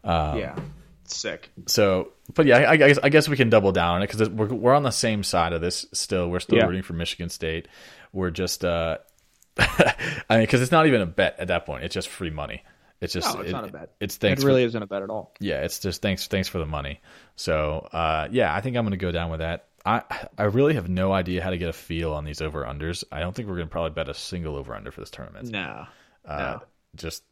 Um, 0.04 0.38
Yeah. 0.40 0.56
sick. 1.06 1.52
So, 1.68 2.14
but 2.34 2.46
yeah, 2.46 2.58
I, 2.58 2.72
I 2.72 2.78
guess 2.78 2.98
I 3.04 3.10
guess 3.10 3.30
we 3.30 3.38
can 3.38 3.50
double 3.50 3.72
down 3.72 3.96
on 3.98 4.02
it 4.04 4.10
because 4.12 4.30
we're 4.30 4.48
we're 4.48 4.74
on 4.74 4.84
the 4.84 4.92
same 4.92 5.24
side 5.24 5.54
of 5.54 5.62
this 5.62 5.86
still. 5.94 6.30
We're 6.30 6.40
still 6.40 6.58
Yeah. 6.58 6.66
rooting 6.66 6.84
for 6.84 6.94
Michigan 6.94 7.30
State. 7.30 7.68
We're 8.14 8.32
just, 8.32 8.66
uh, 8.66 8.98
I 9.58 9.96
mean, 10.32 10.42
because 10.42 10.62
it's 10.62 10.72
not 10.72 10.88
even 10.88 11.02
a 11.02 11.06
bet 11.06 11.36
at 11.40 11.48
that 11.48 11.66
point. 11.66 11.84
It's 11.84 11.94
just 11.94 12.10
free 12.10 12.30
money. 12.30 12.64
It's 13.02 13.14
just 13.14 13.34
No, 13.34 13.42
it's 13.42 13.50
it- 13.50 13.54
not 13.54 13.68
a 13.68 13.72
bet. 13.72 13.94
It's 14.00 14.16
thanks 14.18 14.40
it 14.40 14.44
for- 14.44 14.48
really 14.48 14.64
isn't 14.64 14.82
a 14.82 14.86
bet 14.88 15.02
at 15.02 15.10
all. 15.10 15.34
yeah, 15.40 15.64
it's 15.64 15.80
just 15.80 16.02
thanks 16.02 16.28
thanks 16.28 16.48
for 16.48 16.60
the 16.60 16.66
money. 16.66 17.02
So 17.36 17.88
uh, 17.92 18.28
yeah, 18.32 18.54
I 18.54 18.62
think 18.62 18.78
I'm 18.78 18.84
going 18.86 18.92
to 18.92 18.98
go 18.98 19.12
down 19.12 19.30
with 19.32 19.40
that. 19.40 19.68
I 19.86 20.04
I 20.38 20.44
really 20.44 20.76
have 20.76 20.88
no 20.88 21.12
idea 21.12 21.42
how 21.44 21.50
to 21.50 21.58
get 21.58 21.68
a 21.70 21.74
feel 21.74 22.14
on 22.14 22.24
these 22.24 22.42
over 22.42 22.64
unders. 22.64 23.04
I 23.12 23.20
don't 23.20 23.36
think 23.36 23.48
we're 23.50 23.56
going 23.56 23.68
to 23.68 23.72
probably 23.72 23.92
bet 23.92 24.08
a 24.10 24.14
single 24.14 24.56
over 24.56 24.76
under 24.76 24.92
for 24.92 25.00
this 25.02 25.10
tournament. 25.10 25.50
No, 25.50 25.86
Uh, 26.26 26.38
no. 26.38 26.62
Just 26.96 27.24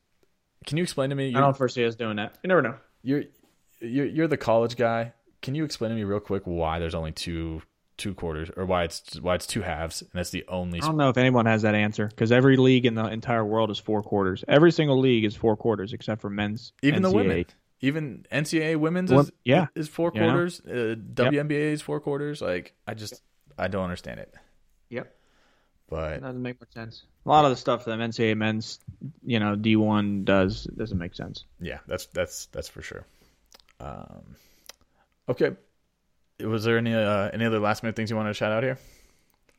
can 0.65 0.77
you 0.77 0.83
explain 0.83 1.11
to 1.11 1.15
me? 1.15 1.35
I 1.35 1.39
don't 1.39 1.55
foresee 1.55 1.85
us 1.85 1.95
doing 1.95 2.15
that. 2.17 2.37
You 2.43 2.47
never 2.47 2.61
know. 2.63 2.75
you're 3.03 3.23
you're 3.79 4.05
you're 4.07 4.27
the 4.27 4.37
college 4.37 4.75
guy. 4.75 5.13
Can 5.43 5.53
you 5.55 5.63
explain 5.63 5.89
to 5.91 5.95
me 5.95 6.03
real 6.03 6.19
quick 6.19 6.43
why 6.45 6.79
there's 6.79 6.95
only 6.95 7.11
two 7.11 7.61
two 7.99 8.13
quarters 8.15 8.49
or 8.57 8.65
why 8.65 8.85
it's 8.85 9.19
why 9.19 9.35
it's 9.35 9.45
two 9.45 9.61
halves 9.61 10.01
and 10.01 10.09
that's 10.13 10.31
the 10.31 10.43
only 10.47 10.81
I 10.81 10.85
don't 10.87 10.97
know 10.97 11.09
if 11.09 11.17
anyone 11.17 11.45
has 11.45 11.61
that 11.61 11.75
answer 11.75 12.07
because 12.07 12.31
every 12.31 12.57
league 12.57 12.85
in 12.87 12.95
the 12.95 13.05
entire 13.05 13.45
world 13.45 13.69
is 13.69 13.77
four 13.77 14.01
quarters. 14.01 14.43
Every 14.47 14.71
single 14.71 14.99
league 14.99 15.25
is 15.25 15.35
four 15.35 15.55
quarters 15.55 15.93
except 15.93 16.21
for 16.21 16.29
men's. 16.29 16.73
even 16.81 17.03
the 17.03 17.09
NCAA. 17.09 17.13
women. 17.13 17.45
Even 17.81 18.25
NCAA 18.31 18.75
women's 18.77 19.11
Well, 19.11 19.21
is, 19.21 19.31
yeah. 19.45 19.67
is 19.75 19.87
four 19.87 20.11
Yeah, 20.13 20.23
quarters. 20.23 20.59
Uh, 20.61 20.95
WNBA 21.13 21.71
is 21.73 21.81
four 21.81 21.99
quarters. 21.99 22.41
Like 22.41 22.73
I 22.87 22.93
just 22.95 23.21
I 23.57 23.67
don't 23.67 23.83
understand 23.83 24.19
it. 24.19 24.33
Yep. 24.89 25.15
But 25.89 26.21
doesn't 26.21 26.41
make 26.41 26.59
much 26.59 26.73
sense. 26.73 27.03
A 27.25 27.29
lot 27.29 27.45
of 27.45 27.51
the 27.51 27.57
stuff 27.57 27.85
that 27.85 27.99
NCAA 27.99 28.35
men's, 28.37 28.79
you 29.23 29.39
know, 29.39 29.55
D 29.55 29.75
one 29.75 30.23
does 30.23 30.63
doesn't 30.65 30.97
make 30.97 31.15
sense. 31.15 31.45
yeah, 31.59 31.79
that's 31.87 32.05
that's 32.07 32.45
that's 32.47 32.67
for 32.69 32.81
sure. 32.81 33.05
Um, 33.79 34.35
okay. 35.29 35.51
Was 36.43 36.63
there 36.63 36.77
any 36.77 36.93
uh, 36.93 37.29
any 37.33 37.45
other 37.45 37.59
last 37.59 37.83
minute 37.83 37.95
things 37.95 38.09
you 38.09 38.15
wanted 38.15 38.29
to 38.29 38.33
shout 38.33 38.51
out 38.51 38.63
here? 38.63 38.77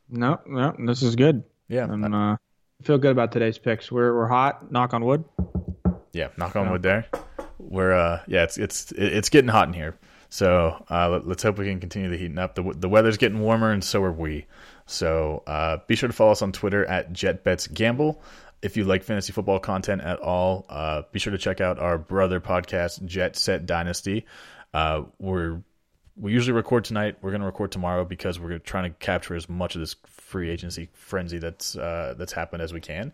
No, 0.09 0.39
no, 0.45 0.75
this 0.79 1.01
is 1.03 1.15
good. 1.15 1.43
Yeah, 1.67 1.85
I'm 1.85 2.13
uh, 2.13 2.35
feel 2.83 2.97
good 2.97 3.11
about 3.11 3.31
today's 3.31 3.57
picks. 3.57 3.91
We're 3.91 4.15
we're 4.15 4.27
hot. 4.27 4.71
Knock 4.71 4.93
on 4.93 5.05
wood. 5.05 5.23
yeah. 6.11 6.29
Knock 6.37 6.55
on 6.55 6.71
wood. 6.71 6.81
There, 6.81 7.05
we're 7.59 7.93
uh, 7.93 8.21
yeah, 8.27 8.43
it's 8.43 8.57
it's 8.57 8.91
it's 8.93 9.29
getting 9.29 9.49
hot 9.49 9.67
in 9.67 9.73
here. 9.73 9.97
So 10.29 10.83
uh, 10.89 11.09
let, 11.09 11.27
let's 11.27 11.43
hope 11.43 11.57
we 11.57 11.65
can 11.65 11.79
continue 11.79 12.09
the 12.09 12.17
heating 12.17 12.37
up. 12.39 12.55
The 12.55 12.63
the 12.75 12.89
weather's 12.89 13.17
getting 13.17 13.39
warmer, 13.39 13.71
and 13.71 13.83
so 13.83 14.01
are 14.03 14.11
we. 14.11 14.47
So 14.85 15.43
uh, 15.47 15.77
be 15.87 15.95
sure 15.95 16.07
to 16.07 16.13
follow 16.13 16.31
us 16.31 16.41
on 16.41 16.51
Twitter 16.51 16.85
at 16.85 17.13
JetBetsGamble. 17.13 18.17
If 18.61 18.77
you 18.77 18.83
like 18.83 19.03
fantasy 19.03 19.33
football 19.33 19.59
content 19.59 20.01
at 20.01 20.19
all, 20.19 20.65
uh, 20.69 21.03
be 21.11 21.19
sure 21.19 21.31
to 21.31 21.37
check 21.37 21.61
out 21.61 21.79
our 21.79 21.97
brother 21.97 22.39
podcast, 22.39 23.03
Jet 23.05 23.35
Set 23.35 23.65
Dynasty. 23.65 24.25
Uh, 24.73 25.03
we're 25.19 25.61
we 26.21 26.31
usually 26.31 26.53
record 26.53 26.85
tonight. 26.85 27.17
We're 27.21 27.31
going 27.31 27.41
to 27.41 27.47
record 27.47 27.71
tomorrow 27.71 28.05
because 28.05 28.39
we're 28.39 28.59
trying 28.59 28.83
to 28.83 28.97
capture 28.99 29.35
as 29.35 29.49
much 29.49 29.75
of 29.75 29.81
this 29.81 29.95
free 30.05 30.49
agency 30.49 30.89
frenzy 30.93 31.39
that's 31.39 31.75
uh, 31.75 32.13
that's 32.17 32.31
happened 32.31 32.61
as 32.61 32.71
we 32.71 32.79
can. 32.79 33.11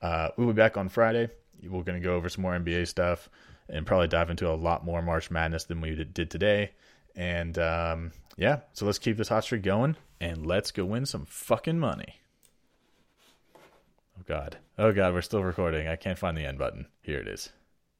Uh, 0.00 0.28
we'll 0.36 0.46
be 0.46 0.54
back 0.54 0.76
on 0.76 0.88
Friday. 0.88 1.28
We're 1.62 1.82
going 1.82 2.00
to 2.00 2.04
go 2.04 2.14
over 2.14 2.28
some 2.28 2.42
more 2.42 2.58
NBA 2.58 2.88
stuff 2.88 3.28
and 3.68 3.86
probably 3.86 4.08
dive 4.08 4.30
into 4.30 4.48
a 4.48 4.54
lot 4.54 4.84
more 4.84 5.02
March 5.02 5.30
Madness 5.30 5.64
than 5.64 5.80
we 5.82 5.94
did 5.94 6.30
today. 6.30 6.70
And 7.14 7.58
um, 7.58 8.12
yeah, 8.36 8.60
so 8.72 8.86
let's 8.86 8.98
keep 8.98 9.18
this 9.18 9.28
hot 9.28 9.44
streak 9.44 9.62
going 9.62 9.96
and 10.20 10.46
let's 10.46 10.70
go 10.70 10.86
win 10.86 11.04
some 11.04 11.26
fucking 11.26 11.78
money. 11.78 12.14
Oh 13.56 14.22
God. 14.26 14.56
Oh 14.78 14.92
God, 14.92 15.12
we're 15.12 15.22
still 15.22 15.44
recording. 15.44 15.86
I 15.86 15.96
can't 15.96 16.18
find 16.18 16.36
the 16.36 16.46
end 16.46 16.58
button. 16.58 16.86
Here 17.02 17.18
it 17.18 17.28
is. 17.28 17.50